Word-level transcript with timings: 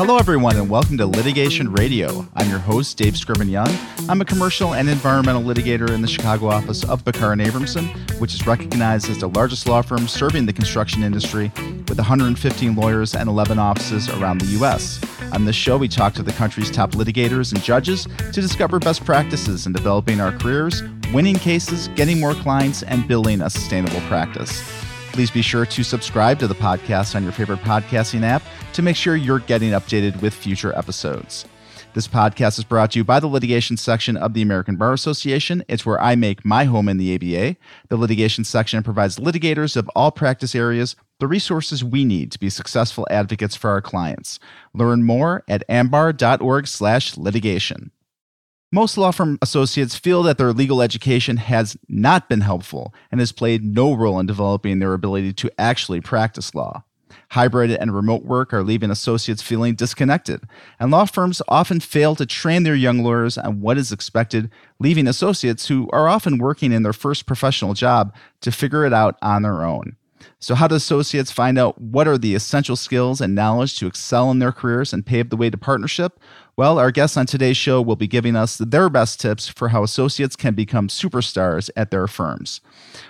Hello, 0.00 0.16
everyone, 0.16 0.56
and 0.56 0.70
welcome 0.70 0.96
to 0.96 1.06
Litigation 1.06 1.72
Radio. 1.72 2.26
I'm 2.34 2.48
your 2.48 2.58
host, 2.58 2.96
Dave 2.96 3.16
Scriven 3.16 3.48
Young. 3.48 3.68
I'm 4.08 4.20
a 4.20 4.24
commercial 4.24 4.74
and 4.74 4.88
environmental 4.88 5.42
litigator 5.42 5.90
in 5.90 6.00
the 6.00 6.08
Chicago 6.08 6.46
office 6.46 6.84
of 6.84 7.04
Peckar 7.04 7.32
and 7.32 7.40
Abramson, 7.42 7.86
which 8.18 8.32
is 8.32 8.46
recognized 8.46 9.10
as 9.10 9.18
the 9.18 9.28
largest 9.28 9.68
law 9.68 9.82
firm 9.82 10.08
serving 10.08 10.46
the 10.46 10.52
construction 10.52 11.02
industry 11.02 11.52
with 11.86 11.98
115 11.98 12.74
lawyers 12.74 13.14
and 13.14 13.28
11 13.28 13.58
offices 13.58 14.08
around 14.08 14.40
the 14.40 14.46
U.S. 14.58 15.00
On 15.32 15.44
this 15.44 15.54
show, 15.54 15.76
we 15.76 15.86
talk 15.86 16.14
to 16.14 16.22
the 16.22 16.32
country's 16.32 16.70
top 16.70 16.92
litigators 16.92 17.52
and 17.52 17.62
judges 17.62 18.08
to 18.32 18.40
discover 18.40 18.78
best 18.78 19.04
practices 19.04 19.66
in 19.66 19.72
developing 19.74 20.20
our 20.20 20.32
careers, 20.32 20.82
winning 21.12 21.36
cases, 21.36 21.88
getting 21.88 22.18
more 22.18 22.34
clients, 22.34 22.82
and 22.84 23.06
building 23.06 23.42
a 23.42 23.50
sustainable 23.50 24.00
practice. 24.08 24.79
Please 25.20 25.30
be 25.30 25.42
sure 25.42 25.66
to 25.66 25.84
subscribe 25.84 26.38
to 26.38 26.48
the 26.48 26.54
podcast 26.54 27.14
on 27.14 27.22
your 27.22 27.32
favorite 27.32 27.58
podcasting 27.58 28.22
app 28.22 28.42
to 28.72 28.80
make 28.80 28.96
sure 28.96 29.16
you're 29.16 29.40
getting 29.40 29.72
updated 29.72 30.22
with 30.22 30.32
future 30.32 30.74
episodes. 30.74 31.44
This 31.92 32.08
podcast 32.08 32.58
is 32.58 32.64
brought 32.64 32.92
to 32.92 33.00
you 33.00 33.04
by 33.04 33.20
the 33.20 33.26
litigation 33.26 33.76
section 33.76 34.16
of 34.16 34.32
the 34.32 34.40
American 34.40 34.76
Bar 34.76 34.94
Association. 34.94 35.62
It's 35.68 35.84
where 35.84 36.00
I 36.00 36.14
make 36.14 36.46
my 36.46 36.64
home 36.64 36.88
in 36.88 36.96
the 36.96 37.14
ABA. 37.14 37.56
The 37.90 37.98
litigation 37.98 38.44
section 38.44 38.82
provides 38.82 39.18
litigators 39.18 39.76
of 39.76 39.90
all 39.94 40.10
practice 40.10 40.54
areas 40.54 40.96
the 41.18 41.28
resources 41.28 41.84
we 41.84 42.06
need 42.06 42.32
to 42.32 42.38
be 42.38 42.48
successful 42.48 43.06
advocates 43.10 43.54
for 43.54 43.68
our 43.68 43.82
clients. 43.82 44.38
Learn 44.72 45.02
more 45.02 45.44
at 45.48 45.64
ambar.org/litigation. 45.68 47.90
Most 48.72 48.96
law 48.96 49.10
firm 49.10 49.36
associates 49.42 49.96
feel 49.96 50.22
that 50.22 50.38
their 50.38 50.52
legal 50.52 50.80
education 50.80 51.38
has 51.38 51.76
not 51.88 52.28
been 52.28 52.42
helpful 52.42 52.94
and 53.10 53.18
has 53.18 53.32
played 53.32 53.64
no 53.64 53.92
role 53.94 54.20
in 54.20 54.26
developing 54.26 54.78
their 54.78 54.94
ability 54.94 55.32
to 55.32 55.50
actually 55.58 56.00
practice 56.00 56.54
law. 56.54 56.84
Hybrid 57.30 57.72
and 57.72 57.92
remote 57.92 58.24
work 58.24 58.54
are 58.54 58.62
leaving 58.62 58.92
associates 58.92 59.42
feeling 59.42 59.74
disconnected, 59.74 60.44
and 60.78 60.92
law 60.92 61.04
firms 61.04 61.42
often 61.48 61.80
fail 61.80 62.14
to 62.14 62.24
train 62.24 62.62
their 62.62 62.76
young 62.76 63.02
lawyers 63.02 63.36
on 63.36 63.60
what 63.60 63.76
is 63.76 63.90
expected, 63.90 64.48
leaving 64.78 65.08
associates 65.08 65.66
who 65.66 65.88
are 65.92 66.08
often 66.08 66.38
working 66.38 66.70
in 66.70 66.84
their 66.84 66.92
first 66.92 67.26
professional 67.26 67.74
job 67.74 68.14
to 68.40 68.52
figure 68.52 68.84
it 68.84 68.92
out 68.92 69.16
on 69.20 69.42
their 69.42 69.64
own. 69.64 69.96
So, 70.38 70.54
how 70.54 70.68
do 70.68 70.74
associates 70.74 71.30
find 71.30 71.58
out 71.58 71.80
what 71.80 72.08
are 72.08 72.18
the 72.18 72.34
essential 72.34 72.76
skills 72.76 73.20
and 73.20 73.34
knowledge 73.34 73.78
to 73.78 73.86
excel 73.86 74.30
in 74.30 74.38
their 74.38 74.52
careers 74.52 74.92
and 74.92 75.04
pave 75.04 75.30
the 75.30 75.36
way 75.36 75.50
to 75.50 75.58
partnership? 75.58 76.20
Well, 76.56 76.78
our 76.78 76.90
guests 76.90 77.16
on 77.16 77.26
today's 77.26 77.56
show 77.56 77.80
will 77.80 77.96
be 77.96 78.06
giving 78.06 78.36
us 78.36 78.58
their 78.58 78.90
best 78.90 79.20
tips 79.20 79.48
for 79.48 79.68
how 79.68 79.82
associates 79.82 80.36
can 80.36 80.54
become 80.54 80.88
superstars 80.88 81.70
at 81.76 81.90
their 81.90 82.06
firms. 82.06 82.60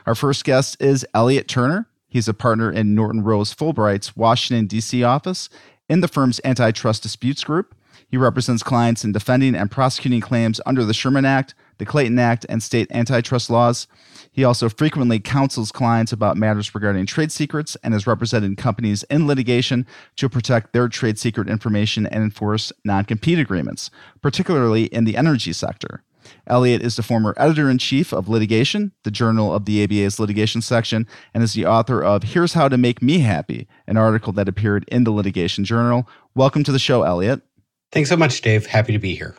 Our 0.06 0.14
first 0.14 0.44
guest 0.44 0.76
is 0.80 1.06
Elliot 1.14 1.48
Turner. 1.48 1.88
He's 2.08 2.28
a 2.28 2.34
partner 2.34 2.70
in 2.70 2.94
Norton 2.94 3.22
Rose 3.22 3.54
Fulbright's 3.54 4.16
Washington, 4.16 4.66
D.C. 4.66 5.02
office 5.02 5.48
in 5.88 6.00
the 6.00 6.08
firm's 6.08 6.40
antitrust 6.44 7.02
disputes 7.02 7.42
group. 7.44 7.74
He 8.10 8.16
represents 8.16 8.64
clients 8.64 9.04
in 9.04 9.12
defending 9.12 9.54
and 9.54 9.70
prosecuting 9.70 10.20
claims 10.20 10.60
under 10.66 10.84
the 10.84 10.92
Sherman 10.92 11.24
Act, 11.24 11.54
the 11.78 11.86
Clayton 11.86 12.18
Act, 12.18 12.44
and 12.48 12.60
state 12.60 12.90
antitrust 12.90 13.50
laws. 13.50 13.86
He 14.32 14.42
also 14.42 14.68
frequently 14.68 15.20
counsels 15.20 15.70
clients 15.70 16.12
about 16.12 16.36
matters 16.36 16.74
regarding 16.74 17.06
trade 17.06 17.30
secrets 17.30 17.76
and 17.84 17.94
has 17.94 18.08
represented 18.08 18.56
companies 18.56 19.04
in 19.04 19.28
litigation 19.28 19.86
to 20.16 20.28
protect 20.28 20.72
their 20.72 20.88
trade 20.88 21.20
secret 21.20 21.48
information 21.48 22.04
and 22.04 22.24
enforce 22.24 22.72
non 22.84 23.04
compete 23.04 23.38
agreements, 23.38 23.90
particularly 24.20 24.84
in 24.86 25.04
the 25.04 25.16
energy 25.16 25.52
sector. 25.52 26.02
Elliot 26.46 26.82
is 26.82 26.96
the 26.96 27.02
former 27.02 27.34
editor 27.36 27.70
in 27.70 27.78
chief 27.78 28.12
of 28.12 28.28
Litigation, 28.28 28.92
the 29.04 29.10
journal 29.10 29.54
of 29.54 29.64
the 29.64 29.82
ABA's 29.82 30.18
litigation 30.18 30.60
section, 30.60 31.06
and 31.32 31.42
is 31.42 31.54
the 31.54 31.66
author 31.66 32.02
of 32.02 32.22
Here's 32.22 32.54
How 32.54 32.68
to 32.68 32.76
Make 32.76 33.02
Me 33.02 33.20
Happy, 33.20 33.66
an 33.86 33.96
article 33.96 34.32
that 34.34 34.48
appeared 34.48 34.84
in 34.88 35.04
the 35.04 35.12
Litigation 35.12 35.64
Journal. 35.64 36.08
Welcome 36.34 36.64
to 36.64 36.72
the 36.72 36.78
show, 36.78 37.02
Elliot. 37.02 37.42
Thanks 37.92 38.08
so 38.08 38.16
much, 38.16 38.40
Dave. 38.40 38.66
Happy 38.66 38.92
to 38.92 38.98
be 38.98 39.16
here. 39.16 39.36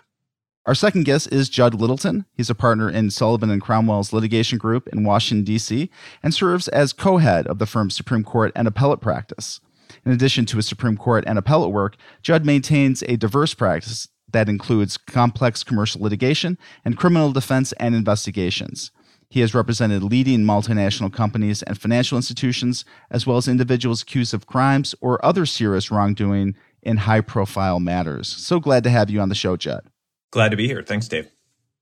Our 0.65 0.75
second 0.75 1.05
guest 1.05 1.31
is 1.31 1.49
Judd 1.49 1.73
Littleton. 1.73 2.25
He's 2.33 2.49
a 2.49 2.55
partner 2.55 2.89
in 2.89 3.09
Sullivan 3.09 3.49
and 3.49 3.61
Cromwell's 3.61 4.13
litigation 4.13 4.57
group 4.57 4.87
in 4.89 5.03
Washington, 5.03 5.43
D.C., 5.43 5.89
and 6.21 6.33
serves 6.33 6.67
as 6.67 6.93
co 6.93 7.17
head 7.17 7.47
of 7.47 7.57
the 7.57 7.65
firm's 7.65 7.95
Supreme 7.95 8.23
Court 8.23 8.51
and 8.55 8.67
appellate 8.67 9.01
practice. 9.01 9.59
In 10.05 10.11
addition 10.11 10.45
to 10.47 10.57
his 10.57 10.67
Supreme 10.67 10.97
Court 10.97 11.23
and 11.25 11.39
appellate 11.39 11.71
work, 11.71 11.95
Judd 12.21 12.45
maintains 12.45 13.03
a 13.03 13.15
diverse 13.17 13.53
practice 13.53 14.09
that 14.31 14.49
includes 14.49 14.97
complex 14.97 15.63
commercial 15.63 16.01
litigation 16.01 16.57
and 16.85 16.97
criminal 16.97 17.31
defense 17.31 17.71
and 17.73 17.95
investigations. 17.95 18.91
He 19.29 19.39
has 19.39 19.55
represented 19.55 20.03
leading 20.03 20.41
multinational 20.41 21.11
companies 21.11 21.63
and 21.63 21.79
financial 21.79 22.17
institutions, 22.17 22.83
as 23.09 23.25
well 23.25 23.37
as 23.37 23.47
individuals 23.47 24.01
accused 24.01 24.33
of 24.33 24.45
crimes 24.45 24.93
or 24.99 25.23
other 25.25 25.45
serious 25.45 25.89
wrongdoing 25.89 26.55
in 26.83 26.97
high 26.97 27.21
profile 27.21 27.79
matters. 27.79 28.27
So 28.27 28.59
glad 28.59 28.83
to 28.83 28.89
have 28.89 29.09
you 29.09 29.19
on 29.19 29.29
the 29.29 29.35
show, 29.35 29.57
Judd. 29.57 29.87
Glad 30.31 30.49
to 30.49 30.57
be 30.57 30.67
here. 30.67 30.83
Thanks, 30.83 31.07
Dave. 31.07 31.29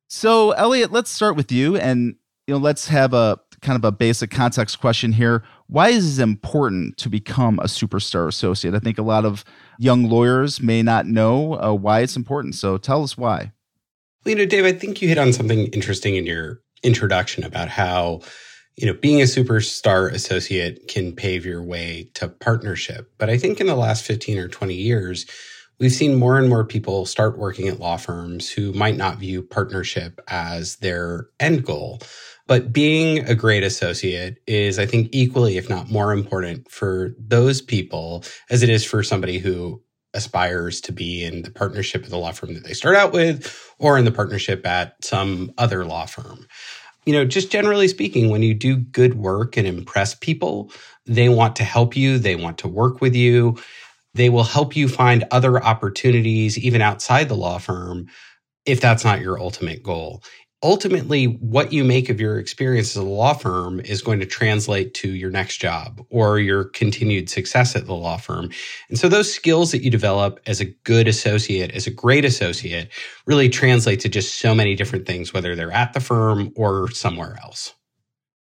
So, 0.08 0.52
Elliot, 0.52 0.92
let's 0.92 1.12
start 1.12 1.36
with 1.36 1.52
you 1.52 1.78
and 1.78 2.16
you 2.48 2.56
know, 2.56 2.60
let's 2.60 2.88
have 2.88 3.14
a 3.14 3.40
kind 3.62 3.76
of 3.76 3.86
a 3.86 3.92
basic 3.92 4.32
context 4.32 4.80
question 4.80 5.12
here. 5.12 5.44
Why 5.68 5.90
is 5.90 6.18
it 6.18 6.24
important 6.24 6.98
to 6.98 7.10
become 7.10 7.60
a 7.60 7.66
superstar 7.66 8.28
associate? 8.28 8.74
I 8.74 8.80
think 8.80 8.98
a 8.98 9.04
lot 9.04 9.24
of 9.24 9.46
young 9.78 10.10
lawyers 10.10 10.60
may 10.60 10.82
not 10.82 11.06
know 11.06 11.62
uh, 11.62 11.74
why 11.74 12.00
it's 12.00 12.16
important. 12.16 12.56
So, 12.56 12.78
tell 12.78 13.04
us 13.04 13.16
why. 13.16 13.52
Well, 14.26 14.31
you 14.31 14.36
know, 14.36 14.46
Dave, 14.46 14.66
I 14.66 14.72
think 14.72 15.00
you 15.02 15.08
hit 15.08 15.20
on 15.20 15.31
something 15.31 15.68
interesting 15.68 16.16
in 16.16 16.26
your 16.26 16.62
introduction 16.81 17.44
about 17.44 17.70
how 17.70 18.22
you 18.80 18.86
know, 18.86 18.94
being 18.94 19.20
a 19.20 19.26
superstar 19.26 20.10
associate 20.10 20.88
can 20.88 21.14
pave 21.14 21.46
your 21.46 21.62
way 21.62 22.10
to 22.14 22.30
partnership. 22.30 23.12
But 23.18 23.30
I 23.30 23.38
think 23.38 23.60
in 23.60 23.68
the 23.68 23.76
last 23.76 24.06
15 24.06 24.38
or 24.38 24.48
20 24.48 24.74
years, 24.74 25.26
we've 25.82 25.92
seen 25.92 26.16
more 26.16 26.38
and 26.38 26.48
more 26.48 26.64
people 26.64 27.06
start 27.06 27.38
working 27.38 27.68
at 27.68 27.82
law 27.82 27.98
firms 27.98 28.50
who 28.50 28.72
might 28.72 28.96
not 28.96 29.18
view 29.18 29.44
partnership 29.44 30.22
as 30.30 30.78
their 30.78 31.28
end 31.42 31.66
goal. 31.66 32.00
But 32.48 32.72
being 32.72 33.20
a 33.28 33.36
great 33.36 33.64
associate 33.64 34.38
is, 34.48 34.80
I 34.80 34.86
think, 34.86 35.10
equally, 35.12 35.58
if 35.58 35.70
not 35.70 35.92
more 35.92 36.14
important 36.14 36.72
for 36.72 37.14
those 37.20 37.62
people 37.62 38.24
as 38.50 38.64
it 38.64 38.70
is 38.70 38.86
for 38.86 39.04
somebody 39.04 39.40
who 39.40 39.84
aspires 40.14 40.82
to 40.82 40.94
be 40.94 41.24
in 41.24 41.44
the 41.44 41.52
partnership 41.52 42.04
of 42.04 42.10
the 42.10 42.18
law 42.18 42.32
firm 42.32 42.54
that 42.54 42.64
they 42.64 42.74
start 42.74 42.96
out 42.96 43.12
with 43.12 43.74
or 43.78 43.98
in 43.98 44.06
the 44.06 44.12
partnership 44.12 44.66
at 44.66 45.04
some 45.04 45.52
other 45.58 45.86
law 45.86 46.06
firm. 46.06 46.48
You 47.06 47.14
know, 47.14 47.26
just 47.26 47.52
generally 47.52 47.88
speaking, 47.88 48.30
when 48.30 48.44
you 48.44 48.54
do 48.54 48.78
good 48.78 49.16
work 49.16 49.58
and 49.58 49.66
impress 49.66 50.14
people, 50.14 50.72
they 51.06 51.30
want 51.30 51.56
to 51.58 51.64
help 51.64 51.96
you, 51.96 52.20
they 52.20 52.36
want 52.36 52.58
to 52.60 52.68
work 52.68 53.02
with 53.02 53.16
you. 53.16 53.58
They 54.14 54.30
will 54.30 54.44
help 54.44 54.76
you 54.76 54.88
find 54.88 55.24
other 55.32 55.64
opportunities, 55.64 56.58
even 56.58 56.82
outside 56.82 57.30
the 57.30 57.36
law 57.36 57.58
firm, 57.60 58.08
if 58.66 58.82
that's 58.82 59.04
not 59.06 59.22
your 59.22 59.40
ultimate 59.40 59.84
goal. 59.84 60.24
Ultimately, 60.62 61.25
what 61.25 61.72
you 61.72 61.86
make 61.86 62.09
of 62.09 62.20
your 62.20 62.38
experience 62.38 62.90
as 62.90 63.02
a 63.02 63.06
law 63.06 63.34
firm 63.34 63.80
is 63.80 64.02
going 64.02 64.20
to 64.20 64.25
translate 64.25 64.94
to 64.96 65.09
your 65.09 65.31
next 65.31 65.58
job 65.58 66.06
or 66.09 66.38
your 66.38 66.66
continued 66.66 67.30
success 67.30 67.78
at 67.78 67.86
the 67.86 67.94
law 67.94 68.18
firm. 68.18 68.50
And 68.90 69.00
so 69.00 69.08
those 69.08 69.34
skills 69.34 69.72
that 69.72 69.84
you 69.84 69.90
develop 69.90 70.38
as 70.48 70.59
a 70.59 70.66
good 70.66 71.08
associate, 71.08 71.72
as 71.72 71.88
a 71.88 71.92
great 71.92 72.25
associate, 72.25 72.92
really 73.25 73.48
translate 73.48 74.02
to 74.02 74.09
just 74.09 74.40
so 74.40 74.53
many 74.53 74.75
different 74.75 75.06
things, 75.06 75.34
whether 75.34 75.56
they're 75.56 75.72
at 75.72 75.94
the 75.94 76.02
firm 76.02 76.52
or 76.58 76.92
somewhere 76.92 77.40
else. 77.42 77.74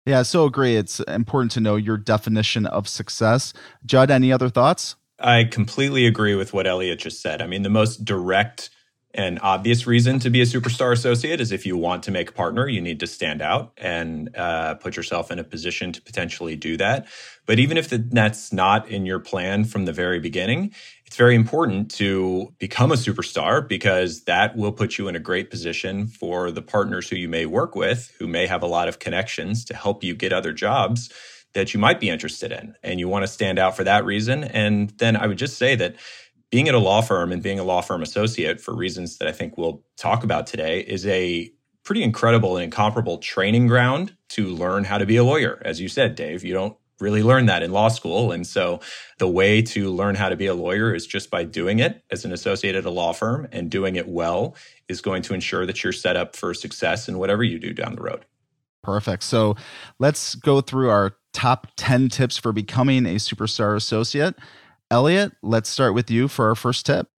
Yeah, 0.04 0.22
so 0.22 0.44
agree. 0.44 0.76
It's 0.76 1.00
important 1.00 1.52
to 1.52 1.60
know 1.60 1.76
your 1.76 1.96
definition 1.96 2.66
of 2.66 2.88
success. 2.88 3.54
Judd, 3.86 4.10
any 4.10 4.30
other 4.30 4.50
thoughts? 4.50 4.96
I 5.18 5.44
completely 5.44 6.06
agree 6.06 6.34
with 6.34 6.52
what 6.52 6.66
Elliot 6.66 6.98
just 6.98 7.22
said. 7.22 7.40
I 7.40 7.46
mean, 7.46 7.62
the 7.62 7.70
most 7.70 8.04
direct 8.04 8.68
and 9.14 9.38
obvious 9.42 9.86
reason 9.86 10.18
to 10.20 10.30
be 10.30 10.40
a 10.40 10.44
superstar 10.44 10.92
associate 10.92 11.40
is 11.40 11.52
if 11.52 11.66
you 11.66 11.76
want 11.76 12.02
to 12.04 12.10
make 12.10 12.30
a 12.30 12.32
partner, 12.32 12.66
you 12.66 12.80
need 12.80 13.00
to 13.00 13.06
stand 13.06 13.42
out 13.42 13.72
and 13.76 14.34
uh, 14.36 14.74
put 14.74 14.96
yourself 14.96 15.30
in 15.30 15.38
a 15.38 15.44
position 15.44 15.92
to 15.92 16.00
potentially 16.00 16.56
do 16.56 16.76
that. 16.78 17.06
But 17.44 17.58
even 17.58 17.76
if 17.76 17.90
that's 17.90 18.52
not 18.52 18.88
in 18.88 19.04
your 19.04 19.18
plan 19.18 19.64
from 19.64 19.84
the 19.84 19.92
very 19.92 20.18
beginning, 20.18 20.72
it's 21.04 21.16
very 21.16 21.34
important 21.34 21.90
to 21.92 22.54
become 22.58 22.90
a 22.90 22.96
superstar 22.96 23.66
because 23.66 24.24
that 24.24 24.56
will 24.56 24.72
put 24.72 24.96
you 24.96 25.08
in 25.08 25.16
a 25.16 25.20
great 25.20 25.50
position 25.50 26.06
for 26.06 26.50
the 26.50 26.62
partners 26.62 27.08
who 27.10 27.16
you 27.16 27.28
may 27.28 27.44
work 27.44 27.76
with, 27.76 28.10
who 28.18 28.26
may 28.26 28.46
have 28.46 28.62
a 28.62 28.66
lot 28.66 28.88
of 28.88 28.98
connections 28.98 29.64
to 29.66 29.74
help 29.74 30.02
you 30.02 30.14
get 30.14 30.32
other 30.32 30.54
jobs 30.54 31.12
that 31.52 31.74
you 31.74 31.80
might 31.80 32.00
be 32.00 32.08
interested 32.08 32.50
in 32.50 32.74
and 32.82 32.98
you 32.98 33.08
want 33.08 33.24
to 33.24 33.26
stand 33.26 33.58
out 33.58 33.76
for 33.76 33.84
that 33.84 34.06
reason. 34.06 34.44
And 34.44 34.88
then 34.98 35.16
I 35.16 35.26
would 35.26 35.36
just 35.36 35.58
say 35.58 35.74
that 35.76 35.96
being 36.52 36.68
at 36.68 36.74
a 36.74 36.78
law 36.78 37.00
firm 37.00 37.32
and 37.32 37.42
being 37.42 37.58
a 37.58 37.64
law 37.64 37.80
firm 37.80 38.02
associate 38.02 38.60
for 38.60 38.74
reasons 38.74 39.16
that 39.16 39.26
I 39.26 39.32
think 39.32 39.56
we'll 39.56 39.82
talk 39.96 40.22
about 40.22 40.46
today 40.46 40.80
is 40.80 41.06
a 41.06 41.50
pretty 41.82 42.02
incredible 42.02 42.56
and 42.58 42.64
incomparable 42.64 43.18
training 43.18 43.66
ground 43.66 44.14
to 44.28 44.48
learn 44.48 44.84
how 44.84 44.98
to 44.98 45.06
be 45.06 45.16
a 45.16 45.24
lawyer. 45.24 45.60
As 45.64 45.80
you 45.80 45.88
said, 45.88 46.14
Dave, 46.14 46.44
you 46.44 46.52
don't 46.52 46.76
really 47.00 47.22
learn 47.22 47.46
that 47.46 47.62
in 47.62 47.72
law 47.72 47.88
school. 47.88 48.32
And 48.32 48.46
so 48.46 48.80
the 49.18 49.26
way 49.26 49.62
to 49.62 49.90
learn 49.90 50.14
how 50.14 50.28
to 50.28 50.36
be 50.36 50.46
a 50.46 50.54
lawyer 50.54 50.94
is 50.94 51.06
just 51.06 51.30
by 51.30 51.42
doing 51.42 51.78
it 51.78 52.04
as 52.10 52.26
an 52.26 52.32
associate 52.32 52.76
at 52.76 52.84
a 52.84 52.90
law 52.90 53.12
firm 53.12 53.48
and 53.50 53.70
doing 53.70 53.96
it 53.96 54.06
well 54.06 54.54
is 54.88 55.00
going 55.00 55.22
to 55.22 55.34
ensure 55.34 55.64
that 55.64 55.82
you're 55.82 55.92
set 55.92 56.16
up 56.16 56.36
for 56.36 56.52
success 56.52 57.08
in 57.08 57.18
whatever 57.18 57.42
you 57.42 57.58
do 57.58 57.72
down 57.72 57.96
the 57.96 58.02
road. 58.02 58.26
Perfect. 58.82 59.22
So 59.22 59.56
let's 59.98 60.34
go 60.34 60.60
through 60.60 60.90
our 60.90 61.16
top 61.32 61.68
10 61.76 62.10
tips 62.10 62.36
for 62.36 62.52
becoming 62.52 63.06
a 63.06 63.14
superstar 63.14 63.74
associate. 63.74 64.34
Elliot, 64.92 65.32
let's 65.42 65.70
start 65.70 65.94
with 65.94 66.10
you 66.10 66.28
for 66.28 66.48
our 66.48 66.54
first 66.54 66.84
tip. 66.84 67.08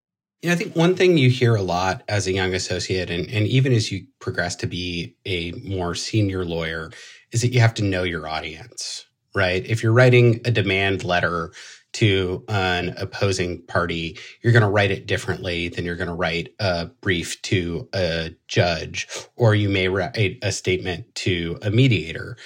Yeah, 0.42 0.52
I 0.52 0.54
think 0.54 0.76
one 0.76 0.94
thing 0.94 1.18
you 1.18 1.28
hear 1.28 1.56
a 1.56 1.62
lot 1.62 2.04
as 2.08 2.28
a 2.28 2.32
young 2.32 2.54
associate, 2.54 3.10
and, 3.10 3.28
and 3.28 3.48
even 3.48 3.72
as 3.72 3.90
you 3.90 4.06
progress 4.20 4.54
to 4.56 4.68
be 4.68 5.16
a 5.26 5.50
more 5.68 5.96
senior 5.96 6.44
lawyer, 6.44 6.92
is 7.32 7.42
that 7.42 7.48
you 7.52 7.58
have 7.58 7.74
to 7.74 7.82
know 7.82 8.04
your 8.04 8.28
audience, 8.28 9.06
right? 9.34 9.66
If 9.66 9.82
you're 9.82 9.92
writing 9.92 10.40
a 10.44 10.52
demand 10.52 11.02
letter 11.02 11.52
to 11.94 12.44
an 12.48 12.94
opposing 12.96 13.62
party, 13.66 14.18
you're 14.42 14.52
going 14.52 14.62
to 14.62 14.68
write 14.68 14.92
it 14.92 15.06
differently 15.06 15.68
than 15.68 15.84
you're 15.84 15.96
going 15.96 16.06
to 16.08 16.14
write 16.14 16.54
a 16.60 16.86
brief 17.00 17.42
to 17.42 17.88
a 17.92 18.36
judge, 18.46 19.08
or 19.34 19.56
you 19.56 19.68
may 19.68 19.88
write 19.88 20.38
a 20.42 20.52
statement 20.52 21.12
to 21.16 21.58
a 21.62 21.70
mediator. 21.70 22.36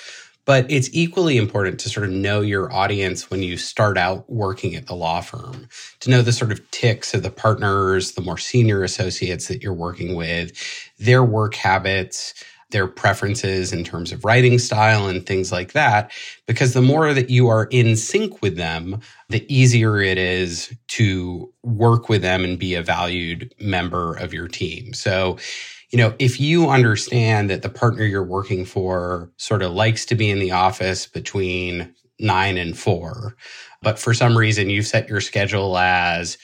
But 0.49 0.65
it's 0.71 0.89
equally 0.95 1.37
important 1.37 1.79
to 1.81 1.91
sort 1.91 2.06
of 2.06 2.12
know 2.12 2.41
your 2.41 2.73
audience 2.73 3.31
when 3.31 3.43
you 3.43 3.59
start 3.59 3.99
out 3.99 4.25
working 4.31 4.75
at 4.75 4.87
the 4.87 4.95
law 4.95 5.21
firm, 5.21 5.69
to 6.00 6.09
know 6.09 6.23
the 6.23 6.33
sort 6.33 6.53
of 6.53 6.71
ticks 6.71 7.12
of 7.12 7.23
the 7.23 7.31
partners, 7.31 8.12
the 8.12 8.23
more 8.23 8.39
senior 8.39 8.83
associates 8.83 9.49
that 9.49 9.62
you're 9.62 9.75
working 9.75 10.15
with, 10.15 10.53
their 10.99 11.23
work 11.23 11.55
habits, 11.55 12.33
their 12.71 12.87
preferences 12.87 13.75
in 13.75 13.85
terms 13.85 14.11
of 14.11 14.25
writing 14.25 14.59
style 14.59 15.06
and 15.06 15.27
things 15.27 15.53
like 15.53 15.73
that. 15.73 16.11
Because 16.47 16.73
the 16.73 16.81
more 16.81 17.12
that 17.12 17.29
you 17.29 17.49
are 17.49 17.67
in 17.67 17.95
sync 17.95 18.41
with 18.41 18.56
them, 18.56 19.00
the 19.29 19.45
easier 19.55 20.00
it 20.00 20.17
is 20.17 20.75
to 20.89 21.53
work 21.62 22.09
with 22.09 22.23
them 22.23 22.43
and 22.43 22.59
be 22.59 22.75
a 22.75 22.83
valued 22.83 23.55
member 23.61 24.15
of 24.15 24.33
your 24.33 24.49
team. 24.49 24.95
So, 24.95 25.37
you 25.90 25.99
know, 25.99 26.14
if 26.19 26.38
you 26.38 26.69
understand 26.69 27.49
that 27.50 27.62
the 27.62 27.69
partner 27.69 28.05
you're 28.05 28.23
working 28.23 28.64
for 28.64 29.31
sort 29.37 29.62
of 29.62 29.73
likes 29.73 30.05
to 30.06 30.14
be 30.14 30.31
in 30.31 30.38
the 30.38 30.50
office 30.50 31.06
between 31.06 31.94
nine 32.19 32.58
and 32.58 32.79
four, 32.79 33.37
but 33.82 33.99
for 33.99 34.12
some 34.12 34.37
reason 34.37 34.70
you've 34.70 34.87
set 34.87 35.08
your 35.08 35.20
schedule 35.20 35.79
as 35.79 36.37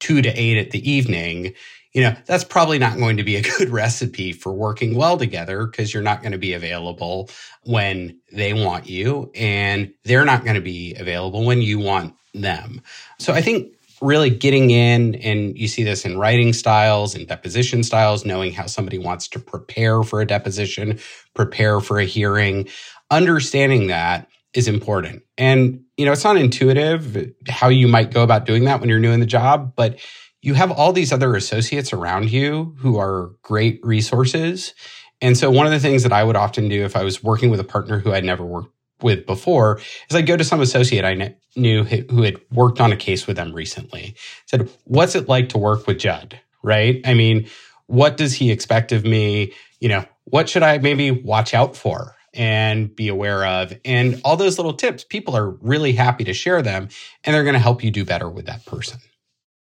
two 0.00 0.22
to 0.22 0.30
eight 0.30 0.58
at 0.58 0.70
the 0.70 0.90
evening, 0.90 1.52
you 1.92 2.02
know, 2.02 2.14
that's 2.26 2.44
probably 2.44 2.78
not 2.78 2.98
going 2.98 3.16
to 3.16 3.24
be 3.24 3.36
a 3.36 3.42
good 3.58 3.70
recipe 3.70 4.32
for 4.32 4.52
working 4.52 4.96
well 4.96 5.16
together 5.16 5.66
because 5.66 5.94
you're 5.94 6.02
not 6.02 6.22
going 6.22 6.32
to 6.32 6.38
be 6.38 6.52
available 6.52 7.30
when 7.64 8.18
they 8.32 8.52
want 8.52 8.88
you 8.88 9.30
and 9.34 9.92
they're 10.04 10.24
not 10.24 10.44
going 10.44 10.56
to 10.56 10.60
be 10.60 10.94
available 10.94 11.44
when 11.44 11.62
you 11.62 11.78
want 11.78 12.14
them. 12.34 12.80
So 13.18 13.32
I 13.34 13.42
think 13.42 13.72
really 14.00 14.30
getting 14.30 14.70
in 14.70 15.14
and 15.16 15.56
you 15.58 15.68
see 15.68 15.82
this 15.82 16.04
in 16.04 16.18
writing 16.18 16.52
styles 16.52 17.14
and 17.14 17.28
deposition 17.28 17.82
styles 17.82 18.24
knowing 18.24 18.52
how 18.52 18.66
somebody 18.66 18.98
wants 18.98 19.28
to 19.28 19.38
prepare 19.38 20.02
for 20.02 20.20
a 20.20 20.26
deposition 20.26 20.98
prepare 21.34 21.80
for 21.80 21.98
a 21.98 22.04
hearing. 22.04 22.68
Understanding 23.10 23.88
that 23.88 24.28
is 24.54 24.68
important. 24.68 25.22
And 25.38 25.80
you 25.96 26.06
know 26.06 26.12
it's 26.12 26.24
not 26.24 26.36
intuitive 26.36 27.32
how 27.48 27.68
you 27.68 27.88
might 27.88 28.10
go 28.10 28.22
about 28.22 28.46
doing 28.46 28.64
that 28.64 28.80
when 28.80 28.88
you're 28.88 28.98
new 28.98 29.12
in 29.12 29.20
the 29.20 29.26
job 29.26 29.74
but 29.76 29.98
you 30.42 30.54
have 30.54 30.70
all 30.70 30.92
these 30.92 31.12
other 31.12 31.36
associates 31.36 31.92
around 31.92 32.32
you 32.32 32.74
who 32.78 32.98
are 32.98 33.32
great 33.42 33.78
resources. 33.82 34.72
And 35.20 35.36
so 35.36 35.50
one 35.50 35.66
of 35.66 35.72
the 35.72 35.80
things 35.80 36.02
that 36.04 36.12
i 36.12 36.24
would 36.24 36.36
often 36.36 36.68
do 36.68 36.84
if 36.84 36.96
i 36.96 37.04
was 37.04 37.22
working 37.22 37.50
with 37.50 37.60
a 37.60 37.64
partner 37.64 37.98
who 37.98 38.12
i'd 38.12 38.24
never 38.24 38.44
worked 38.44 38.74
with 39.02 39.26
before 39.26 39.78
is 40.08 40.16
I'd 40.16 40.26
go 40.26 40.36
to 40.36 40.44
some 40.44 40.60
associate 40.60 41.04
I 41.04 41.14
knew 41.56 41.84
who 41.84 42.22
had 42.22 42.40
worked 42.52 42.80
on 42.80 42.92
a 42.92 42.96
case 42.96 43.26
with 43.26 43.36
them 43.36 43.52
recently. 43.52 44.14
Said, 44.46 44.68
"What's 44.84 45.14
it 45.14 45.28
like 45.28 45.48
to 45.50 45.58
work 45.58 45.86
with 45.86 45.98
Judd?" 45.98 46.38
Right? 46.62 47.00
I 47.04 47.14
mean, 47.14 47.48
what 47.86 48.16
does 48.16 48.34
he 48.34 48.50
expect 48.50 48.92
of 48.92 49.04
me? 49.04 49.52
You 49.80 49.88
know, 49.88 50.04
what 50.24 50.48
should 50.48 50.62
I 50.62 50.78
maybe 50.78 51.10
watch 51.10 51.54
out 51.54 51.76
for 51.76 52.16
and 52.32 52.94
be 52.94 53.08
aware 53.08 53.44
of? 53.44 53.72
And 53.84 54.20
all 54.24 54.36
those 54.36 54.58
little 54.58 54.74
tips, 54.74 55.04
people 55.04 55.36
are 55.36 55.50
really 55.50 55.92
happy 55.92 56.24
to 56.24 56.32
share 56.32 56.62
them, 56.62 56.88
and 57.24 57.34
they're 57.34 57.44
going 57.44 57.54
to 57.54 57.60
help 57.60 57.82
you 57.82 57.90
do 57.90 58.04
better 58.04 58.28
with 58.28 58.46
that 58.46 58.64
person. 58.64 59.00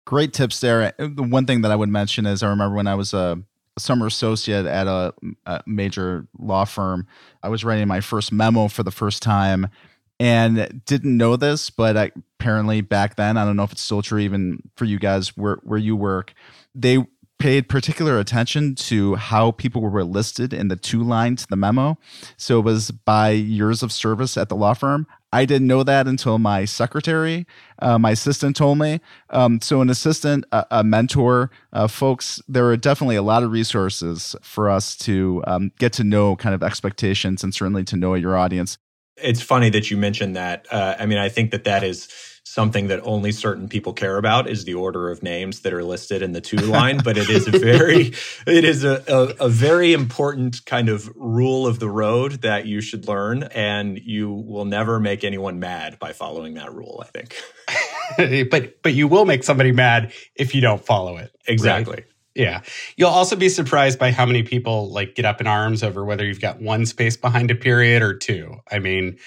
Great 0.04 0.32
tips 0.32 0.60
there. 0.60 0.94
Uh, 0.98 1.08
the 1.14 1.22
one 1.22 1.46
thing 1.46 1.62
that 1.62 1.70
I 1.70 1.76
would 1.76 1.88
mention 1.88 2.26
is 2.26 2.42
I 2.42 2.48
remember 2.48 2.76
when 2.76 2.86
I 2.86 2.94
was 2.94 3.14
a 3.14 3.42
summer 3.78 4.06
associate 4.06 4.66
at 4.66 4.86
a, 4.86 5.12
a, 5.44 5.62
major 5.66 6.26
law 6.38 6.64
firm. 6.64 7.06
I 7.42 7.48
was 7.48 7.64
writing 7.64 7.86
my 7.88 8.00
first 8.00 8.32
memo 8.32 8.68
for 8.68 8.82
the 8.82 8.90
first 8.90 9.22
time 9.22 9.68
and 10.18 10.82
didn't 10.86 11.16
know 11.16 11.36
this, 11.36 11.70
but 11.70 11.96
apparently 12.38 12.80
back 12.80 13.16
then, 13.16 13.36
I 13.36 13.44
don't 13.44 13.56
know 13.56 13.64
if 13.64 13.72
it's 13.72 13.82
still 13.82 14.02
true 14.02 14.18
even 14.18 14.62
for 14.76 14.84
you 14.84 14.98
guys 14.98 15.36
where, 15.36 15.56
where 15.62 15.78
you 15.78 15.96
work, 15.96 16.32
they 16.74 17.04
paid 17.38 17.68
particular 17.68 18.18
attention 18.18 18.74
to 18.74 19.14
how 19.16 19.50
people 19.50 19.82
were 19.82 20.04
listed 20.04 20.54
in 20.54 20.68
the 20.68 20.76
to 20.76 21.02
line 21.02 21.36
to 21.36 21.46
the 21.48 21.56
memo. 21.56 21.98
So 22.36 22.58
it 22.58 22.62
was 22.62 22.90
by 22.90 23.30
years 23.30 23.82
of 23.82 23.92
service 23.92 24.36
at 24.36 24.48
the 24.48 24.56
law 24.56 24.74
firm. 24.74 25.06
I 25.32 25.44
didn't 25.44 25.66
know 25.66 25.82
that 25.82 26.06
until 26.06 26.38
my 26.38 26.64
secretary, 26.64 27.46
uh, 27.80 27.98
my 27.98 28.12
assistant 28.12 28.56
told 28.56 28.78
me. 28.78 29.00
Um, 29.30 29.60
so, 29.60 29.82
an 29.82 29.90
assistant, 29.90 30.46
a, 30.52 30.64
a 30.70 30.84
mentor, 30.84 31.50
uh, 31.74 31.88
folks, 31.88 32.40
there 32.48 32.64
are 32.70 32.76
definitely 32.76 33.16
a 33.16 33.22
lot 33.22 33.42
of 33.42 33.50
resources 33.50 34.34
for 34.40 34.70
us 34.70 34.96
to 34.98 35.42
um, 35.46 35.72
get 35.78 35.92
to 35.94 36.04
know 36.04 36.36
kind 36.36 36.54
of 36.54 36.62
expectations 36.62 37.44
and 37.44 37.52
certainly 37.52 37.84
to 37.84 37.96
know 37.96 38.14
your 38.14 38.36
audience. 38.36 38.78
It's 39.16 39.42
funny 39.42 39.70
that 39.70 39.90
you 39.90 39.96
mentioned 39.96 40.36
that. 40.36 40.66
Uh, 40.70 40.96
I 40.98 41.06
mean, 41.06 41.18
I 41.18 41.28
think 41.28 41.50
that 41.52 41.64
that 41.64 41.82
is 41.82 42.08
something 42.46 42.86
that 42.86 43.00
only 43.02 43.32
certain 43.32 43.68
people 43.68 43.92
care 43.92 44.16
about 44.16 44.48
is 44.48 44.64
the 44.64 44.72
order 44.72 45.10
of 45.10 45.22
names 45.22 45.60
that 45.60 45.74
are 45.74 45.82
listed 45.82 46.22
in 46.22 46.30
the 46.32 46.40
to 46.40 46.56
line 46.60 46.96
but 47.02 47.18
it 47.18 47.28
is 47.28 47.46
a 47.48 47.50
very 47.50 48.12
it 48.46 48.64
is 48.64 48.84
a, 48.84 49.02
a, 49.08 49.46
a, 49.46 49.48
very 49.48 49.92
important 49.92 50.64
kind 50.64 50.88
of 50.88 51.10
rule 51.16 51.66
of 51.66 51.80
the 51.80 51.90
road 51.90 52.40
that 52.42 52.64
you 52.64 52.80
should 52.80 53.08
learn 53.08 53.42
and 53.42 53.98
you 53.98 54.32
will 54.32 54.64
never 54.64 55.00
make 55.00 55.24
anyone 55.24 55.58
mad 55.58 55.98
by 55.98 56.12
following 56.12 56.54
that 56.54 56.72
rule 56.72 57.04
i 57.04 57.06
think 57.08 58.48
but 58.50 58.80
but 58.82 58.94
you 58.94 59.08
will 59.08 59.24
make 59.24 59.42
somebody 59.42 59.72
mad 59.72 60.12
if 60.36 60.54
you 60.54 60.60
don't 60.60 60.84
follow 60.84 61.16
it 61.16 61.32
exactly 61.48 61.96
right? 61.96 62.04
Yeah. 62.36 62.60
You'll 62.96 63.08
also 63.08 63.34
be 63.34 63.48
surprised 63.48 63.98
by 63.98 64.12
how 64.12 64.26
many 64.26 64.42
people 64.42 64.90
like 64.90 65.14
get 65.14 65.24
up 65.24 65.40
in 65.40 65.46
arms 65.46 65.82
over 65.82 66.04
whether 66.04 66.24
you've 66.24 66.40
got 66.40 66.60
one 66.60 66.84
space 66.84 67.16
behind 67.16 67.50
a 67.50 67.54
period 67.54 68.02
or 68.02 68.12
two. 68.14 68.56
I 68.70 68.78
mean, 68.78 69.18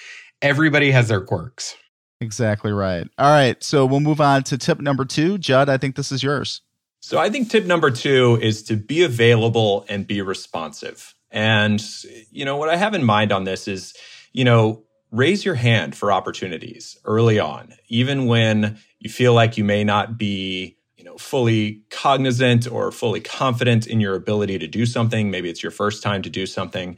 everybody 0.41 0.91
has 0.91 1.07
their 1.07 1.21
quirks. 1.21 1.75
Exactly 2.21 2.71
right. 2.71 3.07
All 3.17 3.31
right. 3.31 3.61
So 3.63 3.85
we'll 3.85 3.99
move 3.99 4.21
on 4.21 4.43
to 4.43 4.57
tip 4.57 4.79
number 4.79 5.05
two. 5.05 5.37
Judd, 5.37 5.69
I 5.69 5.77
think 5.77 5.95
this 5.95 6.11
is 6.11 6.21
yours. 6.21 6.61
So 7.01 7.17
I 7.17 7.29
think 7.29 7.49
tip 7.49 7.65
number 7.65 7.89
two 7.89 8.37
is 8.41 8.61
to 8.63 8.75
be 8.75 9.03
available 9.03 9.85
and 9.89 10.05
be 10.05 10.21
responsive. 10.21 11.15
And, 11.31 11.81
you 12.29 12.45
know, 12.45 12.57
what 12.57 12.69
I 12.69 12.75
have 12.75 12.93
in 12.93 13.03
mind 13.03 13.31
on 13.31 13.45
this 13.45 13.67
is, 13.67 13.93
you 14.33 14.43
know, 14.43 14.83
raise 15.11 15.45
your 15.45 15.55
hand 15.55 15.95
for 15.95 16.11
opportunities 16.11 16.97
early 17.05 17.39
on, 17.39 17.73
even 17.87 18.27
when 18.27 18.77
you 18.99 19.09
feel 19.09 19.33
like 19.33 19.57
you 19.57 19.63
may 19.63 19.83
not 19.83 20.17
be, 20.17 20.75
you 20.75 20.77
know, 20.77 20.77
fully 21.19 21.81
cognizant 21.89 22.71
or 22.71 22.91
fully 22.91 23.19
confident 23.19 23.87
in 23.87 23.99
your 23.99 24.15
ability 24.15 24.57
to 24.59 24.67
do 24.67 24.85
something. 24.85 25.29
Maybe 25.29 25.49
it's 25.49 25.61
your 25.61 25.71
first 25.71 26.01
time 26.01 26.21
to 26.23 26.29
do 26.29 26.45
something. 26.45 26.97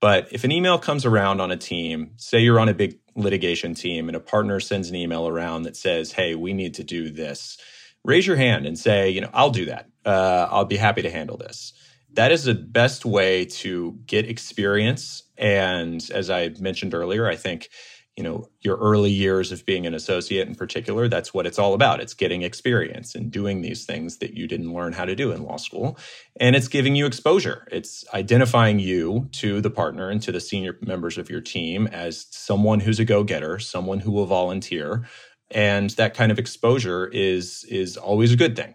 But 0.00 0.28
if 0.32 0.44
an 0.44 0.50
email 0.50 0.78
comes 0.78 1.04
around 1.04 1.40
on 1.40 1.50
a 1.50 1.56
team, 1.56 2.10
say 2.16 2.40
you're 2.40 2.58
on 2.60 2.68
a 2.68 2.74
big 2.74 2.98
litigation 3.14 3.74
team 3.74 4.08
and 4.08 4.16
a 4.16 4.20
partner 4.20 4.58
sends 4.58 4.90
an 4.90 4.96
email 4.96 5.28
around 5.28 5.62
that 5.62 5.76
says, 5.76 6.12
Hey, 6.12 6.34
we 6.34 6.52
need 6.52 6.74
to 6.74 6.84
do 6.84 7.10
this, 7.10 7.56
raise 8.04 8.26
your 8.26 8.36
hand 8.36 8.66
and 8.66 8.78
say, 8.78 9.10
You 9.10 9.20
know, 9.20 9.30
I'll 9.32 9.50
do 9.50 9.66
that. 9.66 9.88
Uh, 10.04 10.48
I'll 10.50 10.64
be 10.64 10.76
happy 10.76 11.02
to 11.02 11.10
handle 11.10 11.36
this. 11.36 11.72
That 12.14 12.32
is 12.32 12.44
the 12.44 12.54
best 12.54 13.04
way 13.04 13.46
to 13.46 13.98
get 14.06 14.28
experience. 14.28 15.22
And 15.38 16.06
as 16.12 16.28
I 16.28 16.50
mentioned 16.60 16.94
earlier, 16.94 17.26
I 17.26 17.36
think 17.36 17.70
you 18.16 18.22
know 18.22 18.48
your 18.60 18.76
early 18.76 19.10
years 19.10 19.52
of 19.52 19.64
being 19.64 19.86
an 19.86 19.94
associate 19.94 20.46
in 20.46 20.54
particular 20.54 21.08
that's 21.08 21.32
what 21.32 21.46
it's 21.46 21.58
all 21.58 21.74
about. 21.74 22.00
It's 22.00 22.14
getting 22.14 22.42
experience 22.42 23.14
and 23.14 23.30
doing 23.30 23.62
these 23.62 23.84
things 23.84 24.18
that 24.18 24.34
you 24.34 24.46
didn't 24.46 24.72
learn 24.72 24.92
how 24.92 25.04
to 25.04 25.16
do 25.16 25.32
in 25.32 25.42
law 25.42 25.56
school. 25.56 25.98
And 26.38 26.54
it's 26.54 26.68
giving 26.68 26.94
you 26.94 27.06
exposure. 27.06 27.66
It's 27.70 28.04
identifying 28.12 28.78
you 28.78 29.28
to 29.32 29.60
the 29.60 29.70
partner 29.70 30.10
and 30.10 30.20
to 30.22 30.32
the 30.32 30.40
senior 30.40 30.76
members 30.82 31.16
of 31.16 31.30
your 31.30 31.40
team 31.40 31.86
as 31.86 32.26
someone 32.30 32.80
who's 32.80 33.00
a 33.00 33.04
go-getter 33.04 33.58
someone 33.58 34.00
who 34.00 34.12
will 34.12 34.26
volunteer. 34.26 35.06
And 35.50 35.90
that 35.90 36.14
kind 36.14 36.32
of 36.32 36.38
exposure 36.38 37.08
is 37.08 37.64
is 37.68 37.96
always 37.96 38.32
a 38.32 38.36
good 38.36 38.56
thing. 38.56 38.74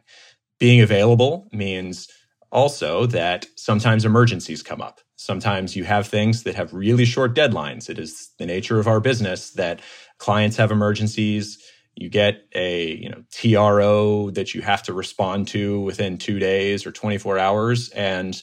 Being 0.60 0.82
available 0.82 1.50
means 1.51 2.08
also 2.51 3.06
that 3.08 3.46
sometimes 3.56 4.06
emergencies 4.06 4.63
come 4.63 4.82
up 4.82 5.01
Sometimes 5.17 5.75
you 5.75 5.83
have 5.83 6.07
things 6.07 6.43
that 6.43 6.55
have 6.55 6.74
really 6.74 7.05
short 7.05 7.36
deadlines. 7.36 7.89
It 7.89 8.00
is 8.00 8.29
the 8.38 8.45
nature 8.45 8.79
of 8.79 8.88
our 8.88 9.00
business 9.00 9.51
that 9.51 9.81
clients 10.19 10.57
have 10.57 10.71
emergencies. 10.71 11.57
You 11.95 12.09
get 12.09 12.43
a, 12.53 12.95
you 12.95 13.09
know, 13.09 13.24
TRO 13.31 14.29
that 14.31 14.53
you 14.53 14.62
have 14.62 14.83
to 14.83 14.93
respond 14.93 15.47
to 15.50 15.81
within 15.81 16.17
2 16.17 16.38
days 16.38 16.86
or 16.86 16.91
24 16.91 17.39
hours 17.39 17.89
and 17.89 18.41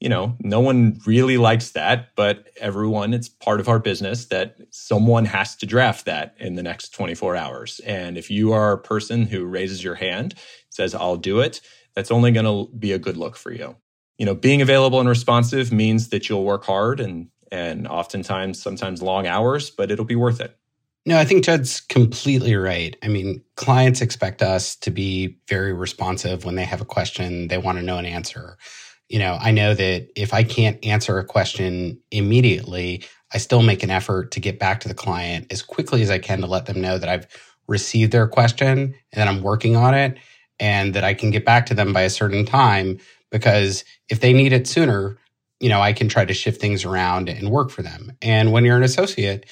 you 0.00 0.10
know, 0.10 0.36
no 0.40 0.60
one 0.60 1.00
really 1.06 1.38
likes 1.38 1.70
that, 1.70 2.08
but 2.16 2.50
everyone, 2.60 3.14
it's 3.14 3.30
part 3.30 3.60
of 3.60 3.68
our 3.68 3.78
business 3.78 4.26
that 4.26 4.56
someone 4.70 5.24
has 5.24 5.56
to 5.56 5.64
draft 5.64 6.04
that 6.04 6.34
in 6.38 6.54
the 6.54 6.62
next 6.62 6.90
24 6.90 7.34
hours. 7.34 7.80
And 7.86 8.18
if 8.18 8.30
you 8.30 8.52
are 8.52 8.72
a 8.72 8.78
person 8.78 9.24
who 9.26 9.46
raises 9.46 9.82
your 9.82 9.94
hand, 9.94 10.34
says, 10.68 10.94
I'll 10.94 11.16
do 11.16 11.40
it, 11.40 11.62
that's 11.94 12.10
only 12.10 12.30
going 12.30 12.44
to 12.44 12.70
be 12.76 12.92
a 12.92 12.98
good 12.98 13.16
look 13.16 13.36
for 13.36 13.52
you 13.52 13.76
you 14.18 14.26
know, 14.26 14.34
being 14.34 14.62
available 14.62 15.00
and 15.00 15.08
responsive 15.08 15.72
means 15.72 16.08
that 16.08 16.28
you'll 16.28 16.44
work 16.44 16.64
hard 16.64 17.00
and 17.00 17.28
and 17.52 17.86
oftentimes 17.86 18.60
sometimes 18.60 19.02
long 19.02 19.26
hours, 19.26 19.70
but 19.70 19.90
it'll 19.90 20.04
be 20.04 20.16
worth 20.16 20.40
it. 20.40 20.56
No, 21.04 21.16
I 21.18 21.24
think 21.24 21.44
Judd's 21.44 21.80
completely 21.80 22.56
right. 22.56 22.96
I 23.02 23.08
mean, 23.08 23.40
clients 23.54 24.00
expect 24.00 24.42
us 24.42 24.74
to 24.76 24.90
be 24.90 25.38
very 25.48 25.72
responsive 25.72 26.44
when 26.44 26.56
they 26.56 26.64
have 26.64 26.80
a 26.80 26.84
question, 26.84 27.46
they 27.46 27.58
want 27.58 27.78
to 27.78 27.84
know 27.84 27.98
an 27.98 28.06
answer. 28.06 28.58
You 29.08 29.20
know, 29.20 29.38
I 29.40 29.52
know 29.52 29.72
that 29.74 30.08
if 30.16 30.34
I 30.34 30.42
can't 30.42 30.84
answer 30.84 31.16
a 31.18 31.24
question 31.24 32.00
immediately, 32.10 33.04
I 33.32 33.38
still 33.38 33.62
make 33.62 33.84
an 33.84 33.90
effort 33.90 34.32
to 34.32 34.40
get 34.40 34.58
back 34.58 34.80
to 34.80 34.88
the 34.88 34.94
client 34.94 35.46
as 35.52 35.62
quickly 35.62 36.02
as 36.02 36.10
I 36.10 36.18
can 36.18 36.40
to 36.40 36.48
let 36.48 36.66
them 36.66 36.80
know 36.80 36.98
that 36.98 37.08
I've 37.08 37.28
received 37.68 38.10
their 38.10 38.26
question 38.26 38.78
and 38.78 38.94
that 39.12 39.28
I'm 39.28 39.42
working 39.42 39.76
on 39.76 39.94
it 39.94 40.18
and 40.58 40.94
that 40.94 41.04
I 41.04 41.14
can 41.14 41.30
get 41.30 41.44
back 41.44 41.66
to 41.66 41.74
them 41.74 41.92
by 41.92 42.02
a 42.02 42.10
certain 42.10 42.44
time 42.44 42.98
because 43.30 43.84
if 44.08 44.20
they 44.20 44.32
need 44.32 44.52
it 44.52 44.66
sooner, 44.66 45.18
you 45.60 45.68
know, 45.68 45.80
I 45.80 45.92
can 45.92 46.08
try 46.08 46.24
to 46.24 46.34
shift 46.34 46.60
things 46.60 46.84
around 46.84 47.28
and 47.28 47.50
work 47.50 47.70
for 47.70 47.82
them. 47.82 48.12
And 48.22 48.52
when 48.52 48.64
you're 48.64 48.76
an 48.76 48.82
associate, 48.82 49.46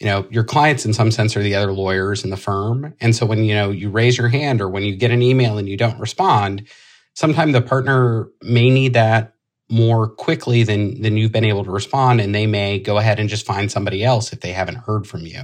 you 0.00 0.06
know, 0.06 0.26
your 0.30 0.44
clients 0.44 0.84
in 0.84 0.92
some 0.92 1.10
sense 1.10 1.36
are 1.36 1.42
the 1.42 1.54
other 1.54 1.72
lawyers 1.72 2.24
in 2.24 2.30
the 2.30 2.36
firm. 2.36 2.94
And 3.00 3.14
so 3.14 3.26
when, 3.26 3.44
you 3.44 3.54
know, 3.54 3.70
you 3.70 3.90
raise 3.90 4.18
your 4.18 4.28
hand 4.28 4.60
or 4.60 4.68
when 4.68 4.82
you 4.82 4.96
get 4.96 5.10
an 5.10 5.22
email 5.22 5.58
and 5.58 5.68
you 5.68 5.76
don't 5.76 6.00
respond, 6.00 6.66
sometimes 7.14 7.52
the 7.52 7.62
partner 7.62 8.28
may 8.42 8.70
need 8.70 8.94
that 8.94 9.34
more 9.70 10.08
quickly 10.08 10.62
than 10.62 11.00
than 11.00 11.16
you've 11.16 11.32
been 11.32 11.44
able 11.44 11.64
to 11.64 11.70
respond 11.70 12.20
and 12.20 12.34
they 12.34 12.46
may 12.46 12.78
go 12.78 12.98
ahead 12.98 13.18
and 13.18 13.30
just 13.30 13.46
find 13.46 13.72
somebody 13.72 14.04
else 14.04 14.32
if 14.32 14.40
they 14.40 14.52
haven't 14.52 14.76
heard 14.76 15.06
from 15.06 15.26
you. 15.26 15.42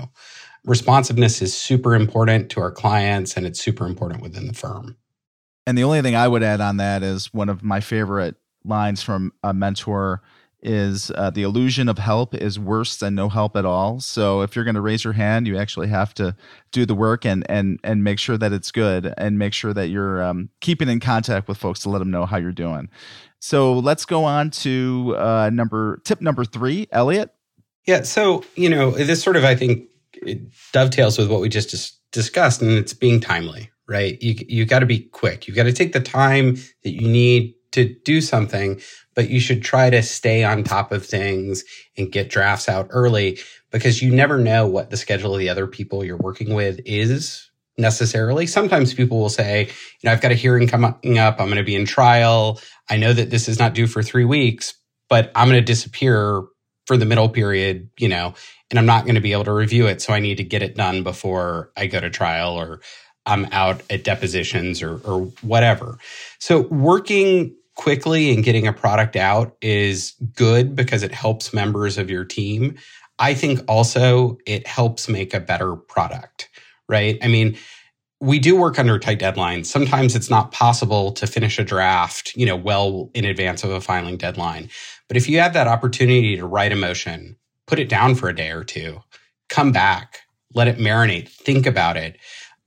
Responsiveness 0.67 1.41
is 1.41 1.57
super 1.57 1.95
important 1.95 2.51
to 2.51 2.61
our 2.61 2.71
clients 2.71 3.37
and 3.37 3.47
it's 3.47 3.61
super 3.61 3.87
important 3.87 4.23
within 4.23 4.47
the 4.47 4.53
firm. 4.53 4.97
And 5.67 5.77
the 5.77 5.85
only 5.85 6.03
thing 6.03 6.17
I 6.17 6.29
would 6.29 6.43
add 6.43 6.61
on 6.61 6.79
that 6.79 7.03
is 7.03 7.33
one 7.33 7.49
of 7.49 7.63
my 7.63 7.81
favorite 7.81 8.37
lines 8.65 9.03
from 9.03 9.33
a 9.43 9.55
mentor 9.55 10.23
is 10.63 11.11
uh, 11.15 11.31
the 11.31 11.43
illusion 11.43 11.89
of 11.89 11.99
help 11.99 12.35
is 12.35 12.59
worse 12.59 12.97
than 12.97 13.15
no 13.15 13.29
help 13.29 13.57
at 13.57 13.65
all. 13.65 14.01
So 14.01 14.43
if 14.43 14.55
you're 14.55 14.65
going 14.65 14.75
to 14.75 14.81
raise 14.81 15.05
your 15.05 15.15
hand, 15.15 15.47
you 15.47 15.57
actually 15.57 15.89
have 15.89 16.13
to 16.15 16.37
do 16.73 16.85
the 16.85 16.95
work 16.95 17.25
and 17.25 17.49
and 17.51 17.81
and 17.83 18.05
make 18.05 18.19
sure 18.19 18.37
that 18.37 18.53
it's 18.53 18.71
good 18.71 19.15
and 19.17 19.39
make 19.39 19.55
sure 19.55 19.73
that 19.73 19.89
you're 19.89 20.23
um, 20.23 20.51
keeping 20.61 20.89
in 20.89 21.01
contact 21.01 21.49
with 21.49 21.59
folks 21.59 21.81
to 21.81 21.91
let 21.91 21.99
them 21.99 22.11
know 22.11 22.27
how 22.27 22.37
you're 22.37 22.53
doing. 22.53 22.89
So 23.41 23.79
let's 23.79 24.05
go 24.05 24.25
on 24.25 24.51
to 24.51 25.15
uh, 25.17 25.51
number 25.53 26.01
tip 26.05 26.21
number 26.21 26.45
three, 26.45 26.89
Elliot. 26.93 27.35
Yeah. 27.87 28.03
So 28.03 28.45
you 28.55 28.69
know 28.69 28.91
this 28.91 29.23
sort 29.23 29.37
of 29.37 29.45
I 29.45 29.55
think 29.55 29.89
it 30.15 30.41
dovetails 30.73 31.19
with 31.19 31.31
what 31.31 31.41
we 31.41 31.49
just 31.49 31.71
dis- 31.71 31.99
discussed, 32.13 32.61
and 32.61 32.73
it's 32.73 32.93
being 32.93 33.21
timely, 33.21 33.71
right? 33.91 34.23
You 34.23 34.37
you 34.49 34.65
got 34.65 34.79
to 34.79 34.87
be 34.87 35.01
quick. 35.01 35.49
You 35.49 35.55
got 35.55 35.65
to 35.65 35.73
take 35.73 35.93
the 35.93 36.01
time 36.01 36.55
that 36.85 36.93
you 36.93 37.09
need 37.09 37.55
to 37.73 37.95
do 38.05 38.21
something, 38.21 38.81
but 39.15 39.29
you 39.29 39.41
should 39.41 39.63
try 39.63 39.91
to 39.91 40.03
stay 40.03 40.45
on 40.45 40.65
top 40.65 40.93
of 40.93 41.05
things 41.05 41.65
and 41.99 42.11
get 42.11 42.31
drafts 42.31 42.69
out 42.69 42.87
early 42.91 43.39
because 43.71 44.01
you 44.01 44.15
never 44.15 44.39
know 44.39 44.67
what 44.67 44.91
the 44.91 44.97
schedule 44.97 45.35
of 45.35 45.41
the 45.41 45.49
other 45.49 45.67
people 45.67 46.05
you're 46.05 46.17
working 46.17 46.55
with 46.55 46.81
is 46.87 47.51
necessarily. 47.77 48.47
Sometimes 48.47 48.95
people 48.95 49.19
will 49.19 49.29
say, 49.29 49.67
you 49.67 50.05
know, 50.05 50.13
I've 50.13 50.21
got 50.21 50.33
a 50.33 50.37
hearing 50.37 50.69
coming 50.69 51.19
up. 51.19 51.41
I'm 51.41 51.47
going 51.47 51.57
to 51.57 51.65
be 51.65 51.77
in 51.77 51.87
trial. 51.87 52.61
I 52.89 52.97
know 52.97 53.13
that 53.13 53.31
this 53.31 53.49
is 53.49 53.59
not 53.59 53.75
due 53.75 53.87
for 53.87 54.03
three 54.03 54.25
weeks, 54.25 54.75
but 55.09 55.31
I'm 55.35 55.49
going 55.49 55.61
to 55.61 55.65
disappear 55.65 56.43
for 56.87 56.97
the 56.97 57.07
middle 57.07 57.29
period, 57.29 57.89
you 57.99 58.09
know, 58.09 58.35
and 58.71 58.79
I'm 58.79 58.87
not 58.87 59.05
going 59.05 59.15
to 59.15 59.21
be 59.21 59.33
able 59.33 59.45
to 59.45 59.53
review 59.53 59.87
it. 59.87 60.03
So 60.03 60.13
I 60.13 60.21
need 60.21 60.37
to 60.37 60.45
get 60.45 60.63
it 60.63 60.77
done 60.77 61.03
before 61.03 61.71
I 61.77 61.87
go 61.87 62.01
to 62.01 62.11
trial 62.11 62.59
or 62.61 62.81
I'm 63.27 63.47
out 63.53 63.83
at 63.91 64.05
depositions 64.05 64.83
or, 64.83 64.99
or 65.05 65.23
whatever. 65.43 65.99
So 66.39 66.63
working 66.69 67.55
quickly 67.77 68.35
and 68.35 68.45
getting 68.45 68.67
a 68.67 68.73
product 68.73 69.17
out 69.17 69.57
is 69.63 70.15
good 70.35 70.75
because 70.75 71.03
it 71.03 71.13
helps 71.13 71.53
members 71.53 71.99
of 71.99 72.11
your 72.11 72.25
team. 72.25 72.77
I 73.19 73.35
think 73.35 73.61
also 73.69 74.39
it 74.47 74.67
helps 74.67 75.09
make 75.09 75.35
a 75.35 75.41
better 75.41 75.77
product, 75.77 76.49
right? 76.89 77.19
I 77.23 77.29
mean, 77.29 77.57
we 78.21 78.39
do 78.39 78.55
work 78.55 78.79
under 78.79 78.99
tight 78.99 79.19
deadlines. 79.19 79.67
Sometimes 79.67 80.15
it's 80.15 80.29
not 80.29 80.53
possible 80.53 81.13
to 81.13 81.27
finish 81.27 81.59
a 81.59 81.65
draft, 81.65 82.35
you 82.37 82.45
know, 82.45 82.57
well 82.57 83.11
in 83.15 83.25
advance 83.25 83.65
of 83.65 83.71
a 83.71 83.81
filing 83.81 84.19
deadline. 84.19 84.69
But 85.09 85.17
if 85.17 85.29
you 85.29 85.41
have 85.41 85.55
that 85.55 85.69
opportunity 85.69 86.37
to 86.37 86.47
write 86.47 86.73
a 86.73 86.77
motion, 86.77 87.37
put 87.67 87.79
it 87.79 87.89
down 87.89 88.15
for 88.15 88.29
a 88.29 88.37
day 88.37 88.51
or 88.51 88.65
two, 88.65 89.01
come 89.49 89.73
back, 89.73 90.21
let 90.55 90.69
it 90.69 90.77
marinate, 90.77 91.29
think 91.29 91.65
about 91.65 91.97
it 91.97 92.19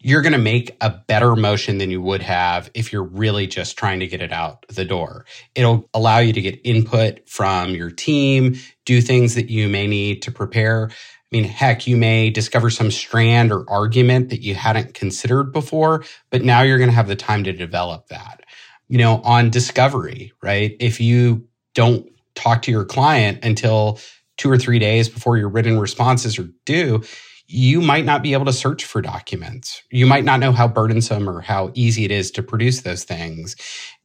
you're 0.04 0.22
going 0.22 0.34
to 0.34 0.38
make 0.38 0.76
a 0.82 0.90
better 0.90 1.36
motion 1.36 1.78
than 1.78 1.90
you 1.90 2.02
would 2.02 2.22
have 2.22 2.70
if 2.74 2.92
you're 2.92 3.04
really 3.04 3.48
just 3.48 3.78
trying 3.78 4.02
to 4.02 4.08
get 4.08 4.22
it 4.22 4.34
out 4.34 4.66
the 4.68 4.84
door. 4.84 5.26
It'll 5.56 5.90
allow 5.94 6.20
you 6.20 6.34
to 6.34 6.42
get 6.42 6.60
input 6.66 7.28
from 7.28 7.70
your 7.70 7.90
team, 7.90 8.58
do 8.86 9.02
things 9.02 9.36
that 9.36 9.50
you 9.50 9.70
may 9.70 9.88
need 9.88 10.22
to 10.24 10.32
prepare. 10.32 10.90
I 10.92 10.96
mean, 11.32 11.46
heck, 11.46 11.88
you 11.88 11.96
may 11.96 12.30
discover 12.30 12.70
some 12.70 12.92
strand 12.92 13.52
or 13.52 13.68
argument 13.70 14.30
that 14.30 14.42
you 14.42 14.56
hadn't 14.56 14.94
considered 14.94 15.54
before, 15.54 16.04
but 16.30 16.44
now 16.44 16.62
you're 16.62 16.78
going 16.78 16.90
to 16.90 16.96
have 16.96 17.08
the 17.08 17.16
time 17.16 17.46
to 17.46 17.54
develop 17.54 18.10
that. 18.10 18.42
You 18.90 18.98
know, 18.98 19.22
on 19.24 19.50
discovery, 19.50 20.34
right? 20.44 20.76
If 20.82 21.00
you 21.00 21.48
don't 21.74 22.08
talk 22.36 22.62
to 22.64 22.72
your 22.72 22.86
client 22.86 23.44
until 23.44 24.00
two 24.36 24.52
or 24.52 24.58
three 24.58 24.80
days 24.80 25.08
before 25.08 25.38
your 25.38 25.50
written 25.50 25.80
responses 25.80 26.38
are 26.38 26.50
due, 26.66 27.04
you 27.48 27.82
might 27.82 28.06
not 28.06 28.24
be 28.24 28.34
able 28.34 28.46
to 28.46 28.54
search 28.54 28.86
for 28.86 29.02
documents. 29.02 29.84
You 29.92 30.06
might 30.06 30.24
not 30.24 30.40
know 30.40 30.52
how 30.52 30.68
burdensome 30.68 31.30
or 31.30 31.42
how 31.42 31.72
easy 31.74 32.06
it 32.06 32.12
is 32.12 32.32
to 32.32 32.44
produce 32.44 32.82
those 32.82 33.04
things. 33.04 33.56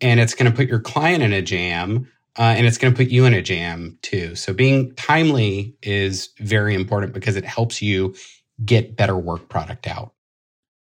And 0.01 0.21
it's 0.21 0.35
going 0.35 0.51
to 0.51 0.57
put 0.57 0.69
your 0.69 0.81
client 0.81 1.23
in 1.23 1.33
a 1.33 1.43
jam 1.43 2.09
uh, 2.39 2.55
and 2.57 2.67
it's 2.67 2.79
going 2.79 2.93
to 2.93 2.97
put 2.97 3.11
you 3.11 3.25
in 3.25 3.35
a 3.35 3.43
jam 3.43 3.99
too. 4.03 4.35
So 4.35 4.53
being 4.53 4.95
timely 4.95 5.77
is 5.83 6.31
very 6.39 6.75
important 6.75 7.13
because 7.13 7.37
it 7.37 7.45
helps 7.45 7.83
you 7.83 8.15
get 8.65 8.97
better 8.97 9.17
work 9.17 9.49
product 9.49 9.87
out. 9.87 10.13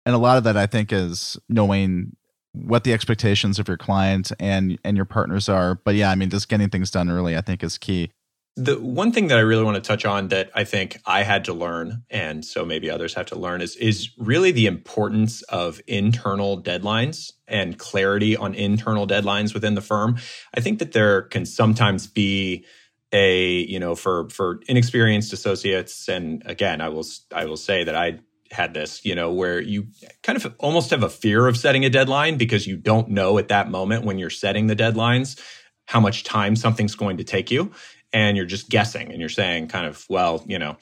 And 0.05 0.15
a 0.15 0.19
lot 0.19 0.39
of 0.39 0.45
that, 0.45 0.57
I 0.57 0.67
think, 0.67 0.93
is 0.93 1.39
knowing 1.49 2.15
what 2.53 2.85
the 2.85 2.93
expectations 2.93 3.59
of 3.59 3.69
your 3.69 3.77
client 3.77 4.33
and 4.39 4.79
and 4.85 4.97
your 4.97 5.05
partners 5.05 5.49
are. 5.49 5.75
But 5.75 5.95
yeah, 5.95 6.11
I 6.11 6.15
mean, 6.15 6.31
just 6.31 6.49
getting 6.49 6.69
things 6.69 6.91
done 6.91 7.11
early, 7.11 7.37
I 7.37 7.41
think, 7.41 7.63
is 7.63 7.79
key. 7.79 8.13
The 8.59 8.81
one 8.81 9.13
thing 9.13 9.27
that 9.27 9.37
I 9.37 9.43
really 9.43 9.65
want 9.65 9.75
to 9.75 9.83
touch 9.83 10.07
on 10.07 10.29
that 10.29 10.51
I 10.55 10.65
think 10.65 10.99
I 11.05 11.25
had 11.25 11.45
to 11.45 11.53
learn, 11.53 12.05
and 12.09 12.43
so 12.43 12.65
maybe 12.65 12.91
others 12.91 13.13
have 13.13 13.27
to 13.27 13.39
learn, 13.39 13.61
is 13.61 13.77
is 13.77 14.11
really 14.17 14.51
the 14.51 14.67
importance 14.67 15.43
of 15.43 15.81
internal 15.87 16.63
deadlines 16.63 17.33
and 17.47 17.79
clarity 17.79 18.35
on 18.35 18.55
internal 18.55 19.07
deadlines 19.07 19.53
within 19.53 19.75
the 19.75 19.83
firm. 19.83 20.17
I 20.55 20.61
think 20.61 20.79
that 20.79 20.93
there 20.93 21.23
can 21.23 21.45
sometimes 21.45 22.07
be 22.07 22.65
a 23.13 23.59
you 23.65 23.79
know 23.79 23.95
for 23.95 24.31
for 24.31 24.61
inexperienced 24.69 25.35
associates, 25.35 26.09
and 26.09 26.43
again, 26.47 26.81
I 26.81 26.89
will 26.89 27.05
I 27.35 27.45
will 27.45 27.59
say 27.59 27.85
that 27.85 27.95
I 27.95 28.21
had 28.51 28.73
this, 28.73 29.05
you 29.05 29.15
know, 29.15 29.33
where 29.33 29.61
you 29.61 29.89
kind 30.23 30.43
of 30.43 30.55
almost 30.59 30.91
have 30.91 31.03
a 31.03 31.11
fear 31.11 31.47
of 31.47 31.59
setting 31.59 31.85
a 31.85 31.91
deadline 31.91 32.39
because 32.39 32.67
you 32.67 32.77
don't 32.77 33.09
know 33.09 33.37
at 33.37 33.49
that 33.49 33.71
moment 33.71 34.05
when 34.05 34.19
you're 34.19 34.31
setting 34.31 34.67
the 34.67 34.77
deadlines 34.77 35.39
how 35.87 36.01
much 36.01 36.25
time 36.25 36.57
something's 36.57 36.95
going 36.95 37.17
to 37.17 37.25
take 37.25 37.51
you 37.51 37.71
and 38.17 38.35
you're 38.35 38.47
just 38.47 38.71
guessing 38.71 39.13
and 39.13 39.21
you're 39.21 39.29
saying 39.29 39.69
kind 39.69 39.87
of 39.87 40.07
well 40.09 40.43
you 40.47 40.59
know 40.59 40.75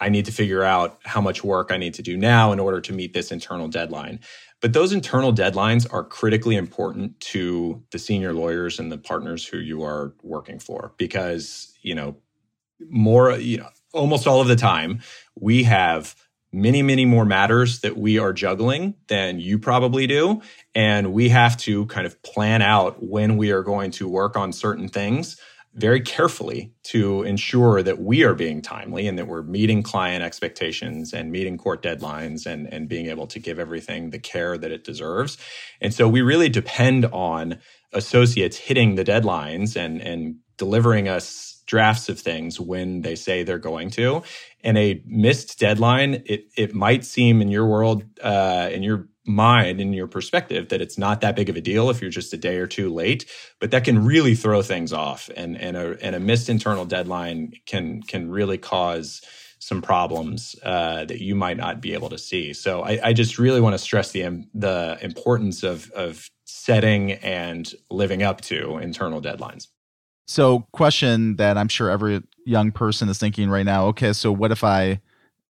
i 0.00 0.08
need 0.08 0.24
to 0.24 0.32
figure 0.32 0.64
out 0.64 0.98
how 1.04 1.20
much 1.20 1.44
work 1.44 1.70
i 1.70 1.76
need 1.76 1.92
to 1.92 2.02
do 2.02 2.16
now 2.16 2.52
in 2.52 2.58
order 2.58 2.80
to 2.80 2.92
meet 2.92 3.12
this 3.12 3.30
internal 3.30 3.68
deadline. 3.68 4.18
But 4.62 4.74
those 4.74 4.92
internal 4.92 5.32
deadlines 5.32 5.90
are 5.90 6.04
critically 6.04 6.54
important 6.54 7.18
to 7.32 7.82
the 7.92 7.98
senior 7.98 8.34
lawyers 8.34 8.78
and 8.78 8.92
the 8.92 8.98
partners 8.98 9.46
who 9.46 9.56
you 9.56 9.82
are 9.82 10.12
working 10.22 10.58
for 10.58 10.92
because 10.98 11.72
you 11.82 11.94
know 11.94 12.16
more 12.88 13.32
you 13.32 13.58
know 13.58 13.68
almost 13.92 14.26
all 14.26 14.40
of 14.40 14.48
the 14.48 14.56
time 14.56 15.00
we 15.38 15.64
have 15.64 16.14
many 16.52 16.82
many 16.82 17.04
more 17.04 17.24
matters 17.24 17.80
that 17.80 17.96
we 17.96 18.18
are 18.18 18.32
juggling 18.32 18.94
than 19.08 19.38
you 19.38 19.58
probably 19.58 20.06
do. 20.06 20.42
And 20.74 21.12
we 21.12 21.28
have 21.28 21.56
to 21.58 21.86
kind 21.86 22.06
of 22.06 22.22
plan 22.22 22.62
out 22.62 23.02
when 23.02 23.36
we 23.36 23.50
are 23.50 23.62
going 23.62 23.90
to 23.92 24.08
work 24.08 24.36
on 24.36 24.52
certain 24.52 24.88
things 24.88 25.38
very 25.74 26.00
carefully 26.00 26.72
to 26.82 27.22
ensure 27.22 27.82
that 27.82 28.00
we 28.00 28.24
are 28.24 28.34
being 28.34 28.60
timely 28.60 29.06
and 29.06 29.16
that 29.18 29.28
we're 29.28 29.42
meeting 29.42 29.82
client 29.82 30.22
expectations 30.22 31.12
and 31.12 31.30
meeting 31.30 31.56
court 31.56 31.80
deadlines 31.82 32.44
and, 32.44 32.66
and 32.72 32.88
being 32.88 33.06
able 33.06 33.26
to 33.28 33.38
give 33.38 33.58
everything 33.58 34.10
the 34.10 34.18
care 34.18 34.58
that 34.58 34.72
it 34.72 34.82
deserves. 34.82 35.38
And 35.80 35.94
so 35.94 36.08
we 36.08 36.22
really 36.22 36.48
depend 36.48 37.06
on 37.06 37.58
associates 37.92 38.56
hitting 38.56 38.96
the 38.96 39.04
deadlines 39.04 39.76
and, 39.76 40.00
and 40.00 40.36
delivering 40.56 41.08
us 41.08 41.62
drafts 41.66 42.08
of 42.08 42.18
things 42.18 42.58
when 42.58 43.02
they 43.02 43.14
say 43.14 43.44
they're 43.44 43.58
going 43.58 43.90
to. 43.90 44.22
And 44.64 44.76
a 44.76 45.00
missed 45.06 45.60
deadline, 45.60 46.24
it, 46.26 46.46
it 46.56 46.74
might 46.74 47.04
seem 47.04 47.40
in 47.40 47.48
your 47.48 47.66
world, 47.66 48.02
uh, 48.20 48.68
in 48.72 48.82
your 48.82 49.06
mind 49.26 49.80
and 49.80 49.94
your 49.94 50.06
perspective 50.06 50.68
that 50.70 50.80
it's 50.80 50.98
not 50.98 51.20
that 51.20 51.36
big 51.36 51.48
of 51.48 51.56
a 51.56 51.60
deal 51.60 51.90
if 51.90 52.00
you're 52.00 52.10
just 52.10 52.32
a 52.32 52.36
day 52.36 52.56
or 52.56 52.66
two 52.66 52.92
late, 52.92 53.26
but 53.60 53.70
that 53.70 53.84
can 53.84 54.04
really 54.04 54.34
throw 54.34 54.62
things 54.62 54.92
off. 54.92 55.30
And 55.36 55.56
and 55.56 55.76
a 55.76 55.96
and 56.02 56.16
a 56.16 56.20
missed 56.20 56.48
internal 56.48 56.84
deadline 56.84 57.52
can 57.66 58.02
can 58.02 58.30
really 58.30 58.58
cause 58.58 59.22
some 59.58 59.82
problems 59.82 60.56
uh, 60.62 61.04
that 61.04 61.20
you 61.20 61.34
might 61.34 61.58
not 61.58 61.82
be 61.82 61.92
able 61.92 62.08
to 62.08 62.16
see. 62.16 62.54
So 62.54 62.82
I, 62.82 63.08
I 63.08 63.12
just 63.12 63.38
really 63.38 63.60
want 63.60 63.74
to 63.74 63.78
stress 63.78 64.10
the 64.10 64.46
the 64.54 64.98
importance 65.02 65.62
of 65.62 65.90
of 65.92 66.30
setting 66.46 67.12
and 67.12 67.72
living 67.90 68.22
up 68.22 68.40
to 68.42 68.78
internal 68.78 69.20
deadlines. 69.20 69.68
So, 70.26 70.66
question 70.72 71.36
that 71.36 71.58
I'm 71.58 71.66
sure 71.66 71.90
every 71.90 72.22
young 72.46 72.70
person 72.70 73.08
is 73.08 73.18
thinking 73.18 73.50
right 73.50 73.66
now. 73.66 73.86
Okay, 73.86 74.12
so 74.12 74.30
what 74.30 74.52
if 74.52 74.62
I 74.62 75.00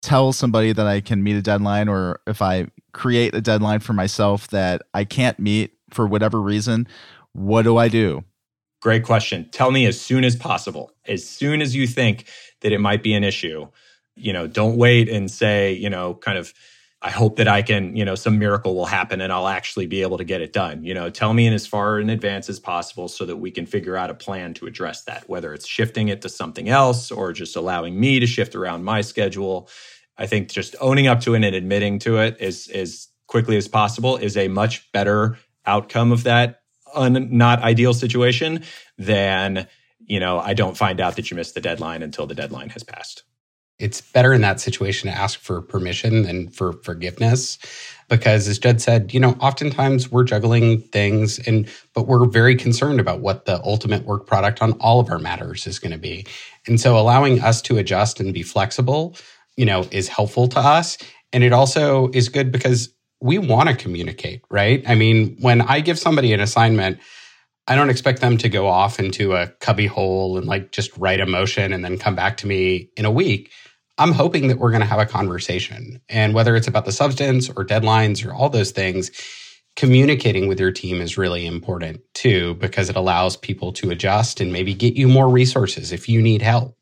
tell 0.01 0.33
somebody 0.33 0.73
that 0.73 0.87
I 0.87 1.01
can 1.01 1.23
meet 1.23 1.37
a 1.37 1.43
deadline 1.43 1.89
or 1.89 2.21
if 2.27 2.41
I 2.41 2.69
create 2.93 3.35
a 3.35 3.41
deadline 3.41 3.81
for 3.81 3.93
myself 3.93 4.49
that 4.49 4.83
I 4.95 5.05
can't 5.05 5.39
meet 5.39 5.75
for 5.91 6.07
whatever 6.07 6.41
reason, 6.41 6.87
what 7.33 7.63
do 7.63 7.77
I 7.77 7.89
do? 7.89 8.25
Great 8.81 9.05
question. 9.05 9.49
Tell 9.51 9.71
me 9.71 9.87
as 9.87 10.01
soon 10.01 10.25
as 10.25 10.35
possible. 10.35 10.93
As 11.07 11.27
soon 11.27 11.63
as 11.63 11.75
you 11.75 11.87
think 11.87 12.27
that 12.61 12.73
it 12.73 12.79
might 12.79 13.03
be 13.03 13.15
an 13.15 13.25
issue, 13.25 13.69
you 14.17 14.33
know, 14.33 14.47
don't 14.47 14.77
wait 14.77 15.09
and 15.09 15.31
say, 15.31 15.73
you 15.73 15.89
know, 15.89 16.15
kind 16.15 16.37
of 16.37 16.53
I 17.05 17.11
hope 17.11 17.37
that 17.37 17.49
I 17.49 17.63
can, 17.63 17.97
you 17.97 18.05
know, 18.05 18.15
some 18.15 18.39
miracle 18.39 18.77
will 18.77 18.87
happen 18.87 19.21
and 19.21 19.33
I'll 19.33 19.49
actually 19.49 19.87
be 19.87 20.03
able 20.03 20.19
to 20.19 20.25
get 20.25 20.41
it 20.41 20.53
done. 20.53 20.85
You 20.85 20.95
know, 20.95 21.11
tell 21.11 21.35
me 21.35 21.49
in 21.49 21.53
as 21.53 21.67
far 21.67 21.99
in 21.99 22.09
advance 22.09 22.49
as 22.49 22.61
possible 22.61 23.09
so 23.09 23.27
that 23.27 23.37
we 23.37 23.51
can 23.51 23.67
figure 23.67 23.97
out 23.97 24.09
a 24.09 24.15
plan 24.15 24.55
to 24.55 24.67
address 24.67 25.03
that, 25.05 25.29
whether 25.29 25.53
it's 25.53 25.67
shifting 25.67 26.09
it 26.09 26.23
to 26.23 26.29
something 26.29 26.69
else 26.69 27.11
or 27.11 27.33
just 27.33 27.57
allowing 27.57 27.99
me 27.99 28.21
to 28.21 28.27
shift 28.27 28.55
around 28.55 28.85
my 28.85 29.01
schedule. 29.01 29.69
I 30.23 30.27
think 30.27 30.49
just 30.49 30.77
owning 30.81 31.09
up 31.09 31.21
to 31.23 31.35
it 31.35 31.43
and 31.43 31.55
admitting 31.57 31.99
to 32.01 32.19
it 32.19 32.41
as 32.41 33.09
quickly 33.27 33.57
as 33.57 33.67
possible 33.67 34.17
is 34.17 34.37
a 34.37 34.47
much 34.47 34.91
better 34.93 35.37
outcome 35.67 36.13
of 36.13 36.23
that 36.23 36.61
un, 36.95 37.37
not 37.37 37.61
ideal 37.61 37.93
situation 37.93 38.63
than, 38.99 39.67
you 39.99 40.21
know, 40.21 40.39
I 40.39 40.55
don't 40.55 40.77
find 40.77 41.01
out 41.01 41.17
that 41.17 41.31
you 41.31 41.37
missed 41.37 41.55
the 41.55 41.61
deadline 41.61 42.03
until 42.03 42.27
the 42.27 42.37
deadline 42.37 42.69
has 42.69 42.85
passed 42.85 43.25
it's 43.83 44.01
better 44.01 44.33
in 44.33 44.43
that 44.43 44.61
situation 44.61 45.11
to 45.11 45.17
ask 45.17 45.41
for 45.41 45.61
permission 45.61 46.23
than 46.23 46.49
for 46.49 46.73
forgiveness 46.85 47.59
because 48.09 48.47
as 48.47 48.59
Judd 48.59 48.81
said, 48.81 49.13
you 49.13 49.19
know, 49.19 49.31
oftentimes 49.41 50.11
we're 50.11 50.23
juggling 50.23 50.83
things 50.83 51.41
and 51.41 51.69
but 51.93 52.07
we're 52.07 52.27
very 52.27 52.55
concerned 52.55 53.01
about 53.01 53.21
what 53.21 53.45
the 53.45 53.61
ultimate 53.65 54.05
work 54.05 54.27
product 54.27 54.63
on 54.63 54.73
all 54.75 55.01
of 55.01 55.11
our 55.11 55.19
matters 55.19 55.67
is 55.67 55.81
going 55.81 55.93
to 55.93 55.99
be. 55.99 56.25
And 56.67 56.81
so 56.81 56.97
allowing 56.97 57.41
us 57.41 57.61
to 57.63 57.79
adjust 57.79 58.21
and 58.21 58.33
be 58.33 58.43
flexible, 58.43 59.17
you 59.57 59.65
know, 59.65 59.87
is 59.91 60.09
helpful 60.09 60.49
to 60.49 60.59
us 60.59 60.99
and 61.33 61.43
it 61.43 61.53
also 61.53 62.11
is 62.13 62.29
good 62.29 62.53
because 62.53 62.95
we 63.21 63.39
want 63.39 63.69
to 63.69 63.75
communicate, 63.75 64.43
right? 64.51 64.83
I 64.87 64.95
mean, 64.95 65.37
when 65.41 65.61
I 65.63 65.81
give 65.81 65.99
somebody 65.99 66.33
an 66.33 66.41
assignment, 66.41 66.99
I 67.69 67.77
don't 67.77 67.91
expect 67.91 68.21
them 68.21 68.37
to 68.39 68.49
go 68.49 68.67
off 68.67 68.99
into 68.99 69.35
a 69.35 69.49
cubby 69.61 69.87
hole 69.87 70.37
and 70.37 70.47
like 70.47 70.73
just 70.73 70.97
write 70.99 71.21
a 71.21 71.27
motion 71.27 71.73
and 71.73 71.85
then 71.85 71.99
come 71.99 72.17
back 72.17 72.37
to 72.39 72.47
me 72.47 72.91
in 72.97 73.05
a 73.05 73.11
week. 73.11 73.51
I'm 73.99 74.13
hoping 74.13 74.49
that 74.49 74.59
we're 74.59 74.71
going 74.71 74.81
to 74.81 74.87
have 74.87 74.99
a 74.99 75.07
conversation. 75.07 76.01
And 76.09 76.35
whether 76.35 76.57
it's 76.57 76.67
about 76.67 76.87
the 76.87 76.93
substance 76.93 77.49
or 77.49 77.65
deadlines 77.65 78.27
or 78.27 78.35
all 78.35 78.49
those 78.49 78.73
things, 78.73 79.11
communicating 79.77 80.49
with 80.49 80.59
your 80.59 80.73
team 80.73 81.01
is 81.01 81.17
really 81.17 81.47
important 81.47 82.01
too, 82.15 82.55
because 82.55 82.91
it 82.91 82.97
allows 82.97 83.37
people 83.37 83.73
to 83.75 83.91
adjust 83.91 84.41
and 84.41 84.53
maybe 84.53 84.75
get 84.75 84.95
you 84.95 85.07
more 85.07 85.29
resources 85.29 85.93
if 85.93 86.09
you 86.09 86.21
need 86.21 86.43
help. 86.43 86.77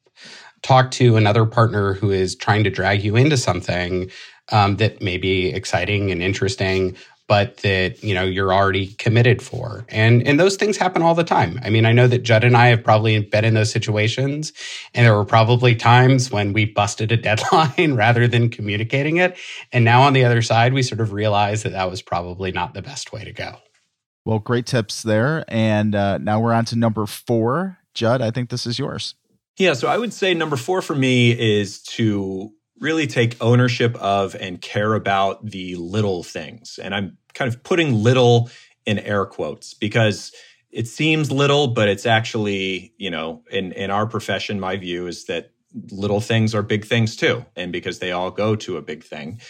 Talk 0.62 0.90
to 0.93 1.17
another 1.17 1.47
partner 1.47 1.95
who 1.95 2.11
is 2.11 2.35
trying 2.37 2.64
to 2.64 2.71
drag 2.71 3.02
you 3.02 3.17
into 3.17 3.37
something 3.37 4.11
um, 4.50 4.76
that 4.76 5.00
may 5.00 5.17
be 5.17 5.49
exciting 5.49 6.11
and 6.11 6.23
interesting, 6.23 6.97
but 7.31 7.59
that 7.59 8.02
you 8.02 8.12
know 8.12 8.25
you're 8.25 8.52
already 8.52 8.88
committed 8.95 9.40
for. 9.40 9.87
And 9.88 10.26
and 10.26 10.38
those 10.40 10.57
things 10.57 10.76
happen 10.76 11.00
all 11.00 11.14
the 11.14 11.23
time. 11.23 11.61
I 11.62 11.71
mean 11.71 11.87
i 11.87 11.93
know 11.93 12.09
that 12.09 12.25
judd 12.25 12.43
and 12.43 12.57
i 12.57 12.67
have 12.67 12.83
probably 12.83 13.21
been 13.21 13.45
in 13.45 13.55
those 13.55 13.71
situations 13.71 14.52
and 14.95 15.07
there 15.07 15.14
were 15.14 15.25
probably 15.25 15.76
times 15.76 16.33
when 16.33 16.52
we 16.52 16.64
busted 16.64 17.12
a 17.12 17.17
deadline 17.17 17.95
rather 17.95 18.26
than 18.26 18.49
communicating 18.49 19.19
it. 19.19 19.38
And 19.73 19.85
now 19.85 20.02
on 20.02 20.12
the 20.12 20.25
other 20.25 20.43
side 20.43 20.75
we 20.75 20.83
sort 20.83 21.00
of 21.00 21.12
realize 21.12 21.62
that 21.62 21.71
that 21.71 21.88
was 21.88 22.02
probably 22.02 22.50
not 22.50 22.75
the 22.75 22.83
best 22.83 23.12
way 23.12 23.23
to 23.23 23.33
go. 23.33 23.59
Well 24.25 24.40
great 24.40 24.67
tips 24.67 25.05
there. 25.05 25.45
And 25.47 25.95
uh, 25.95 26.19
now 26.19 26.40
we're 26.40 26.52
on 26.52 26.64
to 26.67 26.76
number 26.76 27.07
four. 27.07 27.79
Judd 27.95 28.23
i 28.23 28.33
think 28.33 28.50
this 28.50 28.67
is 28.67 28.79
yours 28.79 29.14
yeah 29.61 29.75
so 29.75 29.87
i 29.87 29.97
would 29.97 30.12
say 30.12 30.35
number 30.35 30.57
four 30.57 30.83
for 30.83 30.95
me 30.95 31.31
is 31.31 31.81
to 31.83 32.52
really 32.81 33.07
take 33.07 33.37
ownership 33.40 33.95
of 33.97 34.35
and 34.35 34.61
care 34.61 34.95
about 34.95 35.45
the 35.45 35.76
little 35.76 36.23
things. 36.23 36.80
And 36.82 36.95
I'm 36.95 37.19
kind 37.34 37.52
of 37.52 37.63
putting 37.63 38.02
little 38.02 38.50
in 38.87 38.99
air 38.99 39.26
quotes 39.26 39.75
because 39.75 40.32
it 40.71 40.89
seems 40.89 41.30
little, 41.30 41.69
but 41.69 41.89
it's 41.89 42.06
actually, 42.06 42.95
you 42.97 43.11
know, 43.11 43.43
in, 43.50 43.73
in 43.73 43.91
our 43.91 44.06
profession, 44.06 44.58
my 44.58 44.76
view 44.76 45.06
is 45.06 45.26
that 45.26 45.50
little 45.91 46.21
things 46.21 46.54
are 46.54 46.63
big 46.63 46.87
things 46.87 47.17
too. 47.17 47.45
And 47.54 47.71
because 47.71 47.99
they 47.99 48.13
all 48.13 48.30
go 48.30 48.56
to 48.56 48.78
a 48.78 48.82
big 48.82 49.04
thing. 49.04 49.41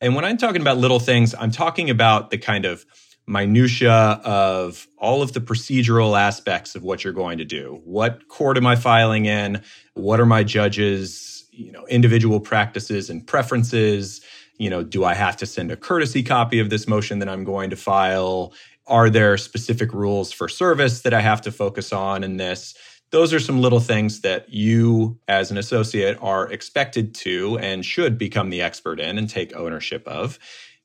And 0.00 0.14
when 0.16 0.24
I'm 0.24 0.36
talking 0.36 0.60
about 0.60 0.78
little 0.78 1.00
things, 1.00 1.34
I'm 1.38 1.52
talking 1.52 1.90
about 1.90 2.30
the 2.30 2.38
kind 2.38 2.64
of 2.64 2.84
minutia 3.26 4.20
of 4.24 4.86
all 4.98 5.22
of 5.22 5.32
the 5.32 5.40
procedural 5.40 6.18
aspects 6.18 6.74
of 6.74 6.82
what 6.82 7.04
you're 7.04 7.12
going 7.12 7.38
to 7.38 7.44
do. 7.44 7.80
What 7.84 8.28
court 8.28 8.56
am 8.56 8.66
I 8.66 8.76
filing 8.76 9.26
in? 9.26 9.62
What 9.94 10.20
are 10.20 10.26
my 10.26 10.42
judges 10.42 11.30
you 11.60 11.72
know 11.72 11.86
individual 11.86 12.40
practices 12.40 13.10
and 13.10 13.26
preferences 13.26 14.20
you 14.58 14.70
know 14.70 14.82
do 14.82 15.04
i 15.04 15.14
have 15.14 15.36
to 15.36 15.46
send 15.46 15.70
a 15.70 15.76
courtesy 15.76 16.22
copy 16.22 16.58
of 16.58 16.70
this 16.70 16.88
motion 16.88 17.18
that 17.18 17.28
i'm 17.28 17.44
going 17.44 17.70
to 17.70 17.76
file 17.76 18.52
are 18.86 19.10
there 19.10 19.36
specific 19.36 19.92
rules 19.92 20.32
for 20.32 20.48
service 20.48 21.02
that 21.02 21.12
i 21.12 21.20
have 21.20 21.40
to 21.40 21.52
focus 21.52 21.92
on 21.92 22.24
in 22.24 22.36
this 22.36 22.74
those 23.10 23.34
are 23.34 23.40
some 23.40 23.60
little 23.60 23.80
things 23.80 24.20
that 24.20 24.48
you 24.48 25.18
as 25.26 25.50
an 25.50 25.58
associate 25.58 26.16
are 26.22 26.50
expected 26.52 27.14
to 27.14 27.58
and 27.58 27.84
should 27.84 28.16
become 28.16 28.50
the 28.50 28.62
expert 28.62 29.00
in 29.00 29.18
and 29.18 29.28
take 29.28 29.54
ownership 29.54 30.06
of 30.06 30.38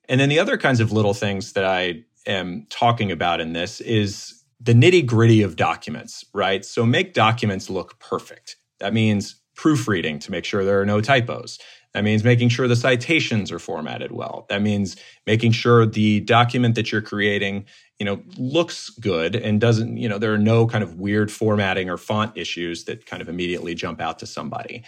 and 0.10 0.20
then 0.20 0.30
the 0.30 0.40
other 0.40 0.58
kinds 0.58 0.80
of 0.80 0.92
little 0.92 1.14
things 1.14 1.54
that 1.54 1.64
i 1.64 2.04
am 2.28 2.66
talking 2.70 3.12
about 3.12 3.40
in 3.42 3.54
this 3.54 3.82
is 3.82 4.44
the 4.60 4.74
nitty 4.74 5.06
gritty 5.06 5.42
of 5.42 5.56
documents 5.56 6.24
right 6.34 6.66
so 6.66 6.86
make 6.86 7.14
documents 7.14 7.70
look 7.70 8.00
perfect 8.00 8.58
that 8.80 8.94
means 8.94 9.36
proofreading 9.56 10.20
to 10.20 10.32
make 10.32 10.46
sure 10.46 10.64
there 10.64 10.80
are 10.80 10.86
no 10.86 11.02
typos. 11.02 11.60
That 11.94 12.04
means 12.04 12.24
making 12.24 12.50
sure 12.50 12.68
the 12.68 12.76
citations 12.76 13.52
are 13.52 13.60
formatted 13.60 14.12
well. 14.12 14.46
That 14.50 14.62
means 14.62 14.98
making 15.26 15.54
sure 15.54 15.86
the 15.86 16.20
document 16.22 16.76
that 16.76 16.92
you're 16.92 17.02
creating, 17.02 17.66
you 18.00 18.06
know, 18.06 18.22
looks 18.38 18.90
good 18.90 19.36
and 19.36 19.62
doesn't, 19.62 19.96
you 19.96 20.10
know, 20.10 20.18
there 20.18 20.34
are 20.34 20.38
no 20.38 20.68
kind 20.68 20.84
of 20.84 20.96
weird 20.96 21.32
formatting 21.32 21.90
or 21.90 21.98
font 21.98 22.38
issues 22.38 22.84
that 22.84 23.06
kind 23.06 23.22
of 23.22 23.30
immediately 23.30 23.74
jump 23.76 24.02
out 24.02 24.20
to 24.20 24.26
somebody. 24.26 24.84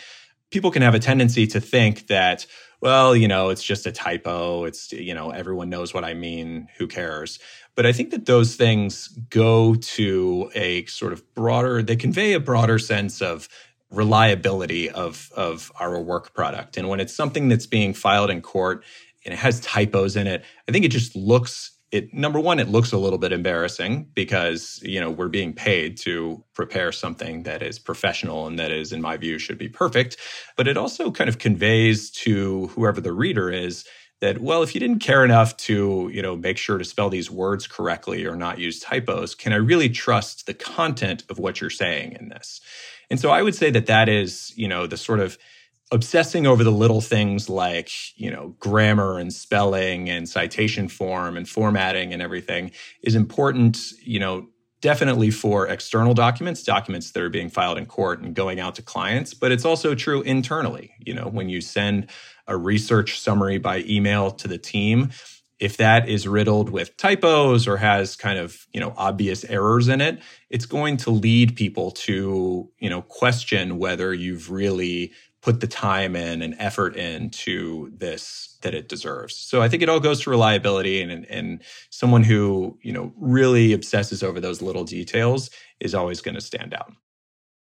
People 0.51 0.69
can 0.69 0.81
have 0.81 0.95
a 0.95 0.99
tendency 0.99 1.47
to 1.47 1.61
think 1.61 2.07
that, 2.07 2.45
well, 2.81 3.15
you 3.15 3.27
know, 3.27 3.49
it's 3.49 3.63
just 3.63 3.85
a 3.85 3.91
typo. 3.91 4.65
It's, 4.65 4.91
you 4.91 5.13
know, 5.13 5.31
everyone 5.31 5.69
knows 5.69 5.93
what 5.93 6.03
I 6.03 6.13
mean. 6.13 6.67
Who 6.77 6.87
cares? 6.87 7.39
But 7.75 7.85
I 7.85 7.91
think 7.91 8.11
that 8.11 8.25
those 8.25 8.55
things 8.55 9.07
go 9.29 9.75
to 9.75 10.51
a 10.55 10.85
sort 10.85 11.13
of 11.13 11.23
broader, 11.33 11.81
they 11.81 11.95
convey 11.95 12.33
a 12.33 12.39
broader 12.39 12.79
sense 12.79 13.21
of 13.21 13.47
reliability 13.89 14.89
of 14.89 15.31
of 15.35 15.71
our 15.79 15.99
work 16.01 16.33
product. 16.33 16.77
And 16.77 16.89
when 16.89 16.99
it's 16.99 17.15
something 17.15 17.47
that's 17.47 17.67
being 17.67 17.93
filed 17.93 18.29
in 18.29 18.41
court 18.41 18.83
and 19.23 19.33
it 19.33 19.37
has 19.37 19.59
typos 19.61 20.15
in 20.15 20.27
it, 20.27 20.43
I 20.67 20.71
think 20.71 20.85
it 20.85 20.89
just 20.89 21.15
looks 21.15 21.71
it 21.91 22.13
number 22.13 22.39
one 22.39 22.59
it 22.59 22.67
looks 22.67 22.91
a 22.91 22.97
little 22.97 23.19
bit 23.19 23.31
embarrassing 23.31 24.09
because 24.13 24.79
you 24.83 24.99
know 24.99 25.09
we're 25.09 25.27
being 25.27 25.53
paid 25.53 25.97
to 25.97 26.43
prepare 26.53 26.91
something 26.91 27.43
that 27.43 27.61
is 27.61 27.79
professional 27.79 28.47
and 28.47 28.59
that 28.59 28.71
is 28.71 28.91
in 28.91 29.01
my 29.01 29.17
view 29.17 29.37
should 29.39 29.57
be 29.57 29.69
perfect. 29.69 30.17
But 30.55 30.67
it 30.67 30.77
also 30.77 31.11
kind 31.11 31.29
of 31.29 31.37
conveys 31.37 32.09
to 32.11 32.67
whoever 32.67 33.01
the 33.01 33.13
reader 33.13 33.49
is 33.49 33.85
that 34.19 34.39
well 34.39 34.63
if 34.63 34.73
you 34.73 34.79
didn't 34.79 34.99
care 34.99 35.23
enough 35.23 35.55
to 35.57 36.09
you 36.13 36.21
know 36.21 36.35
make 36.35 36.57
sure 36.57 36.77
to 36.77 36.85
spell 36.85 37.09
these 37.09 37.31
words 37.31 37.67
correctly 37.67 38.25
or 38.25 38.35
not 38.35 38.57
use 38.57 38.79
typos 38.79 39.35
can 39.35 39.53
i 39.53 39.57
really 39.57 39.89
trust 39.89 40.45
the 40.47 40.53
content 40.53 41.23
of 41.29 41.39
what 41.39 41.61
you're 41.61 41.69
saying 41.69 42.17
in 42.19 42.29
this? 42.29 42.61
And 43.09 43.19
so 43.19 43.29
I 43.29 43.41
would 43.41 43.55
say 43.55 43.71
that 43.71 43.85
that 43.85 44.09
is, 44.09 44.53
you 44.55 44.67
know, 44.67 44.87
the 44.87 44.97
sort 44.97 45.19
of 45.19 45.37
obsessing 45.91 46.45
over 46.45 46.63
the 46.63 46.71
little 46.71 47.01
things 47.01 47.49
like, 47.49 47.89
you 48.15 48.29
know, 48.29 48.55
grammar 48.59 49.19
and 49.19 49.33
spelling 49.33 50.09
and 50.09 50.27
citation 50.27 50.87
form 50.87 51.37
and 51.37 51.47
formatting 51.47 52.11
and 52.13 52.21
everything 52.21 52.71
is 53.03 53.15
important, 53.15 53.91
you 54.01 54.19
know, 54.19 54.47
definitely 54.81 55.31
for 55.31 55.67
external 55.67 56.13
documents, 56.13 56.61
documents 56.61 57.11
that 57.11 57.23
are 57.23 57.29
being 57.29 57.49
filed 57.49 57.77
in 57.77 57.85
court 57.85 58.21
and 58.21 58.35
going 58.35 58.59
out 58.59 58.75
to 58.75 58.81
clients, 58.81 59.33
but 59.33 59.51
it's 59.51 59.65
also 59.65 59.95
true 59.95 60.21
internally. 60.21 60.91
You 60.99 61.13
know, 61.13 61.27
when 61.27 61.49
you 61.49 61.61
send 61.61 62.09
a 62.47 62.55
research 62.57 63.19
summary 63.19 63.57
by 63.57 63.83
email 63.87 64.31
to 64.31 64.47
the 64.47 64.57
team, 64.57 65.09
if 65.59 65.77
that 65.77 66.07
is 66.07 66.27
riddled 66.27 66.69
with 66.69 66.95
typos 66.97 67.67
or 67.67 67.77
has 67.77 68.15
kind 68.15 68.37
of 68.37 68.67
you 68.73 68.79
know 68.79 68.93
obvious 68.97 69.43
errors 69.45 69.87
in 69.87 70.01
it 70.01 70.21
it's 70.49 70.65
going 70.65 70.97
to 70.97 71.09
lead 71.09 71.55
people 71.55 71.91
to 71.91 72.69
you 72.79 72.89
know 72.89 73.01
question 73.01 73.79
whether 73.79 74.13
you've 74.13 74.51
really 74.51 75.11
put 75.41 75.59
the 75.59 75.67
time 75.67 76.15
in 76.15 76.41
and 76.41 76.55
effort 76.59 76.95
into 76.95 77.91
this 77.95 78.57
that 78.61 78.73
it 78.73 78.89
deserves 78.89 79.35
so 79.35 79.61
i 79.61 79.69
think 79.69 79.83
it 79.83 79.89
all 79.89 79.99
goes 79.99 80.21
to 80.21 80.29
reliability 80.29 81.01
and 81.01 81.25
and 81.25 81.61
someone 81.89 82.23
who 82.23 82.77
you 82.81 82.91
know 82.91 83.13
really 83.17 83.73
obsesses 83.73 84.23
over 84.23 84.39
those 84.39 84.61
little 84.61 84.83
details 84.83 85.49
is 85.79 85.93
always 85.93 86.21
going 86.21 86.35
to 86.35 86.41
stand 86.41 86.73
out 86.73 86.91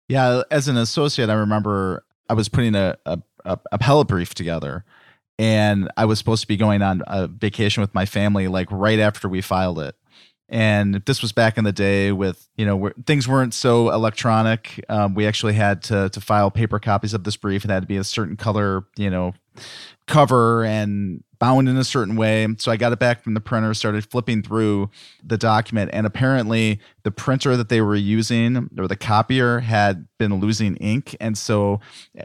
yeah 0.07 0.41
as 0.51 0.67
an 0.67 0.77
associate 0.77 1.29
i 1.29 1.33
remember 1.33 2.03
i 2.29 2.33
was 2.33 2.49
putting 2.49 2.75
a, 2.75 2.97
a, 3.05 3.19
a 3.43 3.59
appellate 3.71 4.07
brief 4.07 4.33
together 4.33 4.85
and 5.37 5.89
I 5.97 6.05
was 6.05 6.17
supposed 6.17 6.41
to 6.41 6.47
be 6.47 6.57
going 6.57 6.81
on 6.81 7.03
a 7.07 7.27
vacation 7.27 7.81
with 7.81 7.93
my 7.93 8.05
family 8.05 8.47
like 8.47 8.67
right 8.71 8.99
after 8.99 9.27
we 9.27 9.41
filed 9.41 9.79
it. 9.79 9.95
And 10.47 10.95
this 11.05 11.21
was 11.21 11.31
back 11.31 11.57
in 11.57 11.63
the 11.63 11.71
day 11.71 12.11
with 12.11 12.47
you 12.55 12.65
know 12.65 12.75
where 12.75 12.93
things 13.05 13.27
weren't 13.27 13.53
so 13.53 13.89
electronic. 13.89 14.83
Um, 14.89 15.15
we 15.15 15.25
actually 15.25 15.53
had 15.53 15.81
to 15.83 16.09
to 16.09 16.21
file 16.21 16.51
paper 16.51 16.79
copies 16.79 17.13
of 17.13 17.23
this 17.23 17.37
brief. 17.37 17.65
It 17.65 17.71
had 17.71 17.83
to 17.83 17.87
be 17.87 17.97
a 17.97 18.03
certain 18.03 18.37
color 18.37 18.85
you 18.97 19.09
know 19.09 19.33
cover 20.07 20.63
and 20.63 21.23
bound 21.39 21.67
in 21.67 21.77
a 21.77 21.83
certain 21.83 22.15
way. 22.15 22.47
So 22.57 22.71
i 22.71 22.77
got 22.77 22.93
it 22.93 22.99
back 22.99 23.23
from 23.23 23.33
the 23.33 23.41
printer 23.41 23.73
started 23.73 24.09
flipping 24.09 24.41
through 24.41 24.89
the 25.23 25.37
document. 25.37 25.91
And 25.93 26.05
apparently 26.05 26.79
the 27.03 27.11
printer 27.11 27.57
that 27.57 27.69
they 27.69 27.81
were 27.81 27.95
using 27.95 28.69
or 28.77 28.87
the 28.87 28.95
copier 28.95 29.59
had 29.59 30.07
been 30.17 30.39
losing 30.39 30.75
ink. 30.77 31.15
And 31.19 31.37
so 31.37 31.79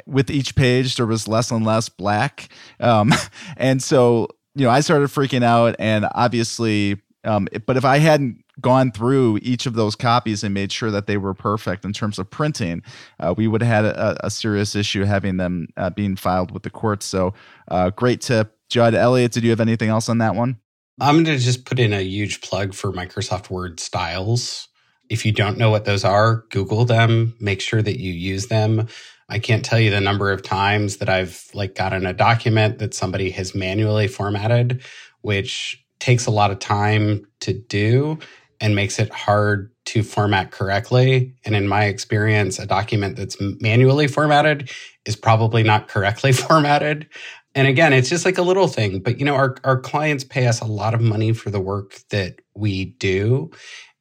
with 0.07 0.31
each 0.31 0.55
page 0.55 0.97
there 0.97 1.07
was 1.07 1.27
less 1.27 1.51
and 1.51 1.65
less 1.65 1.89
black. 1.89 2.49
Um, 2.79 3.13
and 3.57 3.83
so 3.83 4.29
you 4.55 4.65
know 4.65 4.71
i 4.71 4.81
started 4.81 5.09
freaking 5.09 5.43
out. 5.43 5.75
And 5.79 6.07
obviously 6.15 7.01
um, 7.25 7.49
but 7.67 7.77
if 7.77 7.85
I 7.85 7.99
hadn't 7.99 8.45
gone 8.61 8.93
through 8.93 9.39
each 9.43 9.67
of 9.67 9.75
those 9.75 9.95
copies 9.97 10.43
and 10.43 10.55
made 10.55 10.73
sure 10.73 10.91
that 10.91 11.07
they 11.07 11.17
were 11.17 11.35
perfect 11.35 11.85
in 11.85 11.93
terms 11.93 12.19
of 12.19 12.31
printing, 12.31 12.83
uh, 13.19 13.35
we 13.37 13.49
would 13.49 13.63
have 13.63 13.85
had 13.85 13.97
a, 13.97 14.27
a 14.27 14.31
serious 14.31 14.75
issue 14.75 15.05
having 15.05 15.37
them 15.37 15.69
uh, 15.77 15.91
being 15.91 16.17
filed 16.17 16.51
with 16.51 16.63
the 16.63 16.71
courts. 16.71 17.07
So, 17.07 17.35
uh, 17.69 17.91
great 17.91 18.21
tip, 18.21 18.57
Judd. 18.69 18.95
Elliot. 18.95 19.33
did 19.33 19.45
you 19.45 19.51
have 19.51 19.61
anything 19.61 19.89
else 19.89 20.09
on 20.09 20.19
that 20.19 20.35
one? 20.35 20.59
I'm 21.01 21.25
going 21.25 21.39
to 21.39 21.43
just 21.43 21.65
put 21.65 21.79
in 21.79 21.93
a 21.93 22.03
huge 22.03 22.43
plug 22.43 22.75
for 22.75 22.93
Microsoft 22.93 23.51
Word 23.51 23.81
styles. 23.81 24.69
If 25.09 25.25
you 25.25 25.33
don't 25.33 25.59
know 25.59 25.71
what 25.71 25.87
those 25.87 26.05
are, 26.05 26.45
Google 26.51 26.85
them. 26.85 27.35
Make 27.41 27.61
sure 27.61 27.83
that 27.83 28.01
you 28.01 28.13
use 28.13 28.47
them. 28.47 28.87
I 29.29 29.39
can't 29.39 29.65
tell 29.65 29.81
you 29.81 29.91
the 29.91 30.01
number 30.01 30.31
of 30.31 30.43
times 30.43 30.99
that 30.99 31.09
I've 31.09 31.49
like 31.55 31.75
gotten 31.75 32.05
a 32.05 32.13
document 32.13 32.79
that 32.79 32.95
somebody 32.95 33.31
has 33.31 33.55
manually 33.55 34.09
formatted, 34.09 34.83
which 35.23 35.83
takes 36.01 36.27
a 36.27 36.31
lot 36.31 36.51
of 36.51 36.59
time 36.59 37.27
to 37.41 37.53
do 37.53 38.19
and 38.61 38.75
makes 38.75 38.99
it 38.99 39.11
hard 39.11 39.71
to 39.87 40.03
format 40.03 40.51
correctly. 40.51 41.35
And 41.45 41.55
in 41.55 41.67
my 41.67 41.85
experience, 41.87 42.59
a 42.59 42.67
document 42.67 43.17
that's 43.17 43.37
manually 43.41 44.07
formatted 44.07 44.71
is 45.05 45.17
probably 45.17 45.63
not 45.63 45.89
correctly 45.89 46.33
formatted. 46.33 47.09
And 47.55 47.67
again, 47.67 47.93
it's 47.93 48.09
just 48.09 48.25
like 48.25 48.39
a 48.39 48.43
little 48.43 48.69
thing, 48.69 49.01
but 49.01 49.19
you 49.19 49.25
know, 49.25 49.35
our, 49.35 49.57
our 49.65 49.81
clients 49.81 50.23
pay 50.23 50.47
us 50.47 50.61
a 50.61 50.67
lot 50.67 50.95
of 50.95 51.01
money 51.01 51.33
for 51.33 51.51
the 51.51 51.61
work 51.61 51.99
that 52.11 52.37
we 52.55 52.85
do. 52.85 53.51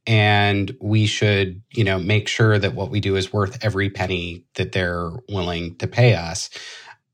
And 0.05 0.75
we 0.81 1.05
should, 1.05 1.61
you 1.73 1.83
know, 1.83 1.99
make 1.99 2.27
sure 2.27 2.57
that 2.59 2.75
what 2.75 2.91
we 2.91 2.99
do 2.99 3.15
is 3.15 3.33
worth 3.33 3.63
every 3.63 3.89
penny 3.89 4.43
that 4.55 4.71
they're 4.71 5.11
willing 5.29 5.75
to 5.77 5.87
pay 5.87 6.15
us. 6.15 6.49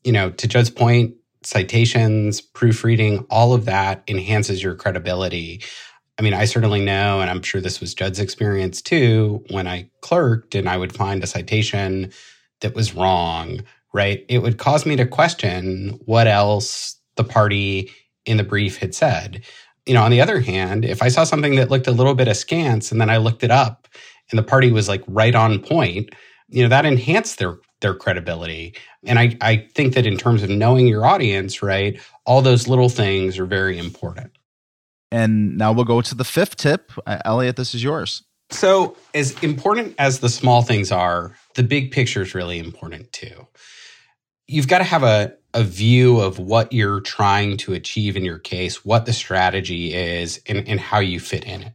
You 0.04 0.12
know, 0.12 0.30
to 0.32 0.48
Judd's 0.48 0.70
point, 0.70 1.16
citations, 1.46 2.42
proofreading, 2.42 3.26
all 3.30 3.54
of 3.54 3.66
that 3.66 4.04
enhances 4.08 4.62
your 4.64 4.76
credibility. 4.76 5.62
I 6.18 6.22
mean, 6.22 6.34
I 6.34 6.46
certainly 6.46 6.84
know, 6.84 7.22
and 7.22 7.30
I'm 7.30 7.42
sure 7.42 7.62
this 7.62 7.82
was 7.82 7.94
Judd's 7.94 8.20
experience 8.20 8.82
too, 8.82 9.44
when 9.50 9.68
I 9.68 9.90
clerked 10.02 10.56
and 10.56 10.70
I 10.70 10.78
would 10.78 10.96
find 10.96 11.24
a 11.24 11.28
citation 11.28 12.12
that 12.62 12.74
was 12.74 12.96
wrong, 12.96 13.62
right? 13.94 14.26
It 14.30 14.40
would 14.40 14.58
cause 14.58 14.86
me 14.86 14.96
to 14.96 15.06
question 15.06 16.00
what 16.06 16.28
else 16.28 16.98
the 17.16 17.24
party 17.24 17.92
in 18.26 18.38
the 18.38 18.44
brief 18.44 18.78
had 18.78 18.96
said. 18.96 19.44
You 19.86 19.94
know, 19.94 20.04
on 20.04 20.12
the 20.12 20.22
other 20.22 20.40
hand, 20.40 20.84
if 20.86 21.04
I 21.04 21.10
saw 21.10 21.26
something 21.26 21.56
that 21.56 21.70
looked 21.70 21.88
a 21.88 21.92
little 21.92 22.16
bit 22.16 22.28
askance 22.28 22.92
and 22.92 23.00
then 23.00 23.10
I 23.10 23.18
looked 23.18 23.44
it 23.44 23.52
up 23.52 23.88
and 24.32 24.40
the 24.40 24.44
party 24.44 24.72
was 24.72 24.90
like 24.90 25.04
right 25.08 25.36
on 25.36 25.60
point, 25.60 26.16
you 26.48 26.64
know, 26.64 26.70
that 26.70 26.86
enhanced 26.86 27.40
their 27.40 27.58
their 27.86 27.94
credibility. 27.94 28.74
And 29.04 29.20
I, 29.20 29.38
I 29.42 29.58
think 29.76 29.94
that 29.94 30.08
in 30.08 30.18
terms 30.18 30.42
of 30.42 30.50
knowing 30.50 30.88
your 30.88 31.06
audience, 31.06 31.62
right, 31.62 32.02
all 32.26 32.42
those 32.42 32.68
little 32.68 32.90
things 32.90 33.38
are 33.38 33.46
very 33.46 33.78
important. 33.78 34.32
And 35.12 35.56
now 35.56 35.72
we'll 35.72 35.86
go 35.86 36.02
to 36.02 36.16
the 36.16 36.24
fifth 36.24 36.56
tip. 36.56 36.92
Uh, 37.06 37.20
Elliot, 37.26 37.58
this 37.58 37.76
is 37.76 37.84
yours. 37.84 38.24
So, 38.50 38.98
as 39.14 39.38
important 39.44 39.94
as 40.00 40.20
the 40.20 40.30
small 40.30 40.64
things 40.64 40.92
are, 40.92 41.36
the 41.54 41.62
big 41.62 41.92
picture 41.92 42.24
is 42.24 42.34
really 42.34 42.58
important 42.58 43.14
too. 43.14 43.48
You've 44.48 44.68
got 44.68 44.80
to 44.80 44.84
have 44.84 45.04
a, 45.04 45.36
a 45.54 45.64
view 45.64 46.20
of 46.20 46.40
what 46.40 46.74
you're 46.74 47.02
trying 47.02 47.58
to 47.58 47.74
achieve 47.74 48.18
in 48.18 48.26
your 48.26 48.40
case, 48.40 48.84
what 48.84 49.06
the 49.06 49.14
strategy 49.14 49.94
is, 49.94 50.42
and, 50.48 50.68
and 50.68 50.80
how 50.80 51.00
you 51.00 51.20
fit 51.20 51.44
in 51.44 51.62
it. 51.62 51.74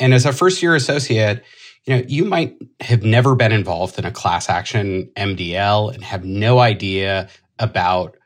And 0.00 0.14
as 0.14 0.24
a 0.24 0.32
first 0.32 0.62
year 0.62 0.74
associate, 0.74 1.44
you 1.84 1.96
know, 1.96 2.02
you 2.06 2.24
might 2.24 2.56
have 2.80 3.02
never 3.02 3.34
been 3.34 3.52
involved 3.52 3.98
in 3.98 4.04
a 4.04 4.12
class 4.12 4.48
action 4.48 5.10
MDL 5.16 5.92
and 5.92 6.04
have 6.04 6.24
no 6.24 6.60
idea 6.60 7.28
about 7.58 8.16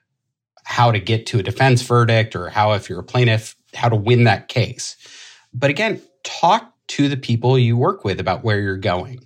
how 0.65 0.91
to 0.91 0.99
get 0.99 1.27
to 1.27 1.39
a 1.39 1.43
defense 1.43 1.83
verdict 1.83 2.37
or 2.37 2.49
how, 2.49 2.73
if 2.73 2.89
you're 2.89 3.01
a 3.01 3.05
plaintiff, 3.05 3.57
how 3.75 3.89
to 3.89 3.97
win 3.97 4.25
that 4.25 4.49
case. 4.49 4.97
But 5.55 5.71
again, 5.71 6.03
talk 6.25 6.73
to 6.89 7.09
the 7.09 7.17
people 7.17 7.59
you 7.59 7.77
work 7.77 8.05
with 8.05 8.21
about 8.21 8.45
where 8.45 8.61
you're 8.61 8.77
going. 8.77 9.25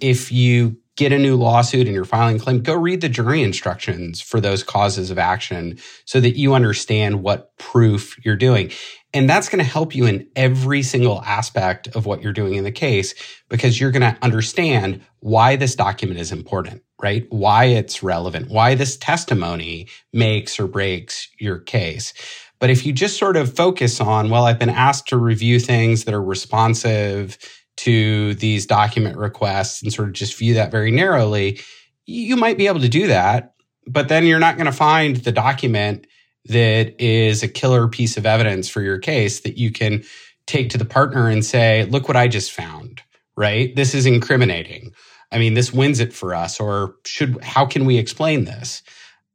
If 0.00 0.32
you 0.32 0.76
get 0.96 1.12
a 1.12 1.18
new 1.18 1.36
lawsuit 1.36 1.86
and 1.86 1.94
you're 1.94 2.04
filing 2.04 2.36
a 2.36 2.38
claim, 2.38 2.62
go 2.62 2.74
read 2.74 3.02
the 3.02 3.08
jury 3.08 3.42
instructions 3.42 4.20
for 4.20 4.40
those 4.40 4.62
causes 4.62 5.10
of 5.10 5.18
action 5.18 5.78
so 6.06 6.20
that 6.20 6.36
you 6.36 6.54
understand 6.54 7.22
what 7.22 7.56
proof 7.58 8.16
you're 8.24 8.36
doing. 8.36 8.70
And 9.16 9.30
that's 9.30 9.48
going 9.48 9.64
to 9.64 9.70
help 9.70 9.94
you 9.94 10.04
in 10.04 10.28
every 10.36 10.82
single 10.82 11.22
aspect 11.22 11.88
of 11.96 12.04
what 12.04 12.20
you're 12.20 12.34
doing 12.34 12.52
in 12.52 12.64
the 12.64 12.70
case 12.70 13.14
because 13.48 13.80
you're 13.80 13.90
going 13.90 14.02
to 14.02 14.14
understand 14.20 15.00
why 15.20 15.56
this 15.56 15.74
document 15.74 16.20
is 16.20 16.32
important, 16.32 16.82
right? 17.00 17.26
Why 17.30 17.64
it's 17.64 18.02
relevant, 18.02 18.50
why 18.50 18.74
this 18.74 18.98
testimony 18.98 19.88
makes 20.12 20.60
or 20.60 20.66
breaks 20.66 21.30
your 21.38 21.60
case. 21.60 22.12
But 22.58 22.68
if 22.68 22.84
you 22.84 22.92
just 22.92 23.16
sort 23.16 23.38
of 23.38 23.56
focus 23.56 24.02
on, 24.02 24.28
well, 24.28 24.44
I've 24.44 24.58
been 24.58 24.68
asked 24.68 25.08
to 25.08 25.16
review 25.16 25.60
things 25.60 26.04
that 26.04 26.12
are 26.12 26.22
responsive 26.22 27.38
to 27.78 28.34
these 28.34 28.66
document 28.66 29.16
requests 29.16 29.82
and 29.82 29.90
sort 29.90 30.08
of 30.08 30.14
just 30.14 30.36
view 30.36 30.52
that 30.52 30.70
very 30.70 30.90
narrowly, 30.90 31.58
you 32.04 32.36
might 32.36 32.58
be 32.58 32.66
able 32.66 32.80
to 32.80 32.88
do 32.88 33.06
that. 33.06 33.54
But 33.86 34.08
then 34.08 34.26
you're 34.26 34.38
not 34.38 34.56
going 34.56 34.66
to 34.66 34.72
find 34.72 35.16
the 35.16 35.32
document 35.32 36.06
that 36.48 36.94
is 37.02 37.42
a 37.42 37.48
killer 37.48 37.88
piece 37.88 38.16
of 38.16 38.26
evidence 38.26 38.68
for 38.68 38.82
your 38.82 38.98
case 38.98 39.40
that 39.40 39.58
you 39.58 39.70
can 39.70 40.02
take 40.46 40.70
to 40.70 40.78
the 40.78 40.84
partner 40.84 41.28
and 41.28 41.44
say, 41.44 41.84
look 41.86 42.08
what 42.08 42.16
I 42.16 42.28
just 42.28 42.52
found, 42.52 43.02
right? 43.36 43.74
This 43.74 43.94
is 43.94 44.06
incriminating. 44.06 44.92
I 45.32 45.38
mean, 45.38 45.54
this 45.54 45.72
wins 45.72 45.98
it 45.98 46.12
for 46.12 46.34
us, 46.34 46.60
or 46.60 46.94
should, 47.04 47.42
how 47.42 47.66
can 47.66 47.84
we 47.84 47.98
explain 47.98 48.44
this? 48.44 48.82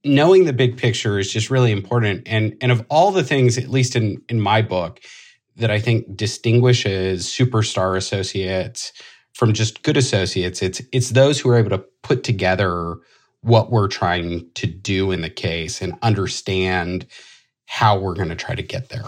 Knowing 0.05 0.45
the 0.45 0.53
big 0.53 0.77
picture 0.77 1.19
is 1.19 1.31
just 1.31 1.49
really 1.49 1.71
important. 1.71 2.23
And, 2.25 2.55
and 2.61 2.71
of 2.71 2.85
all 2.89 3.11
the 3.11 3.23
things, 3.23 3.57
at 3.57 3.69
least 3.69 3.95
in, 3.95 4.21
in 4.29 4.39
my 4.39 4.61
book, 4.61 5.01
that 5.57 5.69
I 5.69 5.79
think 5.79 6.15
distinguishes 6.15 7.27
superstar 7.27 7.97
associates 7.97 8.93
from 9.33 9.53
just 9.53 9.83
good 9.83 9.97
associates, 9.97 10.61
it's, 10.61 10.81
it's 10.91 11.09
those 11.09 11.39
who 11.39 11.49
are 11.49 11.57
able 11.57 11.69
to 11.71 11.85
put 12.03 12.23
together 12.23 12.95
what 13.41 13.71
we're 13.71 13.87
trying 13.87 14.49
to 14.53 14.67
do 14.67 15.11
in 15.11 15.21
the 15.21 15.29
case 15.29 15.81
and 15.81 15.97
understand 16.01 17.05
how 17.65 17.97
we're 17.97 18.13
going 18.13 18.29
to 18.29 18.35
try 18.35 18.55
to 18.55 18.63
get 18.63 18.89
there. 18.89 19.05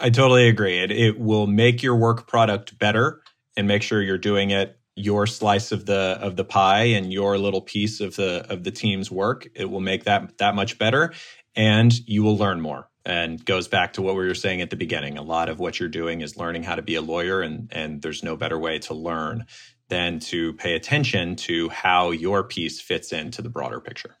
I 0.00 0.10
totally 0.10 0.48
agree. 0.48 0.78
It, 0.78 0.90
it 0.90 1.18
will 1.18 1.46
make 1.46 1.82
your 1.82 1.96
work 1.96 2.26
product 2.26 2.78
better 2.78 3.22
and 3.56 3.66
make 3.66 3.82
sure 3.82 4.02
you're 4.02 4.18
doing 4.18 4.50
it 4.50 4.78
your 4.98 5.26
slice 5.26 5.70
of 5.70 5.86
the 5.86 6.18
of 6.20 6.36
the 6.36 6.44
pie 6.44 6.84
and 6.84 7.12
your 7.12 7.38
little 7.38 7.60
piece 7.60 8.00
of 8.00 8.16
the 8.16 8.44
of 8.50 8.64
the 8.64 8.70
team's 8.70 9.10
work. 9.10 9.46
It 9.54 9.70
will 9.70 9.80
make 9.80 10.04
that 10.04 10.36
that 10.38 10.54
much 10.54 10.78
better 10.78 11.14
and 11.54 11.96
you 12.08 12.22
will 12.22 12.36
learn 12.36 12.60
more. 12.60 12.90
And 13.04 13.42
goes 13.42 13.68
back 13.68 13.94
to 13.94 14.02
what 14.02 14.16
we 14.16 14.26
were 14.26 14.34
saying 14.34 14.60
at 14.60 14.68
the 14.68 14.76
beginning. 14.76 15.16
A 15.16 15.22
lot 15.22 15.48
of 15.48 15.58
what 15.58 15.80
you're 15.80 15.88
doing 15.88 16.20
is 16.20 16.36
learning 16.36 16.64
how 16.64 16.74
to 16.74 16.82
be 16.82 16.96
a 16.96 17.00
lawyer 17.00 17.40
and 17.40 17.68
and 17.72 18.02
there's 18.02 18.22
no 18.22 18.36
better 18.36 18.58
way 18.58 18.80
to 18.80 18.94
learn 18.94 19.46
than 19.88 20.20
to 20.20 20.52
pay 20.54 20.74
attention 20.74 21.36
to 21.36 21.68
how 21.68 22.10
your 22.10 22.44
piece 22.44 22.80
fits 22.80 23.12
into 23.12 23.42
the 23.42 23.48
broader 23.48 23.80
picture. 23.80 24.16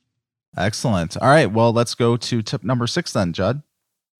Excellent. 0.56 1.16
All 1.16 1.28
right. 1.28 1.50
Well, 1.50 1.72
let's 1.72 1.94
go 1.94 2.16
to 2.16 2.42
tip 2.42 2.64
number 2.64 2.86
six 2.86 3.12
then, 3.12 3.32
Judd. 3.32 3.62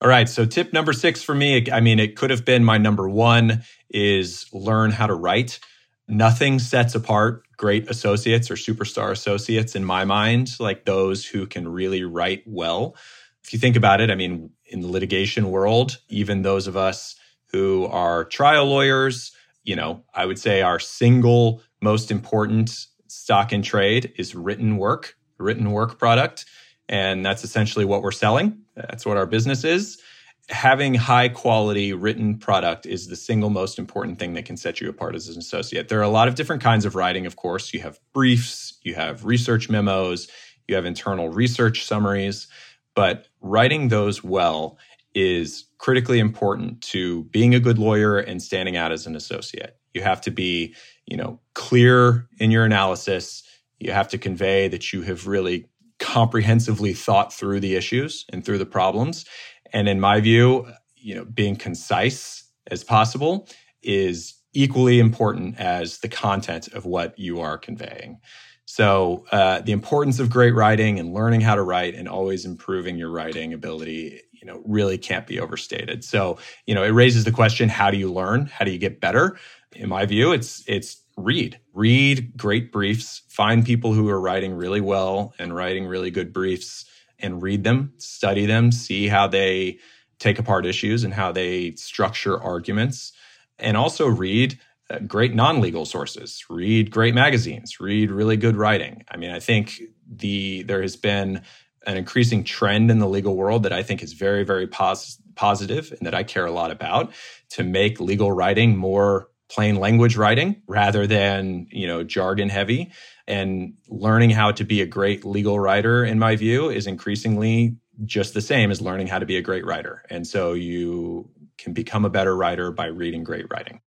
All 0.00 0.08
right. 0.08 0.28
So, 0.28 0.44
tip 0.44 0.72
number 0.72 0.92
six 0.92 1.22
for 1.22 1.34
me, 1.34 1.70
I 1.72 1.80
mean, 1.80 1.98
it 1.98 2.16
could 2.16 2.30
have 2.30 2.44
been 2.44 2.64
my 2.64 2.78
number 2.78 3.08
one 3.08 3.62
is 3.90 4.46
learn 4.52 4.90
how 4.90 5.06
to 5.06 5.14
write. 5.14 5.58
Nothing 6.06 6.58
sets 6.58 6.94
apart 6.94 7.44
great 7.58 7.90
associates 7.90 8.50
or 8.50 8.54
superstar 8.54 9.10
associates 9.10 9.74
in 9.74 9.84
my 9.84 10.04
mind, 10.04 10.52
like 10.60 10.84
those 10.84 11.26
who 11.26 11.46
can 11.46 11.68
really 11.68 12.04
write 12.04 12.44
well. 12.46 12.96
If 13.42 13.52
you 13.52 13.58
think 13.58 13.76
about 13.76 14.00
it, 14.00 14.10
I 14.10 14.14
mean, 14.14 14.50
in 14.66 14.80
the 14.80 14.88
litigation 14.88 15.50
world, 15.50 15.98
even 16.08 16.42
those 16.42 16.66
of 16.66 16.76
us 16.76 17.16
who 17.50 17.86
are 17.86 18.24
trial 18.24 18.66
lawyers, 18.66 19.32
you 19.68 19.76
know, 19.76 20.02
I 20.14 20.24
would 20.24 20.38
say 20.38 20.62
our 20.62 20.78
single 20.78 21.60
most 21.82 22.10
important 22.10 22.86
stock 23.06 23.52
in 23.52 23.60
trade 23.60 24.14
is 24.16 24.34
written 24.34 24.78
work, 24.78 25.14
written 25.36 25.72
work 25.72 25.98
product. 25.98 26.46
And 26.88 27.24
that's 27.24 27.44
essentially 27.44 27.84
what 27.84 28.00
we're 28.00 28.10
selling. 28.10 28.62
That's 28.74 29.04
what 29.04 29.18
our 29.18 29.26
business 29.26 29.64
is. 29.64 30.00
Having 30.48 30.94
high 30.94 31.28
quality 31.28 31.92
written 31.92 32.38
product 32.38 32.86
is 32.86 33.08
the 33.08 33.16
single 33.16 33.50
most 33.50 33.78
important 33.78 34.18
thing 34.18 34.32
that 34.32 34.46
can 34.46 34.56
set 34.56 34.80
you 34.80 34.88
apart 34.88 35.14
as 35.14 35.28
an 35.28 35.38
associate. 35.38 35.88
There 35.90 35.98
are 35.98 36.02
a 36.02 36.08
lot 36.08 36.28
of 36.28 36.34
different 36.34 36.62
kinds 36.62 36.86
of 36.86 36.94
writing, 36.94 37.26
of 37.26 37.36
course. 37.36 37.74
You 37.74 37.80
have 37.80 38.00
briefs, 38.14 38.78
you 38.84 38.94
have 38.94 39.26
research 39.26 39.68
memos, 39.68 40.28
you 40.66 40.76
have 40.76 40.86
internal 40.86 41.28
research 41.28 41.84
summaries, 41.84 42.48
but 42.94 43.28
writing 43.42 43.88
those 43.88 44.24
well 44.24 44.78
is 45.14 45.66
critically 45.78 46.18
important 46.18 46.80
to 46.82 47.24
being 47.24 47.54
a 47.54 47.60
good 47.60 47.78
lawyer 47.78 48.18
and 48.18 48.42
standing 48.42 48.76
out 48.76 48.92
as 48.92 49.06
an 49.06 49.16
associate. 49.16 49.76
You 49.94 50.02
have 50.02 50.20
to 50.22 50.30
be, 50.30 50.74
you 51.06 51.16
know, 51.16 51.40
clear 51.54 52.28
in 52.38 52.50
your 52.50 52.64
analysis. 52.64 53.42
You 53.78 53.92
have 53.92 54.08
to 54.08 54.18
convey 54.18 54.68
that 54.68 54.92
you 54.92 55.02
have 55.02 55.26
really 55.26 55.66
comprehensively 55.98 56.92
thought 56.92 57.32
through 57.32 57.60
the 57.60 57.74
issues 57.74 58.24
and 58.32 58.44
through 58.44 58.58
the 58.58 58.66
problems. 58.66 59.24
And 59.72 59.88
in 59.88 60.00
my 60.00 60.20
view, 60.20 60.66
you 60.96 61.14
know, 61.14 61.24
being 61.24 61.56
concise 61.56 62.44
as 62.70 62.84
possible 62.84 63.48
is 63.82 64.34
equally 64.52 64.98
important 64.98 65.58
as 65.58 65.98
the 65.98 66.08
content 66.08 66.68
of 66.68 66.84
what 66.84 67.18
you 67.18 67.40
are 67.40 67.58
conveying. 67.58 68.20
So, 68.64 69.24
uh, 69.32 69.62
the 69.62 69.72
importance 69.72 70.20
of 70.20 70.28
great 70.28 70.54
writing 70.54 70.98
and 70.98 71.14
learning 71.14 71.40
how 71.40 71.54
to 71.54 71.62
write 71.62 71.94
and 71.94 72.06
always 72.06 72.44
improving 72.44 72.98
your 72.98 73.10
writing 73.10 73.54
ability, 73.54 74.20
you 74.40 74.46
know, 74.46 74.62
really 74.64 74.98
can't 74.98 75.26
be 75.26 75.40
overstated. 75.40 76.04
So, 76.04 76.38
you 76.66 76.74
know, 76.74 76.82
it 76.82 76.90
raises 76.90 77.24
the 77.24 77.32
question: 77.32 77.68
How 77.68 77.90
do 77.90 77.96
you 77.96 78.12
learn? 78.12 78.46
How 78.46 78.64
do 78.64 78.70
you 78.70 78.78
get 78.78 79.00
better? 79.00 79.38
In 79.74 79.88
my 79.88 80.06
view, 80.06 80.32
it's 80.32 80.64
it's 80.66 81.02
read, 81.16 81.58
read 81.74 82.36
great 82.36 82.70
briefs, 82.72 83.22
find 83.28 83.64
people 83.64 83.92
who 83.92 84.08
are 84.08 84.20
writing 84.20 84.54
really 84.54 84.80
well 84.80 85.34
and 85.38 85.54
writing 85.54 85.86
really 85.86 86.10
good 86.10 86.32
briefs, 86.32 86.84
and 87.18 87.42
read 87.42 87.64
them, 87.64 87.92
study 87.98 88.46
them, 88.46 88.70
see 88.72 89.08
how 89.08 89.26
they 89.26 89.78
take 90.18 90.38
apart 90.38 90.66
issues 90.66 91.04
and 91.04 91.14
how 91.14 91.32
they 91.32 91.72
structure 91.72 92.40
arguments, 92.40 93.12
and 93.58 93.76
also 93.76 94.06
read 94.06 94.58
uh, 94.90 94.98
great 95.00 95.34
non-legal 95.34 95.84
sources 95.84 96.44
read 96.48 96.90
great 96.90 97.14
magazines 97.14 97.78
read 97.78 98.10
really 98.10 98.38
good 98.38 98.56
writing 98.56 99.04
i 99.10 99.18
mean 99.18 99.30
i 99.30 99.38
think 99.38 99.82
the 100.10 100.62
there 100.62 100.80
has 100.80 100.96
been 100.96 101.42
an 101.86 101.96
increasing 101.96 102.44
trend 102.44 102.90
in 102.90 102.98
the 102.98 103.08
legal 103.08 103.36
world 103.36 103.62
that 103.62 103.72
i 103.72 103.82
think 103.82 104.02
is 104.02 104.12
very 104.12 104.44
very 104.44 104.66
pos- 104.66 105.20
positive 105.34 105.92
and 105.92 106.06
that 106.06 106.14
i 106.14 106.22
care 106.22 106.46
a 106.46 106.52
lot 106.52 106.70
about 106.70 107.12
to 107.48 107.62
make 107.62 108.00
legal 108.00 108.32
writing 108.32 108.76
more 108.76 109.28
plain 109.48 109.76
language 109.76 110.16
writing 110.16 110.62
rather 110.66 111.06
than 111.06 111.66
you 111.70 111.86
know 111.86 112.04
jargon 112.04 112.48
heavy. 112.48 112.92
And 113.26 113.74
learning 113.88 114.30
how 114.30 114.52
to 114.52 114.64
be 114.64 114.80
a 114.80 114.86
great 114.86 115.24
legal 115.24 115.58
writer 115.58 116.04
in 116.04 116.18
my 116.18 116.36
view 116.36 116.70
is 116.70 116.86
increasingly 116.86 117.76
just 118.04 118.32
the 118.32 118.40
same 118.40 118.70
as 118.70 118.80
learning 118.80 119.08
how 119.08 119.18
to 119.18 119.26
be 119.26 119.36
a 119.36 119.42
great 119.42 119.66
writer. 119.66 120.02
And 120.08 120.26
so 120.26 120.52
you 120.52 121.28
can 121.58 121.72
become 121.72 122.04
a 122.04 122.10
better 122.10 122.36
writer 122.36 122.70
by 122.70 122.86
reading 122.86 123.24
great 123.24 123.46
writing. 123.50 123.80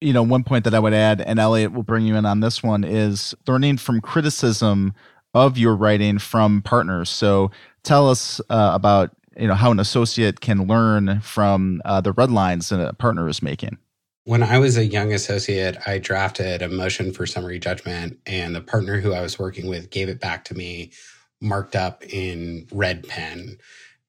You 0.00 0.12
know, 0.12 0.22
one 0.22 0.44
point 0.44 0.64
that 0.64 0.74
I 0.74 0.78
would 0.78 0.92
add, 0.92 1.22
and 1.22 1.38
Elliot 1.38 1.72
will 1.72 1.82
bring 1.82 2.04
you 2.04 2.16
in 2.16 2.26
on 2.26 2.40
this 2.40 2.62
one, 2.62 2.84
is 2.84 3.34
learning 3.48 3.78
from 3.78 4.02
criticism 4.02 4.92
of 5.36 5.58
your 5.58 5.76
writing 5.76 6.18
from 6.18 6.62
partners. 6.62 7.10
So 7.10 7.50
tell 7.82 8.08
us 8.08 8.40
uh, 8.48 8.70
about 8.74 9.14
you 9.36 9.46
know 9.46 9.54
how 9.54 9.70
an 9.70 9.78
associate 9.78 10.40
can 10.40 10.66
learn 10.66 11.20
from 11.20 11.82
uh, 11.84 12.00
the 12.00 12.12
red 12.12 12.30
lines 12.30 12.70
that 12.70 12.80
a 12.80 12.94
partner 12.94 13.28
is 13.28 13.42
making. 13.42 13.76
When 14.24 14.42
I 14.42 14.58
was 14.58 14.78
a 14.78 14.84
young 14.84 15.12
associate, 15.12 15.76
I 15.86 15.98
drafted 15.98 16.62
a 16.62 16.68
motion 16.68 17.12
for 17.12 17.26
summary 17.26 17.58
judgment, 17.58 18.18
and 18.24 18.56
the 18.56 18.62
partner 18.62 18.98
who 18.98 19.12
I 19.12 19.20
was 19.20 19.38
working 19.38 19.68
with 19.68 19.90
gave 19.90 20.08
it 20.08 20.20
back 20.20 20.44
to 20.46 20.54
me 20.54 20.92
marked 21.42 21.76
up 21.76 22.02
in 22.08 22.66
red 22.72 23.06
pen. 23.06 23.58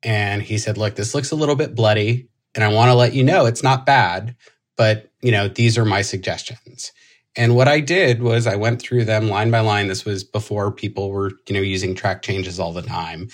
And 0.03 0.41
he 0.41 0.57
said, 0.57 0.77
Look, 0.77 0.95
this 0.95 1.13
looks 1.13 1.31
a 1.31 1.35
little 1.35 1.57
bit 1.57 1.75
bloody, 1.75 2.29
and 2.55 2.63
I 2.63 2.69
want 2.69 2.89
to 2.89 2.95
let 2.95 3.13
you 3.13 3.23
know 3.23 3.45
it's 3.45 3.63
not 3.63 3.85
bad, 3.85 4.33
but 4.77 5.11
you 5.21 5.31
know, 5.31 5.49
these 5.49 5.77
are 5.77 5.85
my 5.85 6.03
suggestions. 6.03 6.93
And 7.37 7.55
what 7.55 7.67
I 7.67 7.79
did 7.79 8.21
was 8.23 8.47
I 8.47 8.55
went 8.55 8.81
through 8.81 9.05
them 9.05 9.29
line 9.29 9.51
by 9.51 9.59
line. 9.59 9.87
This 9.87 10.03
was 10.03 10.23
before 10.23 10.71
people 10.71 11.11
were, 11.11 11.31
you 11.47 11.53
know, 11.53 11.61
using 11.61 11.93
track 11.93 12.23
changes 12.23 12.59
all 12.59 12.73
the 12.73 12.81
time. 12.81 13.29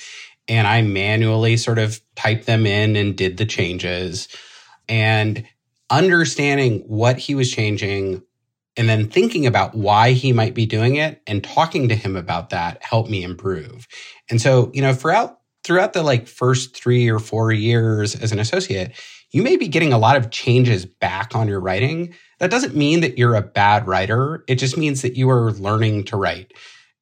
And 0.49 0.67
I 0.67 0.81
manually 0.81 1.55
sort 1.55 1.79
of 1.79 2.01
typed 2.15 2.45
them 2.45 2.65
in 2.65 2.97
and 2.97 3.15
did 3.15 3.37
the 3.37 3.45
changes 3.45 4.27
and 4.89 5.45
understanding 5.89 6.83
what 6.85 7.17
he 7.17 7.33
was 7.33 7.49
changing 7.49 8.21
and 8.75 8.89
then 8.89 9.07
thinking 9.07 9.45
about 9.45 9.75
why 9.75 10.11
he 10.11 10.33
might 10.33 10.53
be 10.53 10.65
doing 10.65 10.95
it 10.95 11.21
and 11.27 11.43
talking 11.43 11.87
to 11.87 11.95
him 11.95 12.15
about 12.15 12.49
that 12.49 12.83
helped 12.83 13.09
me 13.09 13.23
improve. 13.23 13.87
And 14.29 14.41
so, 14.41 14.69
you 14.73 14.81
know, 14.81 14.93
throughout 14.93 15.39
throughout 15.63 15.93
the 15.93 16.03
like 16.03 16.27
first 16.27 16.75
3 16.75 17.09
or 17.09 17.19
4 17.19 17.53
years 17.53 18.15
as 18.15 18.33
an 18.33 18.39
associate, 18.39 18.91
you 19.33 19.43
may 19.43 19.57
be 19.57 19.67
getting 19.67 19.91
a 19.91 19.97
lot 19.97 20.15
of 20.15 20.29
changes 20.29 20.85
back 20.85 21.35
on 21.35 21.47
your 21.47 21.59
writing. 21.59 22.13
That 22.39 22.51
doesn't 22.51 22.75
mean 22.75 23.01
that 23.01 23.17
you're 23.17 23.35
a 23.35 23.41
bad 23.41 23.87
writer. 23.87 24.43
It 24.47 24.55
just 24.55 24.77
means 24.77 25.01
that 25.01 25.17
you 25.17 25.29
are 25.29 25.51
learning 25.53 26.05
to 26.05 26.17
write. 26.17 26.53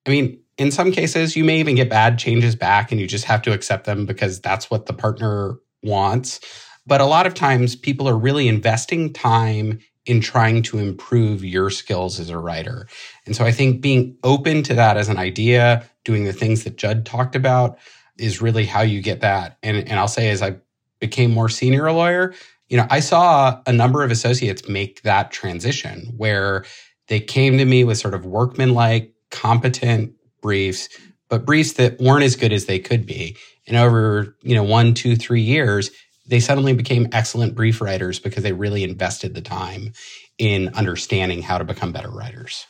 I 0.07 0.09
mean, 0.09 0.39
in 0.57 0.71
some 0.71 0.91
cases, 0.91 1.35
you 1.35 1.43
may 1.43 1.59
even 1.59 1.75
get 1.75 1.89
bad 1.89 2.17
changes 2.17 2.55
back 2.55 2.91
and 2.91 2.99
you 2.99 3.07
just 3.07 3.25
have 3.25 3.41
to 3.43 3.53
accept 3.53 3.85
them 3.85 4.05
because 4.05 4.39
that's 4.39 4.71
what 4.71 4.85
the 4.85 4.93
partner 4.93 5.57
wants. 5.83 6.39
But 6.87 7.01
a 7.01 7.05
lot 7.05 7.27
of 7.27 7.33
times, 7.33 7.75
people 7.75 8.07
are 8.07 8.17
really 8.17 8.47
investing 8.47 9.13
time 9.13 9.79
in 10.05 10.19
trying 10.19 10.63
to 10.63 10.79
improve 10.79 11.43
your 11.43 11.69
skills 11.69 12.19
as 12.19 12.29
a 12.29 12.37
writer. 12.37 12.87
And 13.25 13.35
so 13.35 13.45
I 13.45 13.51
think 13.51 13.81
being 13.81 14.17
open 14.23 14.63
to 14.63 14.73
that 14.73 14.97
as 14.97 15.09
an 15.09 15.17
idea, 15.17 15.85
doing 16.05 16.23
the 16.23 16.33
things 16.33 16.63
that 16.63 16.77
Judd 16.77 17.05
talked 17.05 17.35
about, 17.35 17.77
is 18.17 18.41
really 18.41 18.65
how 18.65 18.81
you 18.81 19.01
get 19.01 19.21
that. 19.21 19.57
And, 19.61 19.77
and 19.77 19.99
I'll 19.99 20.07
say, 20.07 20.29
as 20.29 20.41
I 20.41 20.55
became 21.01 21.31
more 21.31 21.49
senior 21.49 21.91
lawyer, 21.91 22.33
you 22.69 22.77
know, 22.77 22.87
I 22.89 23.01
saw 23.01 23.59
a 23.67 23.73
number 23.73 24.01
of 24.01 24.11
associates 24.11 24.69
make 24.69 25.01
that 25.01 25.31
transition 25.31 26.13
where 26.15 26.63
they 27.09 27.19
came 27.19 27.57
to 27.57 27.65
me 27.65 27.83
with 27.83 27.97
sort 27.97 28.13
of 28.13 28.25
workmanlike, 28.25 29.13
competent 29.29 30.13
briefs, 30.41 30.87
but 31.27 31.45
briefs 31.45 31.73
that 31.73 31.99
weren't 31.99 32.23
as 32.23 32.37
good 32.37 32.53
as 32.53 32.67
they 32.67 32.79
could 32.79 33.05
be. 33.05 33.35
And 33.67 33.75
over, 33.75 34.37
you 34.41 34.55
know, 34.55 34.63
one, 34.63 34.93
two, 34.93 35.17
three 35.17 35.41
years, 35.41 35.91
they 36.27 36.39
suddenly 36.39 36.71
became 36.71 37.09
excellent 37.11 37.55
brief 37.55 37.81
writers 37.81 38.19
because 38.19 38.43
they 38.43 38.53
really 38.53 38.85
invested 38.85 39.33
the 39.33 39.41
time 39.41 39.91
in 40.37 40.69
understanding 40.69 41.41
how 41.41 41.57
to 41.57 41.65
become 41.65 41.91
better 41.91 42.09
writers. 42.09 42.65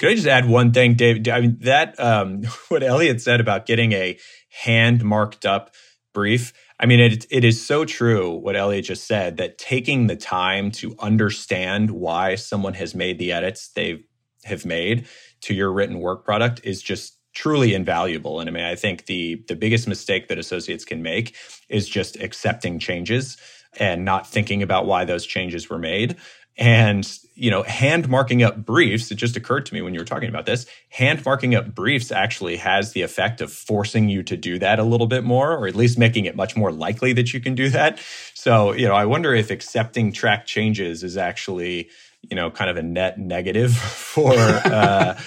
Could 0.00 0.08
I 0.08 0.14
just 0.16 0.26
add 0.26 0.48
one 0.48 0.72
thing, 0.72 0.94
Dave? 0.94 1.28
I 1.28 1.40
mean, 1.40 1.58
that, 1.60 1.98
um, 2.00 2.42
what 2.68 2.82
Elliot 2.82 3.20
said 3.20 3.40
about 3.40 3.66
getting 3.66 3.92
a 3.92 4.18
hand 4.48 5.04
marked 5.04 5.46
up 5.46 5.74
brief 6.12 6.52
I 6.80 6.86
mean, 6.86 7.00
it, 7.00 7.26
it 7.30 7.44
is 7.44 7.64
so 7.64 7.84
true 7.84 8.32
what 8.32 8.56
Elliot 8.56 8.86
just 8.86 9.06
said 9.06 9.36
that 9.36 9.58
taking 9.58 10.06
the 10.06 10.16
time 10.16 10.70
to 10.72 10.96
understand 10.98 11.90
why 11.90 12.34
someone 12.34 12.74
has 12.74 12.94
made 12.94 13.18
the 13.18 13.32
edits 13.32 13.68
they 13.68 14.04
have 14.44 14.66
made 14.66 15.06
to 15.42 15.54
your 15.54 15.72
written 15.72 16.00
work 16.00 16.24
product 16.24 16.60
is 16.64 16.82
just 16.82 17.18
truly 17.32 17.74
invaluable. 17.74 18.40
And 18.40 18.48
I 18.48 18.52
mean, 18.52 18.64
I 18.64 18.74
think 18.74 19.06
the 19.06 19.42
the 19.48 19.56
biggest 19.56 19.88
mistake 19.88 20.28
that 20.28 20.38
associates 20.38 20.84
can 20.84 21.02
make 21.02 21.36
is 21.68 21.88
just 21.88 22.20
accepting 22.20 22.78
changes 22.78 23.36
and 23.78 24.04
not 24.04 24.26
thinking 24.26 24.62
about 24.62 24.86
why 24.86 25.04
those 25.04 25.26
changes 25.26 25.68
were 25.68 25.78
made. 25.78 26.16
And 26.56 27.06
you 27.34 27.50
know, 27.50 27.64
hand 27.64 28.08
marking 28.08 28.42
up 28.42 28.64
briefs, 28.64 29.10
it 29.10 29.16
just 29.16 29.36
occurred 29.36 29.66
to 29.66 29.74
me 29.74 29.82
when 29.82 29.92
you 29.92 30.00
were 30.00 30.06
talking 30.06 30.28
about 30.28 30.46
this, 30.46 30.66
hand 30.88 31.24
marking 31.24 31.54
up 31.54 31.74
briefs 31.74 32.12
actually 32.12 32.56
has 32.56 32.92
the 32.92 33.02
effect 33.02 33.40
of 33.40 33.52
forcing 33.52 34.08
you 34.08 34.22
to 34.22 34.36
do 34.36 34.58
that 34.60 34.78
a 34.78 34.84
little 34.84 35.08
bit 35.08 35.24
more, 35.24 35.52
or 35.52 35.66
at 35.66 35.74
least 35.74 35.98
making 35.98 36.26
it 36.26 36.36
much 36.36 36.56
more 36.56 36.70
likely 36.70 37.12
that 37.12 37.34
you 37.34 37.40
can 37.40 37.56
do 37.56 37.68
that. 37.70 37.98
So, 38.34 38.72
you 38.72 38.86
know, 38.86 38.94
I 38.94 39.04
wonder 39.04 39.34
if 39.34 39.50
accepting 39.50 40.12
track 40.12 40.46
changes 40.46 41.02
is 41.02 41.16
actually, 41.16 41.90
you 42.22 42.36
know, 42.36 42.52
kind 42.52 42.70
of 42.70 42.76
a 42.76 42.82
net 42.82 43.18
negative 43.18 43.74
for 43.76 44.34
uh, 44.36 45.18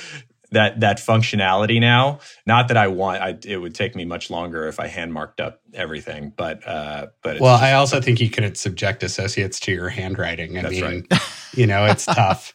that 0.52 0.80
that 0.80 0.98
functionality 0.98 1.80
now. 1.80 2.20
Not 2.46 2.68
that 2.70 2.78
I 2.78 2.88
want. 2.88 3.22
I, 3.22 3.38
it 3.46 3.58
would 3.58 3.76
take 3.76 3.96
me 3.96 4.06
much 4.06 4.30
longer 4.30 4.68
if 4.68 4.80
I 4.80 4.88
hand 4.88 5.14
marked 5.14 5.42
up 5.42 5.62
everything. 5.74 6.34
But 6.36 6.66
uh, 6.68 7.08
but 7.22 7.40
well, 7.40 7.56
I 7.56 7.74
also 7.74 8.02
think 8.02 8.20
you 8.20 8.30
could 8.30 8.58
subject 8.58 9.04
associates 9.04 9.60
to 9.62 9.72
your 9.72 9.90
handwriting. 9.90 10.58
I 10.58 10.64
That's 10.64 10.74
mean, 10.74 10.84
right. 10.84 11.22
you 11.54 11.68
know, 11.68 11.86
it's 11.86 12.06
tough. 12.06 12.54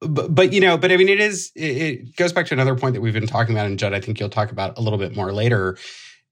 But, 0.00 0.34
but 0.34 0.52
you 0.52 0.60
know, 0.60 0.78
but 0.78 0.92
I 0.92 0.96
mean, 0.96 1.08
it 1.08 1.20
is. 1.20 1.52
It, 1.54 1.76
it 1.76 2.16
goes 2.16 2.32
back 2.32 2.46
to 2.46 2.54
another 2.54 2.74
point 2.74 2.94
that 2.94 3.00
we've 3.00 3.14
been 3.14 3.26
talking 3.26 3.54
about, 3.54 3.66
and 3.66 3.78
Judd, 3.78 3.94
I 3.94 4.00
think 4.00 4.20
you'll 4.20 4.28
talk 4.28 4.50
about 4.50 4.78
a 4.78 4.80
little 4.80 4.98
bit 4.98 5.14
more 5.14 5.32
later. 5.32 5.76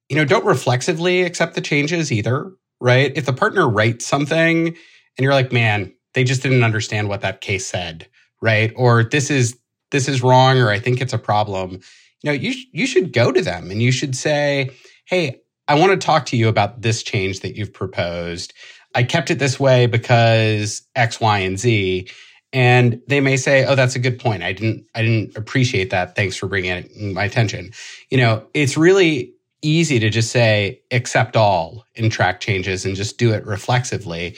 You 0.09 0.17
know, 0.17 0.25
don't 0.25 0.45
reflexively 0.45 1.23
accept 1.23 1.55
the 1.55 1.61
changes 1.61 2.13
either, 2.13 2.53
right? 2.81 3.13
If 3.17 3.27
the 3.27 3.33
partner 3.33 3.69
writes 3.69 4.07
something 4.07 4.69
and 4.69 4.77
you're 5.19 5.33
like, 5.33 5.53
man, 5.53 5.93
they 6.15 6.23
just 6.23 6.43
didn't 6.43 6.63
understand 6.63 7.09
what 7.09 7.23
that 7.23 7.41
case 7.41 7.67
said, 7.67 8.07
right? 8.41 8.73
Or 8.77 9.03
this 9.03 9.31
is 9.31 9.59
this 9.91 10.09
is 10.09 10.23
wrong 10.23 10.59
or 10.59 10.71
I 10.71 10.79
think 10.79 11.01
it's 11.01 11.13
a 11.13 11.19
problem, 11.19 11.81
you 12.23 12.31
know, 12.31 12.33
you 12.33 12.55
you 12.73 12.87
should 12.87 13.13
go 13.13 13.33
to 13.33 13.43
them 13.43 13.71
and 13.71 13.83
you 13.83 13.93
should 13.93 14.17
say, 14.17 14.71
"Hey, 15.05 15.41
I 15.69 15.75
want 15.79 15.93
to 15.93 16.05
talk 16.05 16.27
to 16.27 16.37
you 16.37 16.49
about 16.49 16.83
this 16.83 17.03
change 17.03 17.41
that 17.41 17.57
you've 17.57 17.73
proposed. 17.73 18.53
I 18.95 19.03
kept 19.03 19.31
it 19.31 19.39
this 19.39 19.61
way 19.61 19.87
because 19.87 20.83
X, 20.95 21.21
Y, 21.21 21.39
and 21.39 21.59
Z." 21.59 22.09
And 22.53 23.01
they 23.09 23.21
may 23.21 23.37
say, 23.37 23.65
"Oh, 23.67 23.75
that's 23.75 23.97
a 23.97 24.01
good 24.01 24.19
point. 24.19 24.43
I 24.43 24.53
didn't 24.53 24.87
I 24.95 25.03
didn't 25.03 25.37
appreciate 25.37 25.91
that. 25.91 26.17
Thanks 26.17 26.37
for 26.37 26.47
bringing 26.47 26.73
it 26.73 26.95
mm, 26.97 27.13
my 27.13 27.25
attention." 27.25 27.73
You 28.11 28.19
know, 28.19 28.47
it's 28.55 28.77
really 28.77 29.35
easy 29.63 29.99
to 29.99 30.11
just 30.11 30.31
say 30.31 30.81
accept 30.91 31.37
all 31.37 31.85
in 31.95 32.11
track 32.11 32.41
changes 32.41 32.85
and 32.85 32.97
just 32.97 33.19
do 33.19 33.33
it 33.33 33.45
reflexively. 33.47 34.37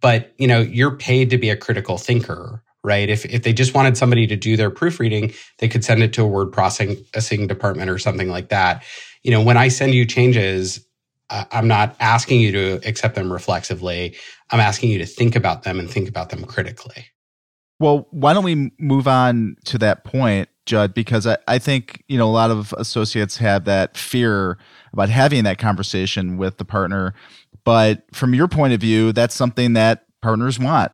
But, 0.00 0.32
you 0.38 0.46
know, 0.46 0.60
you're 0.60 0.96
paid 0.96 1.30
to 1.30 1.38
be 1.38 1.50
a 1.50 1.56
critical 1.56 1.98
thinker 1.98 2.62
right? 2.82 3.08
If, 3.08 3.24
if 3.26 3.42
they 3.42 3.52
just 3.52 3.74
wanted 3.74 3.96
somebody 3.96 4.26
to 4.26 4.36
do 4.36 4.56
their 4.56 4.70
proofreading, 4.70 5.32
they 5.58 5.68
could 5.68 5.84
send 5.84 6.02
it 6.02 6.12
to 6.14 6.22
a 6.22 6.26
word 6.26 6.52
processing 6.52 7.46
department 7.46 7.90
or 7.90 7.98
something 7.98 8.28
like 8.28 8.48
that. 8.48 8.82
You 9.22 9.30
know, 9.30 9.42
when 9.42 9.56
I 9.56 9.68
send 9.68 9.94
you 9.94 10.06
changes, 10.06 10.84
I'm 11.30 11.68
not 11.68 11.94
asking 12.00 12.40
you 12.40 12.52
to 12.52 12.88
accept 12.88 13.14
them 13.14 13.32
reflexively. 13.32 14.16
I'm 14.50 14.60
asking 14.60 14.90
you 14.90 14.98
to 14.98 15.06
think 15.06 15.36
about 15.36 15.62
them 15.62 15.78
and 15.78 15.88
think 15.88 16.08
about 16.08 16.30
them 16.30 16.44
critically. 16.44 17.06
Well, 17.78 18.08
why 18.10 18.34
don't 18.34 18.44
we 18.44 18.72
move 18.78 19.08
on 19.08 19.56
to 19.66 19.78
that 19.78 20.04
point, 20.04 20.48
Judd? 20.66 20.92
Because 20.92 21.26
I, 21.26 21.38
I 21.48 21.58
think, 21.58 22.02
you 22.08 22.18
know, 22.18 22.28
a 22.28 22.32
lot 22.32 22.50
of 22.50 22.74
associates 22.76 23.38
have 23.38 23.64
that 23.64 23.96
fear 23.96 24.58
about 24.92 25.08
having 25.08 25.44
that 25.44 25.58
conversation 25.58 26.36
with 26.36 26.58
the 26.58 26.64
partner. 26.64 27.14
But 27.64 28.04
from 28.12 28.34
your 28.34 28.48
point 28.48 28.72
of 28.72 28.80
view, 28.80 29.12
that's 29.12 29.34
something 29.34 29.74
that 29.74 30.04
partners 30.20 30.58
want. 30.58 30.92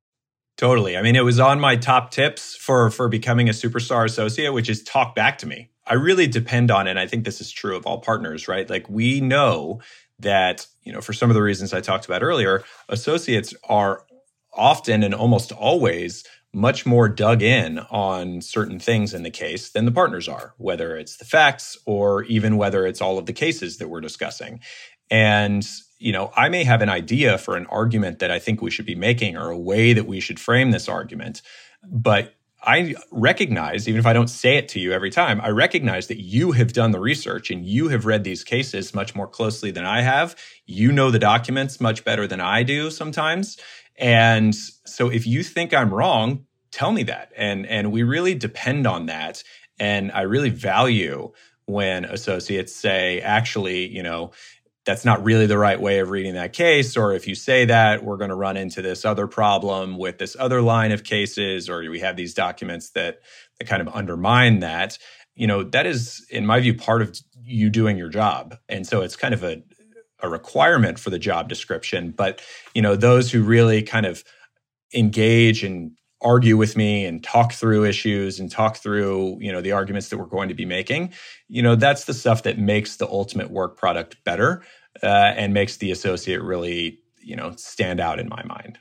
Totally. 0.56 0.96
I 0.96 1.02
mean, 1.02 1.16
it 1.16 1.24
was 1.24 1.38
on 1.38 1.60
my 1.60 1.76
top 1.76 2.10
tips 2.10 2.56
for 2.56 2.90
for 2.90 3.08
becoming 3.08 3.48
a 3.48 3.52
superstar 3.52 4.06
associate, 4.06 4.52
which 4.52 4.70
is 4.70 4.82
talk 4.82 5.14
back 5.14 5.38
to 5.38 5.46
me. 5.46 5.70
I 5.86 5.94
really 5.94 6.26
depend 6.26 6.70
on 6.70 6.86
it. 6.86 6.90
And 6.90 6.98
I 6.98 7.06
think 7.06 7.24
this 7.24 7.40
is 7.40 7.50
true 7.50 7.76
of 7.76 7.86
all 7.86 8.00
partners, 8.00 8.48
right? 8.48 8.68
Like 8.68 8.88
we 8.88 9.20
know 9.20 9.80
that, 10.18 10.66
you 10.82 10.92
know, 10.92 11.02
for 11.02 11.12
some 11.12 11.30
of 11.30 11.34
the 11.34 11.42
reasons 11.42 11.74
I 11.74 11.80
talked 11.80 12.06
about 12.06 12.22
earlier, 12.22 12.64
associates 12.88 13.54
are 13.68 14.04
often 14.54 15.02
and 15.02 15.14
almost 15.14 15.52
always 15.52 16.24
much 16.54 16.86
more 16.86 17.06
dug 17.06 17.42
in 17.42 17.78
on 17.90 18.40
certain 18.40 18.78
things 18.78 19.12
in 19.12 19.22
the 19.22 19.30
case 19.30 19.70
than 19.70 19.84
the 19.84 19.92
partners 19.92 20.26
are, 20.26 20.54
whether 20.56 20.96
it's 20.96 21.18
the 21.18 21.26
facts 21.26 21.76
or 21.84 22.24
even 22.24 22.56
whether 22.56 22.86
it's 22.86 23.02
all 23.02 23.18
of 23.18 23.26
the 23.26 23.32
cases 23.34 23.76
that 23.76 23.88
we're 23.88 24.00
discussing. 24.00 24.58
And, 25.10 25.68
you 25.98 26.12
know, 26.12 26.32
I 26.36 26.48
may 26.48 26.64
have 26.64 26.82
an 26.82 26.88
idea 26.88 27.38
for 27.38 27.56
an 27.56 27.66
argument 27.66 28.18
that 28.18 28.30
I 28.30 28.38
think 28.38 28.60
we 28.60 28.70
should 28.70 28.86
be 28.86 28.94
making 28.94 29.36
or 29.36 29.50
a 29.50 29.58
way 29.58 29.92
that 29.92 30.06
we 30.06 30.20
should 30.20 30.38
frame 30.38 30.70
this 30.70 30.88
argument, 30.88 31.42
but 31.86 32.34
I 32.62 32.96
recognize, 33.12 33.88
even 33.88 34.00
if 34.00 34.06
I 34.06 34.12
don't 34.12 34.28
say 34.28 34.56
it 34.56 34.68
to 34.70 34.80
you 34.80 34.92
every 34.92 35.10
time, 35.10 35.40
I 35.40 35.50
recognize 35.50 36.08
that 36.08 36.20
you 36.20 36.52
have 36.52 36.72
done 36.72 36.90
the 36.90 36.98
research 36.98 37.50
and 37.50 37.64
you 37.64 37.88
have 37.88 38.06
read 38.06 38.24
these 38.24 38.42
cases 38.42 38.92
much 38.92 39.14
more 39.14 39.28
closely 39.28 39.70
than 39.70 39.84
I 39.84 40.02
have. 40.02 40.34
You 40.66 40.90
know 40.90 41.12
the 41.12 41.20
documents 41.20 41.80
much 41.80 42.04
better 42.04 42.26
than 42.26 42.40
I 42.40 42.64
do 42.64 42.90
sometimes. 42.90 43.56
And 43.96 44.54
so 44.54 45.08
if 45.10 45.26
you 45.26 45.44
think 45.44 45.72
I'm 45.72 45.94
wrong, 45.94 46.46
tell 46.72 46.90
me 46.90 47.04
that. 47.04 47.30
And 47.36 47.66
and 47.66 47.92
we 47.92 48.02
really 48.02 48.34
depend 48.34 48.86
on 48.86 49.06
that. 49.06 49.44
And 49.78 50.10
I 50.12 50.22
really 50.22 50.50
value 50.50 51.32
when 51.66 52.04
associates 52.04 52.74
say, 52.74 53.20
actually, 53.20 53.86
you 53.86 54.02
know, 54.02 54.32
that's 54.86 55.04
not 55.04 55.22
really 55.24 55.46
the 55.46 55.58
right 55.58 55.80
way 55.80 55.98
of 55.98 56.10
reading 56.10 56.34
that 56.34 56.52
case. 56.52 56.96
Or 56.96 57.12
if 57.12 57.26
you 57.26 57.34
say 57.34 57.64
that, 57.66 58.04
we're 58.04 58.16
going 58.16 58.30
to 58.30 58.36
run 58.36 58.56
into 58.56 58.80
this 58.80 59.04
other 59.04 59.26
problem 59.26 59.98
with 59.98 60.18
this 60.18 60.36
other 60.38 60.62
line 60.62 60.92
of 60.92 61.02
cases, 61.02 61.68
or 61.68 61.80
we 61.90 61.98
have 62.00 62.16
these 62.16 62.32
documents 62.32 62.90
that, 62.90 63.20
that 63.58 63.66
kind 63.66 63.82
of 63.82 63.94
undermine 63.94 64.60
that. 64.60 64.96
You 65.34 65.48
know, 65.48 65.64
that 65.64 65.86
is, 65.86 66.24
in 66.30 66.46
my 66.46 66.60
view, 66.60 66.72
part 66.72 67.02
of 67.02 67.18
you 67.42 67.68
doing 67.68 67.98
your 67.98 68.08
job. 68.08 68.56
And 68.68 68.86
so 68.86 69.02
it's 69.02 69.16
kind 69.16 69.34
of 69.34 69.42
a, 69.42 69.62
a 70.20 70.28
requirement 70.28 71.00
for 71.00 71.10
the 71.10 71.18
job 71.18 71.48
description. 71.48 72.12
But, 72.12 72.40
you 72.72 72.80
know, 72.80 72.94
those 72.94 73.30
who 73.30 73.42
really 73.42 73.82
kind 73.82 74.06
of 74.06 74.22
engage 74.94 75.64
and 75.64 75.96
argue 76.22 76.56
with 76.56 76.76
me 76.76 77.04
and 77.04 77.22
talk 77.22 77.52
through 77.52 77.84
issues 77.84 78.40
and 78.40 78.50
talk 78.50 78.76
through 78.78 79.36
you 79.40 79.52
know 79.52 79.60
the 79.60 79.72
arguments 79.72 80.08
that 80.08 80.16
we're 80.16 80.24
going 80.24 80.48
to 80.48 80.54
be 80.54 80.64
making 80.64 81.12
you 81.48 81.60
know 81.60 81.74
that's 81.76 82.04
the 82.04 82.14
stuff 82.14 82.42
that 82.42 82.58
makes 82.58 82.96
the 82.96 83.06
ultimate 83.06 83.50
work 83.50 83.76
product 83.76 84.16
better 84.24 84.62
uh, 85.02 85.34
and 85.36 85.52
makes 85.54 85.76
the 85.78 85.90
associate 85.90 86.42
really 86.42 86.98
you 87.20 87.36
know 87.36 87.52
stand 87.56 88.00
out 88.00 88.18
in 88.18 88.28
my 88.28 88.42
mind 88.44 88.78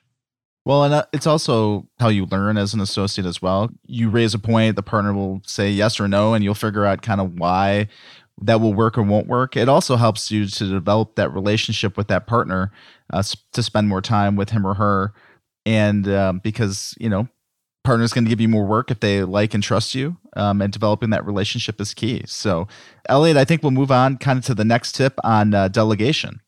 well, 0.66 0.84
and 0.84 0.96
uh, 0.96 1.06
it's 1.14 1.28
also 1.28 1.88
how 2.00 2.10
you 2.10 2.26
learn 2.26 2.58
as 2.58 2.74
an 2.74 2.80
associate 2.80 3.28
as 3.28 3.40
well. 3.40 3.70
You 3.86 4.10
raise 4.10 4.34
a 4.34 4.40
point, 4.40 4.76
the 4.76 4.82
partner 4.82 5.14
will 5.14 5.42
say 5.46 5.70
yes 5.70 6.00
or 6.00 6.08
no, 6.08 6.34
and 6.34 6.44
you'll 6.44 6.56
figure 6.56 6.86
out 6.86 7.04
kind 7.04 7.22
of 7.22 7.36
why 7.38 7.88
that 8.42 8.60
will 8.60 8.74
work 8.74 8.98
or 8.98 9.04
won't 9.04 9.28
work. 9.28 9.56
It 9.56 9.70
also 9.70 9.96
helps 9.96 10.32
you 10.32 10.48
to 10.48 10.68
develop 10.68 11.16
that 11.16 11.32
relationship 11.32 11.96
with 11.96 12.08
that 12.08 12.26
partner, 12.26 12.72
uh, 13.14 13.24
to 13.54 13.64
spend 13.64 13.88
more 13.88 14.02
time 14.02 14.36
with 14.36 14.50
him 14.50 14.66
or 14.66 14.74
her, 14.74 15.14
and 15.68 16.08
um, 16.08 16.40
because 16.40 16.96
you 17.00 17.10
know, 17.10 17.28
partner's 17.86 18.12
going 18.12 18.26
to 18.26 18.30
give 18.30 18.42
you 18.42 18.50
more 18.50 18.66
work 18.66 18.92
if 18.92 19.00
they 19.00 19.24
like 19.24 19.54
and 19.54 19.64
trust 19.64 19.96
you, 19.96 20.18
um, 20.36 20.62
and 20.62 20.74
developing 20.74 21.12
that 21.12 21.26
relationship 21.26 21.80
is 21.80 21.94
key. 21.94 22.24
So, 22.26 22.68
Elliot, 23.08 23.38
I 23.38 23.46
think 23.46 23.64
we'll 23.64 23.72
move 23.72 23.92
on 23.92 24.18
kind 24.18 24.40
of 24.40 24.46
to 24.46 24.56
the 24.56 24.66
next 24.66 24.96
tip 24.96 25.14
on 25.24 25.54
uh, 25.54 25.68
delegation. 25.70 26.42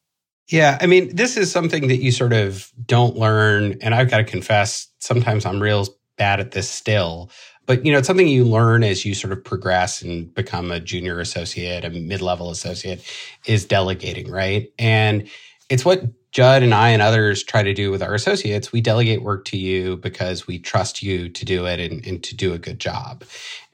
Yeah, 0.50 0.78
I 0.80 0.88
mean, 0.88 1.16
this 1.16 1.36
is 1.36 1.52
something 1.52 1.88
that 1.90 1.98
you 1.98 2.12
sort 2.12 2.34
of 2.34 2.72
don't 2.86 3.18
learn. 3.18 3.78
And 3.82 3.94
I've 3.94 4.10
got 4.10 4.18
to 4.18 4.24
confess, 4.24 4.88
sometimes 5.00 5.46
I'm 5.46 5.62
real 5.62 5.88
bad 6.18 6.40
at 6.40 6.52
this 6.52 6.70
still. 6.70 7.30
But 7.66 7.86
you 7.86 7.92
know, 7.92 7.98
it's 7.98 8.08
something 8.08 8.30
you 8.30 8.46
learn 8.46 8.84
as 8.84 9.06
you 9.06 9.14
sort 9.14 9.34
of 9.34 9.44
progress 9.44 10.02
and 10.02 10.34
become 10.34 10.72
a 10.72 10.80
junior 10.80 11.20
associate, 11.20 11.84
a 11.84 11.90
mid-level 11.90 12.50
associate, 12.50 13.04
is 13.46 13.66
delegating, 13.66 14.32
right? 14.32 14.72
And 14.80 15.28
it's 15.70 15.86
what 15.86 16.04
Judd 16.32 16.64
and 16.64 16.74
I 16.74 16.90
and 16.90 17.02
others 17.02 17.44
try 17.44 17.64
to 17.64 17.74
do 17.74 17.90
with 17.92 18.04
our 18.04 18.14
associates. 18.14 18.72
We 18.72 18.82
delegate 18.82 19.24
work 19.24 19.46
to 19.46 19.58
you 19.58 19.98
because 19.98 20.46
we 20.46 20.60
trust 20.60 21.02
you 21.02 21.30
to 21.30 21.46
do 21.46 21.66
it 21.66 21.80
and, 21.80 22.06
and 22.06 22.24
to 22.24 22.36
do 22.36 22.54
a 22.54 22.60
good 22.60 22.80
job. 22.80 23.24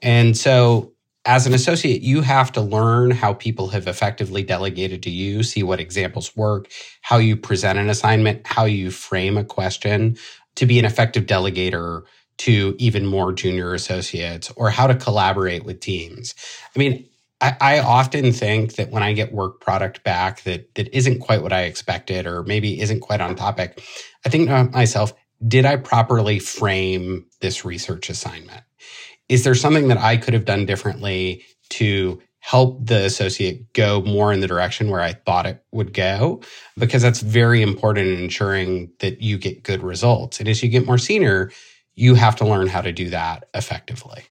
And 0.00 0.36
so 0.36 0.92
as 1.26 1.46
an 1.46 1.54
associate, 1.54 2.02
you 2.02 2.20
have 2.20 2.52
to 2.52 2.60
learn 2.60 3.10
how 3.10 3.34
people 3.34 3.68
have 3.68 3.86
effectively 3.86 4.42
delegated 4.42 5.02
to 5.04 5.10
you, 5.10 5.42
see 5.42 5.62
what 5.62 5.80
examples 5.80 6.36
work, 6.36 6.70
how 7.02 7.16
you 7.16 7.36
present 7.36 7.78
an 7.78 7.88
assignment, 7.88 8.46
how 8.46 8.64
you 8.64 8.90
frame 8.90 9.38
a 9.38 9.44
question 9.44 10.16
to 10.56 10.66
be 10.66 10.78
an 10.78 10.84
effective 10.84 11.24
delegator 11.24 12.02
to 12.36 12.74
even 12.78 13.06
more 13.06 13.32
junior 13.32 13.74
associates, 13.74 14.50
or 14.56 14.68
how 14.68 14.86
to 14.86 14.94
collaborate 14.94 15.64
with 15.64 15.80
teams. 15.80 16.34
I 16.74 16.78
mean, 16.78 17.08
I, 17.44 17.56
I 17.60 17.78
often 17.80 18.32
think 18.32 18.76
that 18.76 18.90
when 18.90 19.02
I 19.02 19.12
get 19.12 19.32
work 19.32 19.60
product 19.60 20.02
back 20.04 20.42
that 20.44 20.74
that 20.76 20.94
isn't 20.96 21.20
quite 21.20 21.42
what 21.42 21.52
I 21.52 21.62
expected, 21.62 22.26
or 22.26 22.44
maybe 22.44 22.80
isn't 22.80 23.00
quite 23.00 23.20
on 23.20 23.36
topic, 23.36 23.82
I 24.26 24.30
think 24.30 24.48
to 24.48 24.64
myself, 24.64 25.12
did 25.46 25.66
I 25.66 25.76
properly 25.76 26.38
frame 26.38 27.26
this 27.40 27.64
research 27.64 28.10
assignment? 28.10 28.62
is 29.28 29.44
there 29.44 29.54
something 29.54 29.88
that 29.88 29.98
I 29.98 30.16
could 30.16 30.34
have 30.34 30.44
done 30.44 30.66
differently 30.66 31.44
to 31.70 32.22
help 32.40 32.86
the 32.86 33.04
associate 33.06 33.72
go 33.72 34.02
more 34.02 34.32
in 34.32 34.40
the 34.40 34.46
direction 34.46 34.90
where 34.90 35.00
I 35.00 35.14
thought 35.14 35.46
it 35.46 35.64
would 35.72 35.94
go? 35.94 36.42
Because 36.78 37.02
that's 37.02 37.20
very 37.20 37.62
important 37.62 38.08
in 38.08 38.18
ensuring 38.18 38.92
that 39.00 39.22
you 39.22 39.38
get 39.38 39.62
good 39.62 39.82
results. 39.82 40.40
And 40.40 40.48
as 40.48 40.62
you 40.62 40.68
get 40.68 40.86
more 40.86 40.98
senior, 40.98 41.50
you 41.94 42.14
have 42.14 42.36
to 42.36 42.46
learn 42.46 42.68
how 42.68 42.82
to 42.82 42.92
do 42.92 43.10
that 43.10 43.48
effectively. 43.54 44.24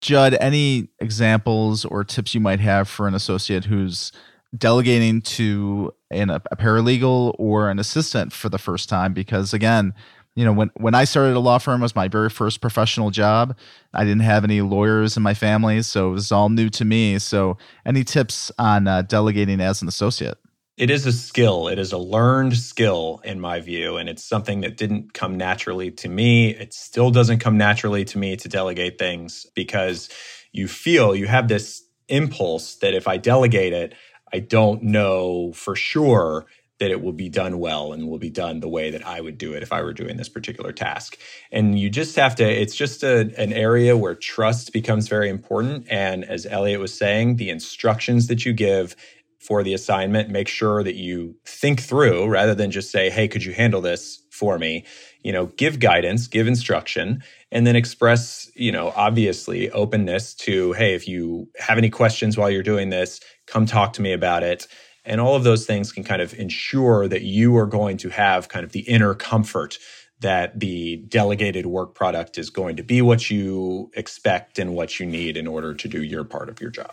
Judd, 0.00 0.36
any 0.40 0.88
examples 1.00 1.84
or 1.84 2.04
tips 2.04 2.34
you 2.34 2.40
might 2.40 2.60
have 2.60 2.88
for 2.88 3.08
an 3.08 3.14
associate 3.14 3.64
who's 3.64 4.12
delegating 4.56 5.20
to 5.20 5.92
an, 6.10 6.30
a 6.30 6.40
paralegal 6.40 7.34
or 7.38 7.68
an 7.68 7.78
assistant 7.78 8.32
for 8.32 8.48
the 8.48 8.58
first 8.58 8.88
time? 8.88 9.12
Because 9.12 9.52
again, 9.52 9.92
you 10.38 10.44
know 10.44 10.52
when 10.52 10.70
when 10.76 10.94
I 10.94 11.02
started 11.02 11.34
a 11.34 11.40
law 11.40 11.58
firm 11.58 11.80
was 11.80 11.96
my 11.96 12.06
very 12.06 12.30
first 12.30 12.60
professional 12.60 13.10
job. 13.10 13.56
I 13.92 14.04
didn't 14.04 14.20
have 14.20 14.44
any 14.44 14.60
lawyers 14.60 15.16
in 15.16 15.22
my 15.24 15.34
family, 15.34 15.82
so 15.82 16.10
it 16.10 16.12
was 16.12 16.30
all 16.30 16.48
new 16.48 16.68
to 16.70 16.84
me. 16.84 17.18
So, 17.18 17.58
any 17.84 18.04
tips 18.04 18.52
on 18.56 18.86
uh, 18.86 19.02
delegating 19.02 19.60
as 19.60 19.82
an 19.82 19.88
associate? 19.88 20.38
It 20.78 20.90
is 20.90 21.06
a 21.06 21.12
skill. 21.12 21.66
It 21.66 21.80
is 21.80 21.90
a 21.90 21.98
learned 21.98 22.56
skill, 22.56 23.20
in 23.24 23.40
my 23.40 23.58
view, 23.58 23.96
and 23.96 24.08
it's 24.08 24.22
something 24.22 24.60
that 24.60 24.76
didn't 24.76 25.12
come 25.12 25.36
naturally 25.36 25.90
to 25.90 26.08
me. 26.08 26.50
It 26.50 26.72
still 26.72 27.10
doesn't 27.10 27.40
come 27.40 27.58
naturally 27.58 28.04
to 28.04 28.16
me 28.16 28.36
to 28.36 28.48
delegate 28.48 28.96
things 28.96 29.44
because 29.56 30.08
you 30.52 30.68
feel 30.68 31.16
you 31.16 31.26
have 31.26 31.48
this 31.48 31.82
impulse 32.06 32.76
that 32.76 32.94
if 32.94 33.08
I 33.08 33.16
delegate 33.16 33.72
it, 33.72 33.92
I 34.32 34.38
don't 34.38 34.84
know 34.84 35.52
for 35.52 35.74
sure 35.74 36.46
that 36.78 36.92
it 36.92 37.02
will 37.02 37.12
be 37.12 37.28
done 37.28 37.58
well 37.58 37.92
and 37.92 38.08
will 38.08 38.18
be 38.18 38.30
done 38.30 38.60
the 38.60 38.68
way 38.68 38.92
that 38.92 39.04
I 39.04 39.20
would 39.20 39.36
do 39.36 39.52
it 39.54 39.64
if 39.64 39.72
I 39.72 39.82
were 39.82 39.92
doing 39.92 40.16
this 40.16 40.28
particular 40.28 40.70
task. 40.70 41.18
And 41.50 41.76
you 41.76 41.90
just 41.90 42.14
have 42.14 42.36
to, 42.36 42.44
it's 42.44 42.76
just 42.76 43.02
a, 43.02 43.32
an 43.36 43.52
area 43.52 43.96
where 43.96 44.14
trust 44.14 44.72
becomes 44.72 45.08
very 45.08 45.28
important. 45.28 45.86
And 45.90 46.24
as 46.24 46.46
Elliot 46.46 46.78
was 46.78 46.94
saying, 46.94 47.34
the 47.34 47.50
instructions 47.50 48.28
that 48.28 48.46
you 48.46 48.52
give 48.52 48.94
for 49.38 49.62
the 49.62 49.74
assignment, 49.74 50.30
make 50.30 50.48
sure 50.48 50.82
that 50.82 50.96
you 50.96 51.36
think 51.44 51.80
through 51.80 52.28
rather 52.28 52.54
than 52.54 52.70
just 52.70 52.90
say, 52.90 53.08
hey, 53.08 53.28
could 53.28 53.44
you 53.44 53.52
handle 53.52 53.80
this 53.80 54.22
for 54.30 54.58
me? 54.58 54.84
You 55.22 55.32
know, 55.32 55.46
give 55.46 55.78
guidance, 55.80 56.26
give 56.26 56.46
instruction, 56.46 57.22
and 57.52 57.66
then 57.66 57.76
express, 57.76 58.50
you 58.54 58.72
know, 58.72 58.92
obviously 58.96 59.70
openness 59.70 60.34
to, 60.34 60.72
hey, 60.72 60.94
if 60.94 61.06
you 61.06 61.48
have 61.58 61.78
any 61.78 61.90
questions 61.90 62.36
while 62.36 62.50
you're 62.50 62.62
doing 62.62 62.90
this, 62.90 63.20
come 63.46 63.64
talk 63.64 63.92
to 63.94 64.02
me 64.02 64.12
about 64.12 64.42
it 64.42 64.66
and 65.08 65.22
all 65.22 65.34
of 65.34 65.42
those 65.42 65.64
things 65.64 65.90
can 65.90 66.04
kind 66.04 66.20
of 66.20 66.34
ensure 66.34 67.08
that 67.08 67.22
you 67.22 67.56
are 67.56 67.66
going 67.66 67.96
to 67.96 68.10
have 68.10 68.48
kind 68.48 68.64
of 68.64 68.72
the 68.72 68.80
inner 68.80 69.14
comfort 69.14 69.78
that 70.20 70.60
the 70.60 70.96
delegated 71.08 71.64
work 71.64 71.94
product 71.94 72.36
is 72.36 72.50
going 72.50 72.76
to 72.76 72.82
be 72.82 73.00
what 73.00 73.30
you 73.30 73.90
expect 73.94 74.58
and 74.58 74.74
what 74.74 75.00
you 75.00 75.06
need 75.06 75.36
in 75.36 75.46
order 75.46 75.72
to 75.74 75.88
do 75.88 76.02
your 76.02 76.24
part 76.24 76.50
of 76.50 76.60
your 76.60 76.70
job. 76.70 76.92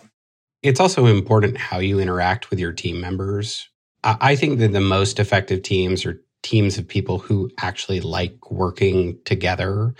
It's 0.65 0.79
also 0.79 1.05
important 1.05 1.57
how 1.57 1.77
you 1.77 1.99
interact 1.99 2.49
with 2.49 2.59
your 2.59 2.73
team 2.73 2.99
members. 2.99 3.69
I 4.03 4.35
think 4.35 4.57
that 4.59 4.71
the 4.71 4.81
most 4.81 5.19
effective 5.19 5.61
teams 5.61 6.05
are 6.05 6.19
teams 6.41 6.79
of 6.79 6.87
people 6.87 7.19
who 7.19 7.51
actually 7.59 8.01
like 8.01 8.51
working 8.51 9.19
together. 9.25 9.93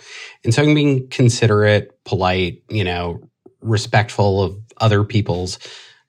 And 0.43 0.53
so 0.53 0.65
being 0.65 1.07
considerate, 1.09 2.03
polite, 2.03 2.63
you 2.69 2.83
know, 2.83 3.19
respectful 3.61 4.41
of 4.41 4.57
other 4.77 5.03
people's 5.03 5.59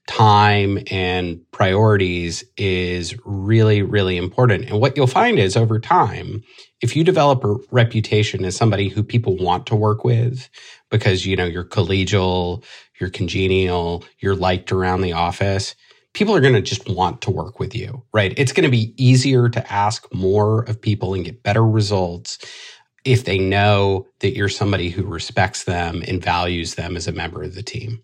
time 0.07 0.79
and 0.91 1.41
priorities 1.53 2.45
is 2.57 3.17
really, 3.25 3.83
really 3.83 4.17
important. 4.17 4.67
And 4.67 4.81
what 4.81 4.97
you'll 4.97 5.07
find 5.07 5.39
is 5.39 5.57
over 5.57 5.79
time, 5.81 6.43
if 6.81 6.97
you 6.97 7.05
develop 7.05 7.45
a 7.45 7.57
reputation 7.71 8.45
as 8.45 8.57
somebody 8.57 8.89
who 8.89 9.03
people 9.03 9.37
want 9.37 9.67
to 9.67 9.77
work 9.77 10.05
with 10.05 10.49
because, 10.91 11.27
you 11.27 11.37
know, 11.37 11.45
you're 11.45 11.65
collegial, 11.65 12.65
you're 13.01 13.11
congenial, 13.11 14.05
you're 14.21 14.37
liked 14.37 14.73
around 14.73 15.01
the 15.01 15.13
office, 15.13 15.75
people 16.15 16.35
are 16.35 16.41
going 16.41 16.55
to 16.55 16.63
just 16.63 16.89
want 16.89 17.21
to 17.23 17.31
work 17.31 17.59
with 17.59 17.75
you, 17.75 18.03
right? 18.13 18.33
It's 18.37 18.53
going 18.53 18.65
to 18.65 18.71
be 18.71 18.95
easier 18.97 19.49
to 19.49 19.73
ask 19.73 20.07
more 20.15 20.63
of 20.65 20.81
people 20.81 21.15
and 21.15 21.25
get 21.25 21.43
better 21.43 21.67
results 21.67 22.39
if 23.05 23.25
they 23.25 23.39
know 23.39 24.07
that 24.21 24.35
you're 24.35 24.49
somebody 24.49 24.91
who 24.91 25.05
respects 25.05 25.65
them 25.65 26.03
and 26.09 26.23
values 26.23 26.75
them 26.75 26.97
as 26.97 27.07
a 27.09 27.13
member 27.13 27.43
of 27.43 27.55
the 27.55 27.63
team. 27.63 28.03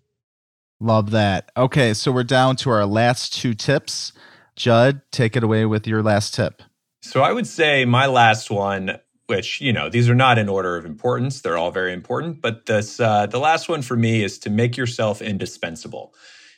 Love 0.83 1.11
that. 1.11 1.49
Okay, 1.55 1.93
so 1.93 2.11
we're 2.11 2.25
down 2.25 2.57
to 2.57 2.69
our 2.69 2.85
last 2.85 3.33
two 3.33 3.53
tips. 3.53 4.11
Judd, 4.57 5.01
take 5.11 5.37
it 5.37 5.41
away 5.41 5.65
with 5.65 5.87
your 5.87 6.03
last 6.03 6.33
tip. 6.33 6.61
So 7.01 7.21
I 7.21 7.31
would 7.31 7.47
say 7.47 7.85
my 7.85 8.05
last 8.05 8.51
one, 8.51 8.99
which 9.27 9.61
you 9.61 9.71
know 9.71 9.87
these 9.87 10.09
are 10.09 10.15
not 10.15 10.37
in 10.37 10.49
order 10.49 10.75
of 10.75 10.85
importance; 10.85 11.39
they're 11.39 11.57
all 11.57 11.71
very 11.71 11.93
important. 11.93 12.41
But 12.41 12.65
this, 12.65 12.99
uh, 12.99 13.27
the 13.27 13.39
last 13.39 13.69
one 13.69 13.81
for 13.81 13.95
me 13.95 14.25
is 14.25 14.37
to 14.39 14.49
make 14.49 14.75
yourself 14.75 15.21
indispensable. 15.21 16.13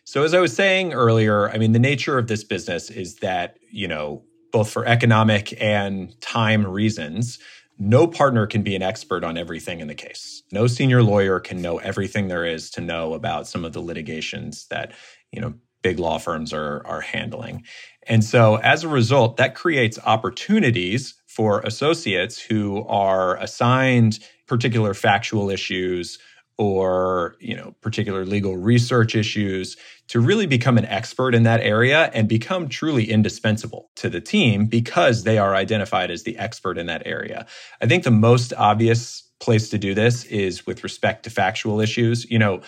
So 0.06 0.24
as 0.24 0.34
I 0.34 0.40
was 0.40 0.56
saying 0.56 0.94
earlier, 0.94 1.52
I 1.52 1.60
mean 1.60 1.74
the 1.74 1.80
nature 1.80 2.18
of 2.18 2.26
this 2.26 2.44
business 2.44 2.90
is 2.90 3.18
that 3.18 3.60
you 3.70 3.88
know 3.88 4.24
both 4.52 4.72
for 4.72 4.88
economic 4.88 5.54
and 5.62 6.20
time 6.20 6.66
reasons, 6.66 7.38
no 7.78 8.08
partner 8.08 8.48
can 8.48 8.64
be 8.64 8.76
an 8.76 8.82
expert 8.82 9.24
on 9.24 9.38
everything 9.38 9.82
in 9.82 9.88
the 9.88 9.94
case. 9.94 10.35
No 10.52 10.68
senior 10.68 11.04
lawyer 11.04 11.40
can 11.40 11.62
know 11.62 11.78
everything 11.80 12.28
there 12.28 12.46
is 12.46 12.70
to 12.72 12.82
know 12.82 13.14
about 13.14 13.48
some 13.48 13.66
of 13.66 13.74
the 13.74 13.82
litigations 13.82 14.68
that, 14.68 14.94
you 15.32 15.42
know, 15.42 15.54
big 15.82 16.00
law 16.00 16.18
firms 16.18 16.52
are 16.52 16.82
are 16.88 17.02
handling. 17.02 17.64
And 18.08 18.24
so 18.24 18.56
as 18.58 18.84
a 18.84 18.88
result, 18.88 19.38
that 19.38 19.54
creates 19.56 20.00
opportunities 20.06 21.14
for 21.28 21.60
associates 21.62 22.40
who 22.40 22.84
are 22.88 23.38
assigned 23.38 24.20
particular 24.48 24.94
factual 24.94 25.50
issues 25.50 26.18
or 26.58 27.36
you 27.40 27.56
know 27.56 27.76
particular 27.82 28.26
legal 28.26 28.56
research 28.56 29.16
issues 29.16 29.76
to 30.08 30.20
really 30.20 30.46
become 30.46 30.78
an 30.78 30.86
expert 30.86 31.36
in 31.36 31.44
that 31.44 31.60
area 31.60 32.10
and 32.14 32.30
become 32.30 32.70
truly 32.70 33.12
indispensable 33.12 33.90
to 33.96 34.10
the 34.10 34.22
team 34.22 34.66
because 34.66 35.24
they 35.24 35.38
are 35.38 35.54
identified 35.54 36.10
as 36.10 36.24
the 36.24 36.38
expert 36.38 36.78
in 36.78 36.86
that 36.86 37.02
area 37.06 37.46
i 37.82 37.86
think 37.86 38.06
the 38.06 38.12
most 38.12 38.54
obvious 38.54 39.25
place 39.40 39.70
to 39.70 39.78
do 39.78 39.94
this 39.94 40.24
is 40.26 40.66
with 40.66 40.84
respect 40.84 41.24
to 41.24 41.30
factual 41.30 41.82
issues. 41.82 42.30
You 42.30 42.40
know 42.40 42.62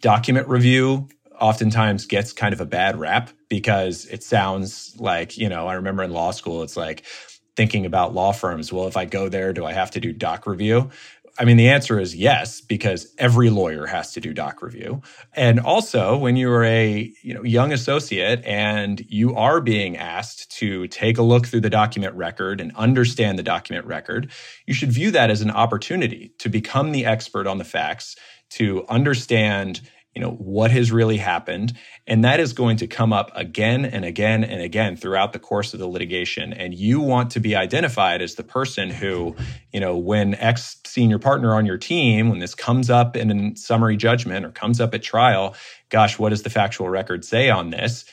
document 0.00 0.48
review 0.48 1.08
oftentimes 1.40 2.06
gets 2.06 2.32
kind 2.32 2.52
of 2.52 2.60
a 2.60 2.66
bad 2.66 2.98
rap 2.98 3.30
because 3.48 4.04
it 4.06 4.22
sounds 4.22 4.94
like 4.98 5.38
you 5.38 5.48
know 5.48 5.66
i 5.66 5.74
remember 5.74 6.02
in 6.02 6.12
law 6.12 6.30
school 6.30 6.62
it's 6.62 6.76
like 6.76 7.04
thinking 7.54 7.84
about 7.86 8.14
law 8.14 8.32
firms. 8.32 8.72
Well 8.72 8.86
if 8.86 8.96
i 8.96 9.04
go 9.04 9.28
there 9.28 9.52
do 9.52 9.64
i 9.64 9.72
have 9.72 9.90
to 9.92 10.00
do 10.00 10.12
doc 10.12 10.46
review 10.46 10.90
I 11.38 11.46
mean, 11.46 11.56
the 11.56 11.70
answer 11.70 11.98
is 11.98 12.14
yes, 12.14 12.60
because 12.60 13.12
every 13.16 13.48
lawyer 13.48 13.86
has 13.86 14.12
to 14.12 14.20
do 14.20 14.34
doc 14.34 14.60
review. 14.60 15.00
And 15.34 15.60
also, 15.60 16.16
when 16.16 16.36
you're 16.36 16.64
a 16.64 17.10
you 17.22 17.32
know 17.32 17.42
young 17.42 17.72
associate 17.72 18.44
and 18.44 19.02
you 19.08 19.34
are 19.34 19.60
being 19.60 19.96
asked 19.96 20.50
to 20.58 20.86
take 20.88 21.16
a 21.16 21.22
look 21.22 21.46
through 21.46 21.62
the 21.62 21.70
document 21.70 22.14
record 22.14 22.60
and 22.60 22.70
understand 22.76 23.38
the 23.38 23.42
document 23.42 23.86
record, 23.86 24.30
you 24.66 24.74
should 24.74 24.92
view 24.92 25.10
that 25.12 25.30
as 25.30 25.40
an 25.40 25.50
opportunity 25.50 26.32
to 26.38 26.50
become 26.50 26.92
the 26.92 27.06
expert 27.06 27.46
on 27.46 27.56
the 27.58 27.64
facts, 27.64 28.14
to 28.50 28.84
understand 28.88 29.80
you 30.14 30.20
know 30.20 30.30
what 30.30 30.70
has 30.70 30.92
really 30.92 31.16
happened. 31.16 31.72
And 32.06 32.24
that 32.24 32.40
is 32.40 32.52
going 32.52 32.76
to 32.78 32.86
come 32.86 33.12
up 33.12 33.30
again 33.34 33.84
and 33.84 34.04
again 34.04 34.44
and 34.44 34.60
again 34.60 34.96
throughout 34.96 35.32
the 35.32 35.38
course 35.38 35.72
of 35.72 35.80
the 35.80 35.86
litigation. 35.86 36.52
And 36.52 36.74
you 36.74 37.00
want 37.00 37.30
to 37.30 37.40
be 37.40 37.56
identified 37.56 38.20
as 38.20 38.34
the 38.34 38.42
person 38.42 38.90
who 38.90 39.34
you 39.72 39.80
know 39.80 39.96
when 39.96 40.34
ex 40.34 40.76
senior 40.84 41.18
partner 41.18 41.54
on 41.54 41.64
your 41.64 41.78
team 41.78 42.28
when 42.28 42.40
this 42.40 42.54
comes 42.54 42.90
up 42.90 43.16
in 43.16 43.30
a 43.30 43.56
summary 43.56 43.96
judgment 43.96 44.44
or 44.44 44.50
comes 44.50 44.80
up 44.80 44.94
at 44.94 45.02
trial 45.02 45.54
gosh 45.88 46.18
what 46.18 46.30
does 46.30 46.42
the 46.42 46.50
factual 46.50 46.88
record 46.88 47.24
say 47.24 47.48
on 47.48 47.70
this? 47.70 48.04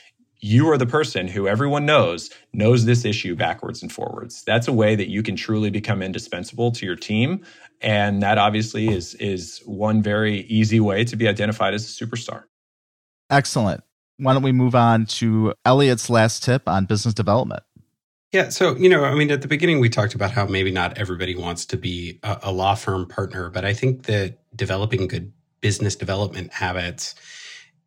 You 0.42 0.70
are 0.70 0.78
the 0.78 0.86
person 0.86 1.28
who 1.28 1.46
everyone 1.46 1.84
knows 1.84 2.30
knows 2.54 2.86
this 2.86 3.04
issue 3.04 3.36
backwards 3.36 3.82
and 3.82 3.92
forwards. 3.92 4.42
That's 4.44 4.68
a 4.68 4.72
way 4.72 4.96
that 4.96 5.10
you 5.10 5.22
can 5.22 5.36
truly 5.36 5.68
become 5.68 6.02
indispensable 6.02 6.72
to 6.72 6.86
your 6.86 6.96
team 6.96 7.44
and 7.80 8.22
that 8.22 8.38
obviously 8.38 8.88
is 8.88 9.14
is 9.14 9.60
one 9.64 10.02
very 10.02 10.40
easy 10.42 10.80
way 10.80 11.04
to 11.04 11.16
be 11.16 11.28
identified 11.28 11.74
as 11.74 11.84
a 11.84 12.04
superstar 12.04 12.44
excellent 13.30 13.82
why 14.18 14.32
don't 14.32 14.42
we 14.42 14.52
move 14.52 14.74
on 14.74 15.06
to 15.06 15.52
elliot's 15.64 16.10
last 16.10 16.42
tip 16.42 16.68
on 16.68 16.84
business 16.84 17.14
development 17.14 17.62
yeah. 18.32 18.48
So, 18.50 18.76
you 18.76 18.88
know, 18.88 19.04
I 19.04 19.14
mean, 19.14 19.30
at 19.32 19.42
the 19.42 19.48
beginning, 19.48 19.80
we 19.80 19.88
talked 19.88 20.14
about 20.14 20.30
how 20.30 20.46
maybe 20.46 20.70
not 20.70 20.96
everybody 20.96 21.34
wants 21.34 21.66
to 21.66 21.76
be 21.76 22.20
a, 22.22 22.38
a, 22.44 22.52
law 22.52 22.76
firm 22.76 23.08
partner, 23.08 23.50
but 23.50 23.64
I 23.64 23.74
think 23.74 24.04
that 24.04 24.38
developing 24.54 25.08
good 25.08 25.32
business 25.60 25.96
development 25.96 26.52
habits 26.52 27.16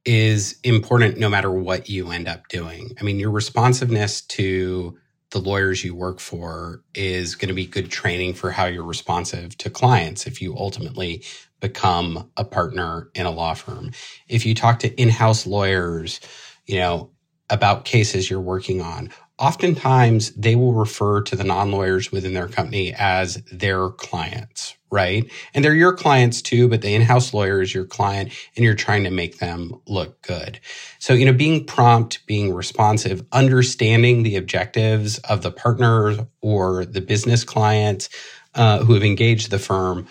is 0.05 0.59
important 0.63 1.17
no 1.17 1.29
matter 1.29 1.49
what 1.49 1.89
you 1.89 2.11
end 2.11 2.27
up 2.27 2.47
doing. 2.49 2.91
I 2.99 3.03
mean, 3.03 3.19
your 3.19 3.31
responsiveness 3.31 4.21
to 4.21 4.97
the 5.33 5.39
lawyers 5.39 5.83
you 5.83 5.95
work 5.95 6.19
for 6.19 6.83
is 6.93 7.35
going 7.35 7.49
to 7.49 7.55
be 7.55 7.65
good 7.65 7.89
training 7.89 8.35
for 8.35 8.51
how 8.51 8.65
you're 8.65 8.83
responsive 8.83 9.57
to 9.57 9.69
clients 9.69 10.27
if 10.27 10.41
you 10.41 10.55
ultimately 10.55 11.23
become 11.59 12.29
a 12.37 12.45
partner 12.45 13.09
in 13.15 13.25
a 13.25 13.31
law 13.31 13.55
firm. 13.55 13.91
If 14.27 14.45
you 14.45 14.53
talk 14.53 14.79
to 14.79 15.01
in-house 15.01 15.47
lawyers, 15.47 16.19
you 16.67 16.77
know, 16.77 17.09
about 17.49 17.83
cases 17.83 18.29
you're 18.29 18.39
working 18.39 18.79
on, 18.79 19.09
oftentimes 19.39 20.31
they 20.33 20.55
will 20.55 20.73
refer 20.73 21.21
to 21.23 21.35
the 21.35 21.43
non-lawyers 21.43 22.11
within 22.11 22.33
their 22.33 22.47
company 22.47 22.93
as 22.93 23.43
their 23.51 23.89
clients, 23.89 24.75
right? 24.93 25.29
And 25.55 25.65
they're 25.65 25.73
your 25.73 25.91
clients 25.91 26.39
too, 26.39 26.69
but 26.69 26.83
the 26.83 26.93
in-house 26.93 27.33
lawyer 27.33 27.63
is 27.63 27.73
your 27.73 27.83
client 27.83 28.31
and 28.55 28.63
you're 28.63 28.75
trying 28.75 29.03
to 29.05 29.09
make 29.09 29.39
them 29.39 29.73
look 29.87 30.21
good. 30.21 30.59
So, 30.99 31.13
you 31.13 31.25
know, 31.25 31.33
being 31.33 31.65
prompt, 31.65 32.23
being 32.27 32.53
responsive, 32.53 33.25
understanding 33.31 34.21
the 34.21 34.35
objectives 34.35 35.17
of 35.19 35.41
the 35.41 35.51
partners 35.51 36.19
or 36.41 36.85
the 36.85 37.01
business 37.01 37.43
clients 37.43 38.07
uh, 38.53 38.83
who 38.83 38.93
have 38.93 39.03
engaged 39.03 39.49
the 39.49 39.57
firm 39.57 40.07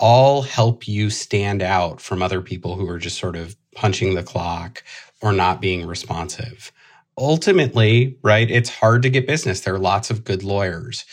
all 0.00 0.42
help 0.42 0.88
you 0.88 1.10
stand 1.10 1.62
out 1.62 2.00
from 2.00 2.20
other 2.20 2.42
people 2.42 2.74
who 2.74 2.88
are 2.88 2.98
just 2.98 3.18
sort 3.18 3.36
of 3.36 3.56
punching 3.76 4.14
the 4.14 4.22
clock 4.24 4.82
or 5.22 5.32
not 5.32 5.60
being 5.60 5.86
responsive. 5.86 6.72
Ultimately, 7.16 8.16
right, 8.22 8.50
it's 8.50 8.70
hard 8.70 9.02
to 9.02 9.10
get 9.10 9.28
business. 9.28 9.60
There 9.60 9.74
are 9.74 9.78
lots 9.78 10.10
of 10.10 10.24
good 10.24 10.42
lawyers 10.42 11.04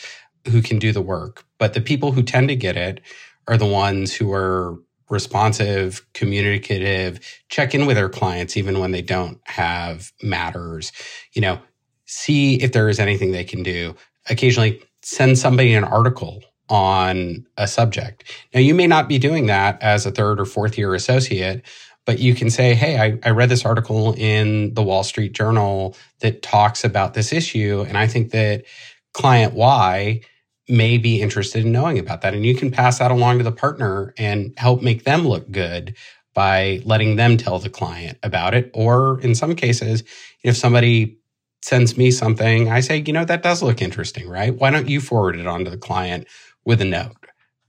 who 0.46 0.62
can 0.62 0.78
do 0.78 0.92
the 0.92 1.02
work. 1.02 1.44
But 1.58 1.74
the 1.74 1.80
people 1.80 2.12
who 2.12 2.22
tend 2.22 2.48
to 2.48 2.56
get 2.56 2.76
it 2.76 3.00
are 3.48 3.56
the 3.56 3.66
ones 3.66 4.14
who 4.14 4.32
are 4.32 4.78
responsive, 5.08 6.04
communicative, 6.14 7.20
check 7.48 7.74
in 7.74 7.86
with 7.86 7.96
their 7.96 8.08
clients 8.08 8.56
even 8.56 8.80
when 8.80 8.90
they 8.90 9.02
don't 9.02 9.40
have 9.44 10.12
matters. 10.22 10.92
You 11.32 11.42
know, 11.42 11.60
see 12.06 12.56
if 12.62 12.72
there 12.72 12.88
is 12.88 12.98
anything 12.98 13.32
they 13.32 13.44
can 13.44 13.62
do. 13.62 13.94
Occasionally 14.28 14.82
send 15.02 15.38
somebody 15.38 15.74
an 15.74 15.84
article 15.84 16.42
on 16.68 17.46
a 17.56 17.68
subject. 17.68 18.24
Now, 18.52 18.60
you 18.60 18.74
may 18.74 18.88
not 18.88 19.08
be 19.08 19.18
doing 19.18 19.46
that 19.46 19.80
as 19.82 20.04
a 20.04 20.10
third 20.10 20.40
or 20.40 20.44
fourth 20.44 20.76
year 20.76 20.94
associate, 20.94 21.62
but 22.04 22.18
you 22.18 22.34
can 22.34 22.50
say, 22.50 22.74
Hey, 22.74 22.98
I, 22.98 23.18
I 23.24 23.30
read 23.30 23.48
this 23.48 23.64
article 23.64 24.14
in 24.14 24.74
the 24.74 24.82
Wall 24.82 25.04
Street 25.04 25.32
Journal 25.32 25.96
that 26.20 26.42
talks 26.42 26.84
about 26.84 27.14
this 27.14 27.32
issue. 27.32 27.84
And 27.86 27.96
I 27.96 28.08
think 28.08 28.32
that 28.32 28.64
client 29.12 29.54
Y 29.54 30.20
may 30.68 30.98
be 30.98 31.20
interested 31.20 31.64
in 31.64 31.72
knowing 31.72 31.98
about 31.98 32.22
that. 32.22 32.34
And 32.34 32.44
you 32.44 32.54
can 32.54 32.70
pass 32.70 32.98
that 32.98 33.10
along 33.10 33.38
to 33.38 33.44
the 33.44 33.52
partner 33.52 34.12
and 34.18 34.52
help 34.56 34.82
make 34.82 35.04
them 35.04 35.26
look 35.26 35.50
good 35.50 35.96
by 36.34 36.80
letting 36.84 37.16
them 37.16 37.36
tell 37.36 37.58
the 37.58 37.70
client 37.70 38.18
about 38.22 38.54
it. 38.54 38.70
Or 38.74 39.20
in 39.20 39.34
some 39.34 39.54
cases, 39.54 40.02
if 40.42 40.56
somebody 40.56 41.18
sends 41.62 41.96
me 41.96 42.10
something, 42.10 42.70
I 42.70 42.80
say, 42.80 43.02
you 43.06 43.12
know, 43.12 43.24
that 43.24 43.42
does 43.42 43.62
look 43.62 43.80
interesting, 43.80 44.28
right? 44.28 44.54
Why 44.54 44.70
don't 44.70 44.88
you 44.88 45.00
forward 45.00 45.36
it 45.36 45.46
on 45.46 45.64
to 45.64 45.70
the 45.70 45.78
client 45.78 46.26
with 46.64 46.80
a 46.80 46.84
note? 46.84 47.16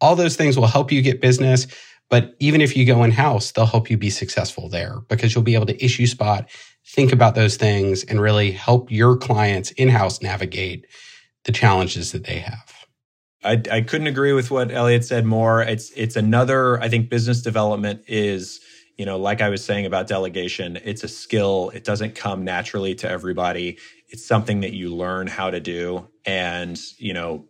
All 0.01 0.15
those 0.15 0.35
things 0.35 0.57
will 0.57 0.67
help 0.67 0.91
you 0.91 1.01
get 1.01 1.21
business. 1.21 1.67
But 2.09 2.35
even 2.39 2.61
if 2.61 2.75
you 2.77 2.85
go 2.85 3.03
in 3.03 3.11
house, 3.11 3.51
they'll 3.51 3.65
help 3.65 3.89
you 3.89 3.97
be 3.97 4.09
successful 4.09 4.69
there 4.69 4.99
because 5.09 5.33
you'll 5.33 5.43
be 5.43 5.55
able 5.55 5.65
to 5.65 5.83
issue 5.83 6.05
spot, 6.07 6.49
think 6.85 7.11
about 7.11 7.35
those 7.35 7.57
things, 7.57 8.03
and 8.03 8.21
really 8.21 8.51
help 8.51 8.91
your 8.91 9.17
clients 9.17 9.71
in 9.71 9.89
house 9.89 10.21
navigate 10.21 10.85
the 11.43 11.51
challenges 11.51 12.11
that 12.11 12.25
they 12.25 12.39
have. 12.39 12.76
I, 13.43 13.61
I 13.71 13.81
couldn't 13.81 14.07
agree 14.07 14.33
with 14.33 14.51
what 14.51 14.71
Elliot 14.71 15.05
said 15.05 15.25
more. 15.25 15.61
It's 15.61 15.91
it's 15.91 16.15
another. 16.15 16.81
I 16.81 16.89
think 16.89 17.09
business 17.09 17.41
development 17.41 18.03
is 18.07 18.59
you 18.97 19.05
know 19.05 19.17
like 19.17 19.41
I 19.41 19.49
was 19.49 19.63
saying 19.63 19.85
about 19.85 20.07
delegation. 20.07 20.79
It's 20.83 21.03
a 21.03 21.07
skill. 21.07 21.71
It 21.73 21.83
doesn't 21.83 22.15
come 22.15 22.43
naturally 22.43 22.95
to 22.95 23.09
everybody. 23.09 23.77
It's 24.09 24.25
something 24.25 24.61
that 24.61 24.73
you 24.73 24.93
learn 24.93 25.27
how 25.27 25.51
to 25.51 25.59
do, 25.59 26.07
and 26.25 26.79
you 26.97 27.13
know 27.13 27.45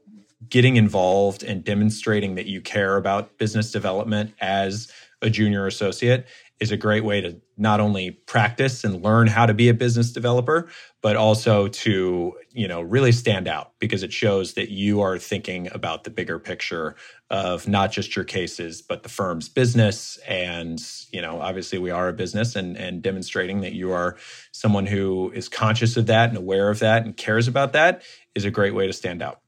getting 0.50 0.78
involved 0.78 1.44
and 1.44 1.64
demonstrating 1.64 2.36
that 2.36 2.46
you 2.46 2.62
care 2.62 2.98
about 2.98 3.38
business 3.38 3.72
development 3.72 4.34
as 4.40 4.90
a 5.22 5.30
junior 5.30 5.68
associate 5.68 6.26
is 6.60 6.72
a 6.72 6.78
great 6.78 7.04
way 7.04 7.22
to 7.22 7.42
not 7.58 7.80
only 7.80 8.12
practice 8.12 8.84
and 8.84 9.04
learn 9.04 9.28
how 9.28 9.46
to 9.46 9.54
be 9.54 9.68
a 9.70 9.74
business 9.74 10.12
developer, 10.12 10.70
but 11.02 11.16
also 11.16 11.68
to, 11.68 12.34
you 12.52 12.68
know, 12.68 12.82
really 12.82 13.12
stand 13.12 13.48
out 13.48 13.72
because 13.80 14.04
it 14.04 14.14
shows 14.14 14.54
that 14.54 14.70
you 14.70 15.02
are 15.02 15.18
thinking 15.18 15.68
about 15.74 16.04
the 16.04 16.10
bigger 16.10 16.38
picture 16.38 16.96
of 17.30 17.68
not 17.68 17.92
just 17.92 18.16
your 18.16 18.26
cases, 18.26 18.82
but 18.82 19.04
the 19.04 19.10
firm's 19.10 19.50
business. 19.50 20.18
And, 20.28 20.82
you 21.12 21.22
know, 21.22 21.42
obviously 21.42 21.80
we 21.80 21.92
are 21.92 22.08
a 22.10 22.14
business 22.14 22.56
and, 22.56 22.78
and 22.78 23.02
demonstrating 23.02 23.62
that 23.62 23.74
you 23.74 23.92
are 23.92 24.18
someone 24.52 24.86
who 24.86 25.32
is 25.32 25.50
conscious 25.50 25.98
of 25.98 26.06
that 26.06 26.30
and 26.30 26.38
aware 26.38 26.70
of 26.70 26.80
that 26.80 27.04
and 27.06 27.18
cares 27.18 27.48
about 27.48 27.74
that 27.74 28.04
is 28.36 28.46
a 28.46 28.52
great 28.52 28.76
way 28.76 28.88
to 28.88 28.94
stand 28.94 29.22
out. 29.22 29.42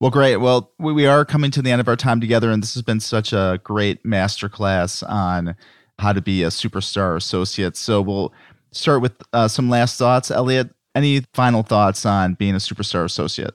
Well, 0.00 0.10
great. 0.10 0.38
Well, 0.38 0.72
we 0.78 1.06
are 1.06 1.26
coming 1.26 1.50
to 1.50 1.60
the 1.60 1.70
end 1.70 1.80
of 1.80 1.86
our 1.86 1.96
time 1.96 2.22
together, 2.22 2.50
and 2.50 2.62
this 2.62 2.72
has 2.72 2.82
been 2.82 3.00
such 3.00 3.34
a 3.34 3.60
great 3.62 4.02
masterclass 4.02 5.06
on 5.06 5.56
how 6.00 6.12
to 6.12 6.20
be 6.20 6.42
a 6.42 6.48
superstar 6.48 7.16
associate. 7.16 7.76
So 7.76 8.00
we'll 8.00 8.32
start 8.72 9.02
with 9.02 9.12
uh, 9.32 9.48
some 9.48 9.68
last 9.68 9.98
thoughts. 9.98 10.30
Elliot, 10.30 10.70
any 10.94 11.20
final 11.34 11.62
thoughts 11.62 12.04
on 12.04 12.34
being 12.34 12.54
a 12.54 12.58
superstar 12.58 13.04
associate? 13.04 13.54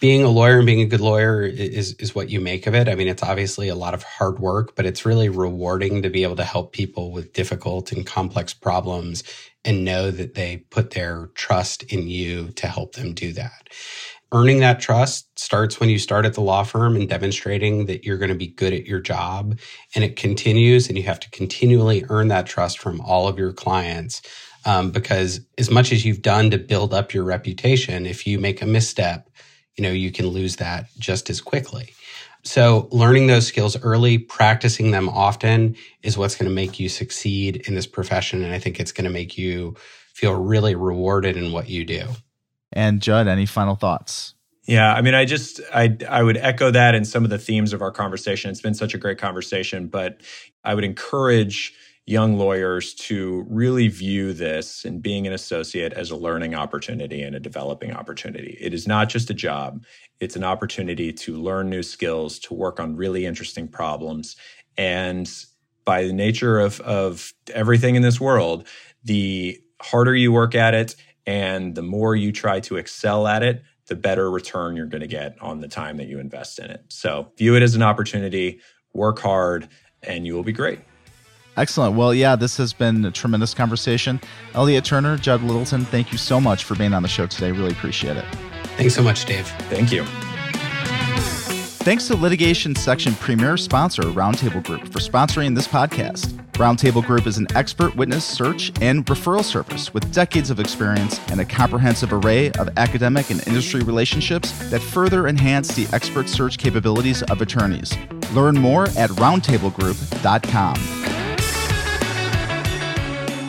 Being 0.00 0.22
a 0.22 0.28
lawyer 0.28 0.58
and 0.58 0.66
being 0.66 0.80
a 0.80 0.86
good 0.86 1.00
lawyer 1.00 1.42
is 1.42 1.94
is 1.94 2.14
what 2.14 2.30
you 2.30 2.40
make 2.40 2.68
of 2.68 2.74
it. 2.74 2.88
I 2.88 2.94
mean, 2.94 3.08
it's 3.08 3.22
obviously 3.22 3.68
a 3.68 3.74
lot 3.74 3.94
of 3.94 4.04
hard 4.04 4.38
work, 4.38 4.76
but 4.76 4.86
it's 4.86 5.04
really 5.04 5.28
rewarding 5.28 6.02
to 6.02 6.10
be 6.10 6.22
able 6.22 6.36
to 6.36 6.44
help 6.44 6.72
people 6.72 7.10
with 7.10 7.32
difficult 7.32 7.90
and 7.90 8.06
complex 8.06 8.54
problems 8.54 9.24
and 9.64 9.84
know 9.84 10.12
that 10.12 10.34
they 10.34 10.58
put 10.70 10.90
their 10.90 11.30
trust 11.34 11.82
in 11.84 12.06
you 12.06 12.50
to 12.52 12.68
help 12.68 12.94
them 12.94 13.12
do 13.12 13.32
that 13.32 13.68
earning 14.32 14.60
that 14.60 14.80
trust 14.80 15.38
starts 15.38 15.80
when 15.80 15.88
you 15.88 15.98
start 15.98 16.26
at 16.26 16.34
the 16.34 16.40
law 16.40 16.62
firm 16.62 16.96
and 16.96 17.08
demonstrating 17.08 17.86
that 17.86 18.04
you're 18.04 18.18
going 18.18 18.30
to 18.30 18.34
be 18.34 18.48
good 18.48 18.72
at 18.72 18.86
your 18.86 19.00
job. 19.00 19.58
And 19.94 20.04
it 20.04 20.16
continues, 20.16 20.88
and 20.88 20.98
you 20.98 21.04
have 21.04 21.20
to 21.20 21.30
continually 21.30 22.04
earn 22.10 22.28
that 22.28 22.46
trust 22.46 22.78
from 22.78 23.00
all 23.00 23.28
of 23.28 23.38
your 23.38 23.52
clients. 23.52 24.22
Um, 24.64 24.90
because 24.90 25.40
as 25.56 25.70
much 25.70 25.92
as 25.92 26.04
you've 26.04 26.20
done 26.20 26.50
to 26.50 26.58
build 26.58 26.92
up 26.92 27.14
your 27.14 27.24
reputation, 27.24 28.04
if 28.04 28.26
you 28.26 28.38
make 28.38 28.60
a 28.60 28.66
misstep, 28.66 29.30
you 29.76 29.82
know, 29.82 29.90
you 29.90 30.10
can 30.12 30.26
lose 30.26 30.56
that 30.56 30.86
just 30.98 31.30
as 31.30 31.40
quickly. 31.40 31.94
So 32.44 32.88
learning 32.90 33.26
those 33.26 33.46
skills 33.46 33.80
early, 33.82 34.18
practicing 34.18 34.90
them 34.90 35.08
often 35.08 35.76
is 36.02 36.18
what's 36.18 36.36
going 36.36 36.48
to 36.48 36.54
make 36.54 36.78
you 36.78 36.88
succeed 36.88 37.56
in 37.68 37.74
this 37.74 37.86
profession. 37.86 38.42
And 38.42 38.52
I 38.52 38.58
think 38.58 38.78
it's 38.78 38.92
going 38.92 39.04
to 39.04 39.10
make 39.10 39.38
you 39.38 39.74
feel 40.14 40.34
really 40.34 40.74
rewarded 40.74 41.36
in 41.36 41.52
what 41.52 41.68
you 41.68 41.84
do. 41.84 42.08
And 42.72 43.00
Judd, 43.00 43.28
any 43.28 43.46
final 43.46 43.74
thoughts? 43.74 44.34
Yeah, 44.66 44.92
I 44.92 45.00
mean, 45.00 45.14
I 45.14 45.24
just 45.24 45.60
I 45.74 45.96
I 46.08 46.22
would 46.22 46.36
echo 46.36 46.70
that 46.70 46.94
in 46.94 47.04
some 47.04 47.24
of 47.24 47.30
the 47.30 47.38
themes 47.38 47.72
of 47.72 47.80
our 47.80 47.90
conversation. 47.90 48.50
It's 48.50 48.60
been 48.60 48.74
such 48.74 48.94
a 48.94 48.98
great 48.98 49.16
conversation, 49.16 49.88
but 49.88 50.20
I 50.62 50.74
would 50.74 50.84
encourage 50.84 51.72
young 52.08 52.38
lawyers 52.38 52.94
to 52.94 53.44
really 53.48 53.88
view 53.88 54.32
this 54.32 54.84
and 54.84 55.02
being 55.02 55.26
an 55.26 55.32
associate 55.32 55.92
as 55.92 56.10
a 56.10 56.16
learning 56.16 56.54
opportunity 56.54 57.22
and 57.22 57.36
a 57.36 57.40
developing 57.40 57.92
opportunity. 57.92 58.56
It 58.60 58.72
is 58.72 58.86
not 58.86 59.10
just 59.10 59.28
a 59.28 59.34
job, 59.34 59.84
it's 60.20 60.36
an 60.36 60.44
opportunity 60.44 61.12
to 61.12 61.36
learn 61.36 61.68
new 61.68 61.82
skills, 61.82 62.38
to 62.40 62.54
work 62.54 62.80
on 62.80 62.96
really 62.96 63.26
interesting 63.26 63.68
problems. 63.68 64.36
And 64.78 65.30
by 65.84 66.04
the 66.04 66.12
nature 66.12 66.58
of, 66.58 66.80
of 66.80 67.32
everything 67.54 67.94
in 67.94 68.02
this 68.02 68.20
world, 68.20 68.66
the 69.04 69.58
harder 69.80 70.14
you 70.14 70.32
work 70.32 70.54
at 70.54 70.74
it 70.74 70.96
and 71.28 71.74
the 71.74 71.82
more 71.82 72.16
you 72.16 72.32
try 72.32 72.58
to 72.58 72.78
excel 72.78 73.26
at 73.28 73.42
it, 73.42 73.62
the 73.86 73.94
better 73.94 74.30
return 74.30 74.76
you're 74.76 74.86
going 74.86 75.02
to 75.02 75.06
get 75.06 75.36
on 75.42 75.60
the 75.60 75.68
time 75.68 75.98
that 75.98 76.08
you 76.08 76.18
invest 76.18 76.58
in 76.58 76.70
it. 76.70 76.82
So 76.88 77.30
view 77.36 77.54
it 77.54 77.62
as 77.62 77.74
an 77.74 77.82
opportunity, 77.82 78.60
work 78.94 79.18
hard, 79.18 79.68
and 80.02 80.26
you 80.26 80.34
will 80.34 80.42
be 80.42 80.52
great. 80.52 80.80
Excellent. 81.58 81.96
Well, 81.96 82.14
yeah, 82.14 82.34
this 82.34 82.56
has 82.56 82.72
been 82.72 83.04
a 83.04 83.10
tremendous 83.10 83.52
conversation. 83.52 84.22
Elliot 84.54 84.86
Turner, 84.86 85.18
Judd 85.18 85.42
Littleton, 85.42 85.84
thank 85.84 86.12
you 86.12 86.18
so 86.18 86.40
much 86.40 86.64
for 86.64 86.74
being 86.76 86.94
on 86.94 87.02
the 87.02 87.08
show 87.08 87.26
today. 87.26 87.52
Really 87.52 87.72
appreciate 87.72 88.16
it. 88.16 88.24
Thanks 88.78 88.94
so 88.94 89.02
much, 89.02 89.26
Dave. 89.26 89.46
Thank 89.68 89.92
you. 89.92 90.06
Thanks 91.84 92.06
to 92.06 92.16
Litigation 92.16 92.74
Section 92.74 93.14
premier 93.16 93.58
sponsor, 93.58 94.02
Roundtable 94.02 94.64
Group, 94.64 94.84
for 94.88 95.00
sponsoring 95.00 95.54
this 95.54 95.68
podcast. 95.68 96.42
Roundtable 96.58 97.06
Group 97.06 97.28
is 97.28 97.38
an 97.38 97.46
expert 97.54 97.94
witness 97.94 98.24
search 98.24 98.72
and 98.80 99.06
referral 99.06 99.44
service 99.44 99.94
with 99.94 100.12
decades 100.12 100.50
of 100.50 100.58
experience 100.58 101.20
and 101.30 101.40
a 101.40 101.44
comprehensive 101.44 102.12
array 102.12 102.50
of 102.58 102.68
academic 102.76 103.30
and 103.30 103.46
industry 103.46 103.80
relationships 103.82 104.50
that 104.68 104.80
further 104.80 105.28
enhance 105.28 105.72
the 105.76 105.86
expert 105.94 106.28
search 106.28 106.58
capabilities 106.58 107.22
of 107.22 107.40
attorneys. 107.40 107.96
Learn 108.32 108.56
more 108.56 108.86
at 108.96 109.08
roundtablegroup.com. 109.10 110.74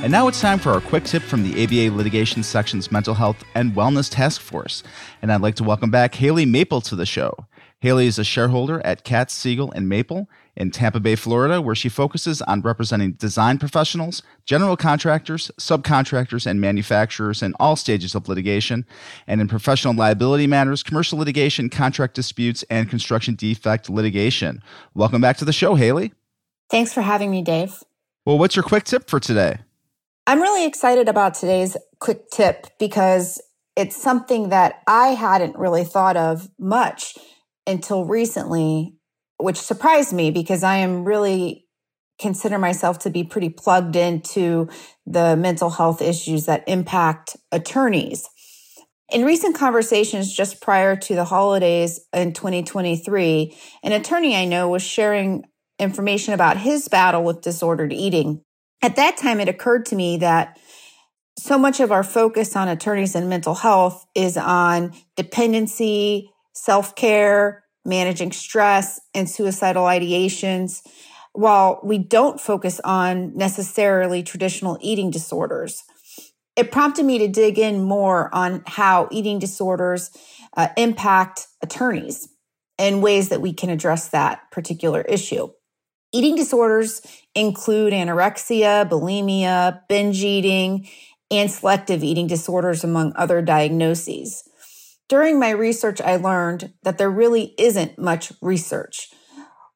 And 0.03 0.12
now 0.12 0.28
it's 0.28 0.39
time 0.39 0.60
for 0.60 0.70
our 0.70 0.80
quick 0.80 1.05
tip 1.05 1.24
from 1.24 1.41
the 1.41 1.64
ABA 1.64 1.97
Litigation 1.97 2.43
Section's 2.43 2.91
Mental 2.91 3.16
Health 3.16 3.43
and 3.55 3.74
Wellness 3.74 4.12
Task 4.12 4.39
Force. 4.39 4.84
And 5.24 5.32
I'd 5.32 5.41
like 5.41 5.55
to 5.55 5.64
welcome 5.64 5.89
back 5.89 6.14
Haley 6.14 6.45
Maple 6.45 6.82
to 6.82 6.95
the 6.95 7.07
show. 7.07 7.47
Haley 7.82 8.07
is 8.07 8.20
a 8.20 8.26
shareholder 8.26 8.86
at 8.86 9.03
Katz 9.03 9.34
Siegel 9.34 9.72
and 9.72 9.88
Maple 9.88 10.30
in 10.60 10.70
Tampa 10.70 10.99
Bay, 10.99 11.16
Florida, 11.16 11.62
where 11.62 11.74
she 11.74 11.89
focuses 11.89 12.41
on 12.43 12.62
representing 12.62 13.14
design 13.14 13.57
professionals, 13.57 14.22
general 14.45 14.76
contractors, 14.76 15.49
subcontractors, 15.57 16.45
and 16.45 16.60
manufacturers 16.60 17.41
in 17.41 17.53
all 17.60 17.78
stages 17.78 18.14
of 18.14 18.28
litigation, 18.28 18.86
and 19.26 19.39
in 19.39 19.47
professional 19.47 19.95
liability 19.95 20.45
matters, 20.45 20.84
commercial 20.84 21.18
litigation, 21.18 21.70
contract 21.70 22.14
disputes, 22.14 22.64
and 22.70 22.89
construction 22.89 23.36
defect 23.36 23.89
litigation. 23.89 24.62
Welcome 24.93 25.22
back 25.22 25.38
to 25.38 25.45
the 25.45 25.53
show, 25.53 25.76
Haley. 25.76 26.14
Thanks 26.70 26.93
for 26.93 27.01
having 27.01 27.32
me, 27.32 27.41
Dave. 27.41 27.82
Well, 28.26 28.38
what's 28.38 28.55
your 28.55 28.64
quick 28.64 28.84
tip 28.84 29.10
for 29.10 29.20
today? 29.20 29.60
I'm 30.28 30.41
really 30.41 30.68
excited 30.68 31.10
about 31.10 31.34
today's 31.34 31.76
quick 31.99 32.30
tip 32.30 32.68
because 32.78 33.41
it's 33.76 33.95
something 33.95 34.49
that 34.49 34.84
I 34.86 35.07
hadn't 35.07 35.57
really 35.57 35.86
thought 35.86 36.18
of 36.18 36.49
much 36.60 37.18
until 37.66 38.05
recently, 38.05 38.98
which 39.39 39.57
surprised 39.57 40.13
me 40.13 40.31
because 40.31 40.63
I 40.63 40.77
am 40.77 41.05
really 41.05 41.65
consider 42.19 42.59
myself 42.59 42.99
to 42.99 43.09
be 43.09 43.23
pretty 43.23 43.49
plugged 43.49 43.95
into 43.95 44.67
the 45.05 45.37
mental 45.37 45.69
health 45.69 46.01
issues 46.01 46.45
that 46.45 46.63
impact 46.67 47.37
attorneys. 47.51 48.27
In 49.11 49.25
recent 49.25 49.55
conversations 49.55 50.31
just 50.31 50.61
prior 50.61 50.95
to 50.95 51.15
the 51.15 51.25
holidays 51.25 52.01
in 52.13 52.33
2023, 52.33 53.57
an 53.83 53.91
attorney 53.93 54.35
I 54.35 54.45
know 54.45 54.69
was 54.69 54.83
sharing 54.83 55.45
information 55.79 56.33
about 56.33 56.57
his 56.57 56.87
battle 56.89 57.23
with 57.23 57.41
disordered 57.41 57.93
eating. 57.93 58.41
At 58.81 58.97
that 58.97 59.17
time, 59.17 59.39
it 59.39 59.49
occurred 59.49 59.85
to 59.87 59.95
me 59.95 60.17
that 60.17 60.59
so 61.39 61.57
much 61.57 61.79
of 61.79 61.91
our 61.91 62.03
focus 62.03 62.55
on 62.55 62.67
attorneys 62.67 63.15
and 63.15 63.29
mental 63.29 63.55
health 63.55 64.05
is 64.13 64.37
on 64.37 64.93
dependency, 65.15 66.29
self 66.53 66.95
care, 66.95 67.63
managing 67.89 68.31
stress, 68.31 69.01
and 69.13 69.29
suicidal 69.29 69.83
ideations, 69.83 70.81
while 71.33 71.79
we 71.83 71.97
don't 71.97 72.39
focus 72.39 72.79
on 72.83 73.35
necessarily 73.35 74.23
traditional 74.23 74.77
eating 74.81 75.11
disorders. 75.11 75.83
It 76.55 76.71
prompted 76.71 77.05
me 77.05 77.19
to 77.19 77.27
dig 77.27 77.57
in 77.57 77.83
more 77.83 78.33
on 78.33 78.63
how 78.67 79.07
eating 79.11 79.39
disorders 79.39 80.11
uh, 80.57 80.69
impact 80.77 81.47
attorneys 81.61 82.27
and 82.77 83.03
ways 83.03 83.29
that 83.29 83.41
we 83.41 83.53
can 83.53 83.69
address 83.69 84.09
that 84.09 84.49
particular 84.51 85.01
issue. 85.01 85.49
Eating 86.11 86.35
disorders 86.35 87.01
include 87.35 87.93
anorexia, 87.93 88.89
bulimia, 88.89 89.81
binge 89.87 90.23
eating, 90.23 90.89
and 91.29 91.51
selective 91.51 92.03
eating 92.03 92.25
disorders, 92.25 92.83
among 92.83 93.13
other 93.15 93.41
diagnoses. 93.41 94.48
During 95.10 95.39
my 95.39 95.49
research, 95.49 95.99
I 95.99 96.18
learned 96.18 96.72
that 96.84 96.99
there 96.99 97.10
really 97.10 97.55
isn't 97.57 97.97
much 97.97 98.32
research. 98.43 99.10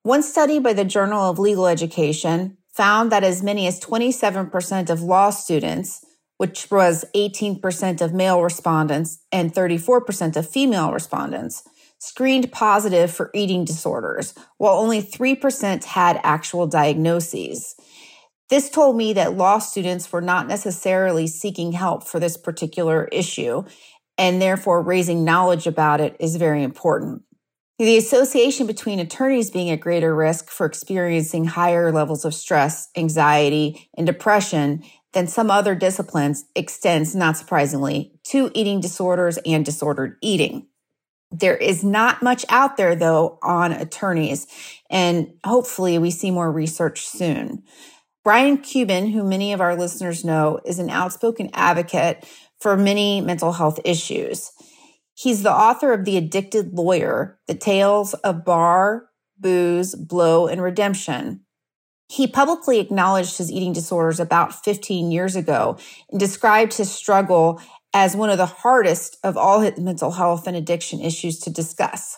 One 0.04 0.22
study 0.22 0.60
by 0.60 0.74
the 0.74 0.86
Journal 0.86 1.28
of 1.28 1.40
Legal 1.40 1.66
Education 1.66 2.58
found 2.72 3.12
that 3.12 3.24
as 3.24 3.42
many 3.42 3.66
as 3.66 3.80
27% 3.80 4.92
of 4.92 5.02
law 5.02 5.32
students, 5.32 6.06
which 6.38 6.70
was 6.70 7.04
18% 7.16 8.00
of 8.00 8.14
male 8.14 8.44
respondents 8.44 9.24
and 9.32 9.52
34% 9.52 10.36
of 10.36 10.48
female 10.48 10.94
respondents, 10.94 11.64
screened 11.98 12.52
positive 12.52 13.10
for 13.12 13.32
eating 13.34 13.66
disorders, 13.66 14.36
while 14.58 14.76
only 14.76 15.02
3% 15.02 15.84
had 15.84 16.20
actual 16.24 16.68
diagnoses. 16.68 17.76
This 18.50 18.70
told 18.70 18.98
me 18.98 19.14
that 19.14 19.36
law 19.36 19.58
students 19.58 20.12
were 20.12 20.22
not 20.22 20.48
necessarily 20.48 21.26
seeking 21.26 21.72
help 21.72 22.04
for 22.04 22.20
this 22.20 22.38
particular 22.38 23.06
issue, 23.06 23.64
and 24.18 24.42
therefore 24.42 24.82
raising 24.82 25.24
knowledge 25.24 25.68
about 25.68 26.02
it 26.02 26.16
is 26.20 26.36
very 26.36 26.64
important. 26.64 27.24
The 27.80 27.98
association 27.98 28.68
between 28.68 29.00
attorneys 29.00 29.50
being 29.50 29.72
at 29.72 29.80
greater 29.80 30.16
risk 30.16 30.50
for 30.50 30.66
experiencing 30.66 31.46
higher 31.46 31.92
levels 31.92 32.24
of 32.24 32.34
stress, 32.34 32.90
anxiety, 32.96 33.90
and 33.98 34.06
depression 34.06 34.84
than 35.14 35.28
some 35.28 35.50
other 35.50 35.76
disciplines 35.76 36.46
extends, 36.56 37.16
not 37.16 37.38
surprisingly, 37.38 38.14
to 38.26 38.52
eating 38.54 38.80
disorders 38.80 39.40
and 39.46 39.66
disordered 39.66 40.18
eating. 40.22 40.68
There 41.32 41.58
is 41.58 41.84
not 41.84 42.22
much 42.22 42.46
out 42.50 42.78
there, 42.78 42.96
though, 42.96 43.40
on 43.42 43.72
attorneys, 43.72 44.46
and 44.90 45.34
hopefully 45.44 45.98
we 45.98 46.12
see 46.12 46.30
more 46.30 46.52
research 46.52 47.08
soon. 47.08 47.64
Brian 48.24 48.60
Cuban, 48.60 49.08
who 49.08 49.24
many 49.24 49.52
of 49.52 49.60
our 49.60 49.76
listeners 49.76 50.24
know, 50.24 50.60
is 50.64 50.80
an 50.80 50.90
outspoken 50.90 51.50
advocate 51.54 52.24
for 52.64 52.78
many 52.78 53.20
mental 53.20 53.52
health 53.52 53.78
issues. 53.84 54.54
He's 55.14 55.44
the 55.44 55.52
author 55.52 55.92
of 55.92 56.06
The 56.06 56.16
Addicted 56.16 56.74
Lawyer, 56.74 57.38
The 57.46 57.56
Tales 57.56 58.14
of 58.16 58.46
Bar, 58.46 59.10
Booze, 59.38 59.96
Blow, 59.96 60.48
and 60.48 60.62
Redemption. 60.62 61.42
He 62.08 62.26
publicly 62.26 62.80
acknowledged 62.80 63.38
his 63.38 63.52
eating 63.52 63.74
disorders 63.74 64.22
about 64.22 64.64
15 64.64 65.12
years 65.12 65.36
ago 65.36 65.78
and 66.10 66.20
described 66.20 66.76
his 66.76 66.90
struggle 66.90 67.62
as 67.94 68.16
one 68.16 68.30
of 68.30 68.38
the 68.38 68.46
hardest 68.46 69.18
of 69.26 69.36
all 69.36 69.60
his 69.60 69.78
mental 69.78 70.12
health 70.12 70.48
and 70.48 70.56
addiction 70.56 71.02
issues 71.02 71.40
to 71.42 71.50
discuss. 71.50 72.18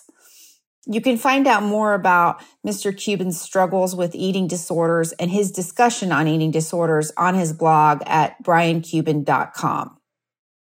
You 0.85 1.01
can 1.01 1.17
find 1.17 1.47
out 1.47 1.63
more 1.63 1.95
about 1.95 2.39
Mr. 2.65 2.95
Cuban's 2.95 3.41
struggles 3.41 3.95
with 3.95 4.13
eating 4.13 4.47
disorders 4.47 5.11
and 5.13 5.31
his 5.31 5.51
discussion 5.51 6.11
on 6.11 6.27
eating 6.27 6.51
disorders 6.51 7.11
on 7.17 7.33
his 7.33 7.51
blog 7.51 8.03
at 8.05 8.41
briancuban.com. 8.43 9.97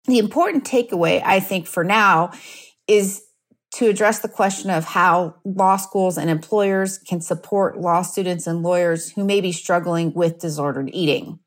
The 0.09 0.17
important 0.17 0.63
takeaway, 0.63 1.21
I 1.23 1.39
think, 1.39 1.67
for 1.67 1.83
now 1.83 2.31
is 2.87 3.21
to 3.75 3.87
address 3.87 4.17
the 4.17 4.27
question 4.27 4.71
of 4.71 4.83
how 4.83 5.35
law 5.45 5.77
schools 5.77 6.17
and 6.17 6.31
employers 6.31 6.97
can 6.97 7.21
support 7.21 7.79
law 7.79 8.01
students 8.01 8.47
and 8.47 8.63
lawyers 8.63 9.11
who 9.11 9.23
may 9.23 9.39
be 9.39 9.51
struggling 9.51 10.11
with 10.15 10.39
disordered 10.39 10.89
eating. 10.93 11.37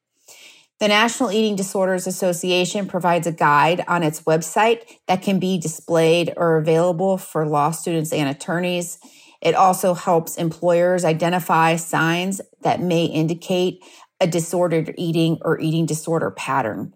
The 0.78 0.86
National 0.86 1.32
Eating 1.32 1.56
Disorders 1.56 2.06
Association 2.06 2.86
provides 2.86 3.26
a 3.26 3.32
guide 3.32 3.82
on 3.88 4.04
its 4.04 4.20
website 4.20 4.82
that 5.08 5.22
can 5.22 5.40
be 5.40 5.58
displayed 5.58 6.32
or 6.36 6.56
available 6.56 7.18
for 7.18 7.44
law 7.44 7.72
students 7.72 8.12
and 8.12 8.28
attorneys. 8.28 8.98
It 9.40 9.56
also 9.56 9.92
helps 9.94 10.36
employers 10.36 11.04
identify 11.04 11.74
signs 11.74 12.40
that 12.60 12.80
may 12.80 13.06
indicate 13.06 13.82
a 14.20 14.28
disordered 14.28 14.94
eating 14.96 15.38
or 15.42 15.58
eating 15.58 15.84
disorder 15.84 16.30
pattern. 16.30 16.94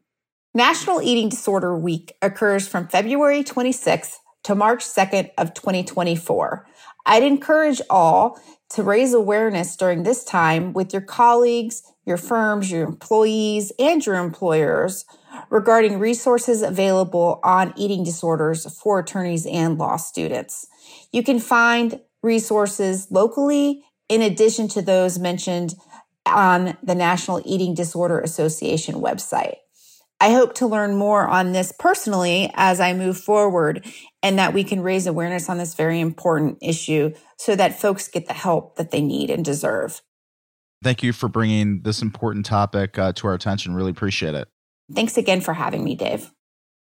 National 0.56 1.02
Eating 1.02 1.28
Disorder 1.28 1.76
Week 1.76 2.16
occurs 2.22 2.66
from 2.66 2.88
February 2.88 3.44
26th 3.44 4.14
to 4.44 4.54
March 4.54 4.82
2nd 4.82 5.28
of 5.36 5.52
2024. 5.52 6.66
I'd 7.04 7.22
encourage 7.22 7.82
all 7.90 8.40
to 8.70 8.82
raise 8.82 9.12
awareness 9.12 9.76
during 9.76 10.02
this 10.02 10.24
time 10.24 10.72
with 10.72 10.94
your 10.94 11.02
colleagues, 11.02 11.82
your 12.06 12.16
firms, 12.16 12.70
your 12.70 12.84
employees, 12.84 13.70
and 13.78 14.06
your 14.06 14.14
employers 14.14 15.04
regarding 15.50 15.98
resources 15.98 16.62
available 16.62 17.38
on 17.44 17.74
eating 17.76 18.02
disorders 18.02 18.64
for 18.80 19.00
attorneys 19.00 19.44
and 19.44 19.76
law 19.76 19.98
students. 19.98 20.66
You 21.12 21.22
can 21.22 21.38
find 21.38 22.00
resources 22.22 23.08
locally 23.10 23.84
in 24.08 24.22
addition 24.22 24.68
to 24.68 24.80
those 24.80 25.18
mentioned 25.18 25.74
on 26.24 26.78
the 26.82 26.94
National 26.94 27.42
Eating 27.44 27.74
Disorder 27.74 28.20
Association 28.20 29.02
website. 29.02 29.56
I 30.20 30.32
hope 30.32 30.54
to 30.54 30.66
learn 30.66 30.96
more 30.96 31.26
on 31.26 31.52
this 31.52 31.72
personally 31.78 32.50
as 32.54 32.80
I 32.80 32.94
move 32.94 33.18
forward 33.18 33.84
and 34.22 34.38
that 34.38 34.54
we 34.54 34.64
can 34.64 34.80
raise 34.80 35.06
awareness 35.06 35.48
on 35.48 35.58
this 35.58 35.74
very 35.74 36.00
important 36.00 36.58
issue 36.62 37.12
so 37.38 37.54
that 37.54 37.78
folks 37.78 38.08
get 38.08 38.26
the 38.26 38.32
help 38.32 38.76
that 38.76 38.90
they 38.90 39.02
need 39.02 39.30
and 39.30 39.44
deserve. 39.44 40.00
Thank 40.82 41.02
you 41.02 41.12
for 41.12 41.28
bringing 41.28 41.82
this 41.82 42.00
important 42.00 42.46
topic 42.46 42.98
uh, 42.98 43.12
to 43.14 43.26
our 43.26 43.34
attention. 43.34 43.74
Really 43.74 43.90
appreciate 43.90 44.34
it. 44.34 44.48
Thanks 44.94 45.16
again 45.16 45.40
for 45.40 45.54
having 45.54 45.84
me, 45.84 45.94
Dave. 45.94 46.30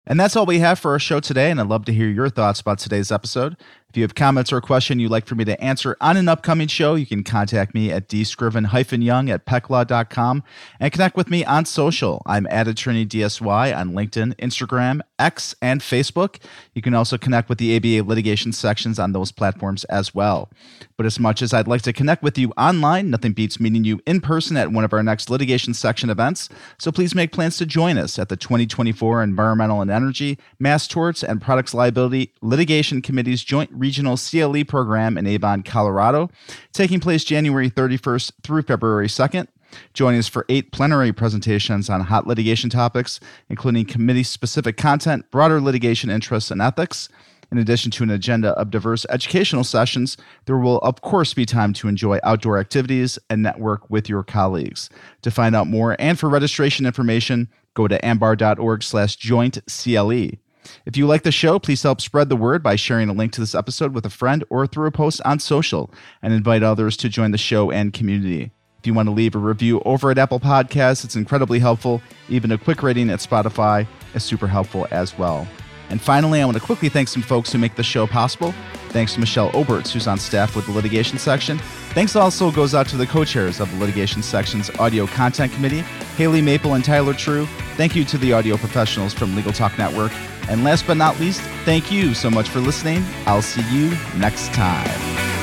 And 0.08 0.20
that's 0.20 0.36
all 0.36 0.46
we 0.46 0.60
have 0.60 0.80
for 0.80 0.92
our 0.92 1.00
show 1.00 1.20
today. 1.20 1.52
And 1.52 1.60
I'd 1.60 1.68
love 1.68 1.86
to 1.86 1.94
hear 1.94 2.10
your 2.10 2.30
thoughts 2.30 2.60
about 2.60 2.80
today's 2.80 3.12
episode. 3.12 3.56
If 3.92 3.98
you 3.98 4.04
have 4.04 4.16
comments 4.16 4.54
or 4.54 4.58
a 4.58 4.62
question 4.62 5.02
you'd 5.02 5.12
like 5.12 5.26
for 5.26 5.36
me 5.36 5.44
to 5.44 5.62
answer 5.62 5.98
on 6.00 6.16
an 6.16 6.30
upcoming 6.30 6.70
show, 6.70 6.96
you 6.96 7.06
can 7.06 7.26
contact 7.26 7.76
me 7.76 7.92
at 7.92 8.08
dscriven-young 8.08 9.30
at 9.30 9.46
pecklaw.com 9.46 10.44
and 10.80 10.94
connect 10.94 11.18
with 11.18 11.30
me 11.30 11.44
on 11.44 11.66
social. 11.66 12.22
I'm 12.26 12.48
at 12.48 12.70
attorney 12.70 13.06
DSY 13.06 13.76
on 13.78 13.92
LinkedIn, 13.92 14.38
Instagram, 14.38 15.02
X, 15.20 15.56
and 15.62 15.82
Facebook. 15.82 16.42
You 16.74 16.82
can 16.82 16.94
also 16.94 17.18
connect 17.18 17.50
with 17.50 17.58
the 17.58 17.76
ABA 17.76 18.08
litigation 18.08 18.54
sections 18.54 18.98
on 18.98 19.12
those 19.12 19.34
platforms 19.34 19.84
as 19.86 20.16
well. 20.16 20.50
But 20.96 21.06
as 21.06 21.20
much 21.20 21.42
as 21.42 21.54
I'd 21.54 21.68
like 21.68 21.82
to 21.82 21.92
connect 21.92 22.24
with 22.24 22.38
you 22.38 22.54
online, 22.58 23.10
nothing 23.10 23.34
beats 23.34 23.60
meeting 23.60 23.84
you 23.84 24.00
in 24.08 24.22
person 24.22 24.56
at 24.56 24.72
one 24.72 24.86
of 24.86 24.94
our 24.94 25.04
next 25.04 25.30
litigation 25.30 25.74
section 25.74 26.10
events. 26.10 26.48
So 26.80 26.94
please 26.94 27.14
make 27.14 27.34
plans 27.34 27.58
to 27.58 27.66
join 27.66 27.98
us 27.98 28.18
at 28.18 28.30
the 28.30 28.38
2024 28.38 29.22
Environmental 29.22 29.82
and 29.82 29.92
Energy, 29.92 30.38
Mass 30.60 30.88
Torts, 30.88 31.26
and 31.26 31.42
Products 31.42 31.74
Liability 31.74 32.32
Litigation 32.42 33.02
Committee's 33.02 33.44
joint 33.44 33.70
Regional 33.82 34.16
CLE 34.16 34.64
program 34.64 35.18
in 35.18 35.26
Avon, 35.26 35.64
Colorado, 35.64 36.30
taking 36.72 37.00
place 37.00 37.24
January 37.24 37.70
31st 37.70 38.32
through 38.44 38.62
February 38.62 39.08
2nd. 39.08 39.48
Joining 39.94 40.20
us 40.20 40.28
for 40.28 40.46
eight 40.50 40.72
plenary 40.72 41.12
presentations 41.12 41.90
on 41.90 42.02
hot 42.02 42.28
litigation 42.28 42.70
topics, 42.70 43.20
including 43.50 43.86
committee 43.86 44.24
specific 44.24 44.78
content, 44.78 45.30
broader 45.32 45.60
litigation 45.60 46.12
interests, 46.12 46.52
and 46.52 46.62
ethics. 46.62 47.10
In 47.52 47.58
addition 47.58 47.90
to 47.92 48.04
an 48.04 48.10
agenda 48.12 48.50
of 48.52 48.70
diverse 48.70 49.06
educational 49.10 49.64
sessions, 49.64 50.16
there 50.46 50.58
will, 50.58 50.78
of 50.80 51.02
course, 51.02 51.34
be 51.34 51.46
time 51.46 51.74
to 51.74 51.88
enjoy 51.88 52.20
outdoor 52.24 52.60
activities 52.60 53.18
and 53.30 53.42
network 53.42 53.90
with 53.90 54.08
your 54.08 54.24
colleagues. 54.24 54.90
To 55.24 55.32
find 55.32 55.56
out 55.56 55.68
more 55.68 55.96
and 56.00 56.20
for 56.20 56.30
registration 56.30 56.86
information, 56.86 57.50
go 57.74 57.88
to 57.88 58.06
ambar.org 58.06 58.84
slash 58.84 59.16
joint 59.16 59.58
CLE. 59.68 60.38
If 60.86 60.98
you 60.98 61.08
like 61.08 61.24
the 61.24 61.32
show, 61.32 61.60
please 61.60 61.84
help 61.84 62.02
spread 62.02 62.30
the 62.30 62.36
word 62.36 62.64
by 62.64 62.76
sharing 62.76 63.10
a 63.10 63.14
link 63.14 63.32
to 63.34 63.42
this 63.42 63.56
episode 63.56 63.94
with 63.94 64.06
a 64.06 64.10
friend 64.10 64.44
or 64.50 64.68
through 64.68 64.88
a 64.88 64.92
post 64.92 65.22
on 65.26 65.40
social 65.40 65.92
and 66.22 66.34
invite 66.34 66.64
others 66.64 66.98
to 66.98 67.10
join 67.10 67.32
the 67.32 67.38
show 67.38 67.72
and 67.72 67.94
community. 67.94 68.52
If 68.80 68.88
you 68.88 68.94
want 68.94 69.08
to 69.08 69.14
leave 69.14 69.36
a 69.36 69.40
review 69.40 69.82
over 69.86 70.10
at 70.10 70.18
Apple 70.18 70.40
Podcasts, 70.40 71.06
it's 71.06 71.16
incredibly 71.16 71.60
helpful. 71.60 72.02
Even 72.30 72.52
a 72.52 72.58
quick 72.58 72.82
rating 72.82 73.12
at 73.12 73.20
Spotify 73.20 73.86
is 74.16 74.24
super 74.24 74.48
helpful 74.48 74.88
as 74.90 75.18
well. 75.18 75.48
And 75.92 76.02
finally, 76.02 76.42
I 76.42 76.46
want 76.46 76.58
to 76.58 76.64
quickly 76.64 76.88
thank 76.88 77.10
some 77.10 77.22
folks 77.22 77.52
who 77.52 77.60
make 77.60 77.76
the 77.76 77.84
show 77.84 78.08
possible. 78.08 78.56
Thanks 78.90 79.14
to 79.14 79.20
Michelle 79.20 79.52
Oberts, 79.52 79.92
who's 79.92 80.08
on 80.08 80.18
staff 80.18 80.56
with 80.56 80.66
the 80.66 80.72
litigation 80.72 81.20
section. 81.20 81.60
Thanks 81.90 82.16
also 82.16 82.50
goes 82.50 82.74
out 82.74 82.88
to 82.88 82.98
the 82.98 83.06
co 83.06 83.26
chairs 83.26 83.60
of 83.60 83.70
the 83.72 83.78
litigation 83.78 84.24
section's 84.24 84.70
audio 84.80 85.06
content 85.06 85.52
committee, 85.52 85.82
Haley 86.16 86.42
Maple 86.42 86.74
and 86.76 86.84
Tyler 86.84 87.14
True. 87.14 87.46
Thank 87.76 87.96
you 87.96 88.06
to 88.06 88.18
the 88.18 88.32
audio 88.32 88.56
professionals 88.56 89.14
from 89.14 89.36
Legal 89.36 89.52
Talk 89.52 89.78
Network. 89.78 90.14
And 90.52 90.66
last 90.66 90.86
but 90.86 90.98
not 90.98 91.18
least, 91.18 91.40
thank 91.64 91.94
you 91.94 92.14
so 92.14 92.30
much 92.30 92.50
for 92.50 92.60
listening. 92.60 93.06
I'll 93.26 93.42
see 93.42 93.64
you 93.74 93.98
next 94.18 94.54
time. 94.54 95.41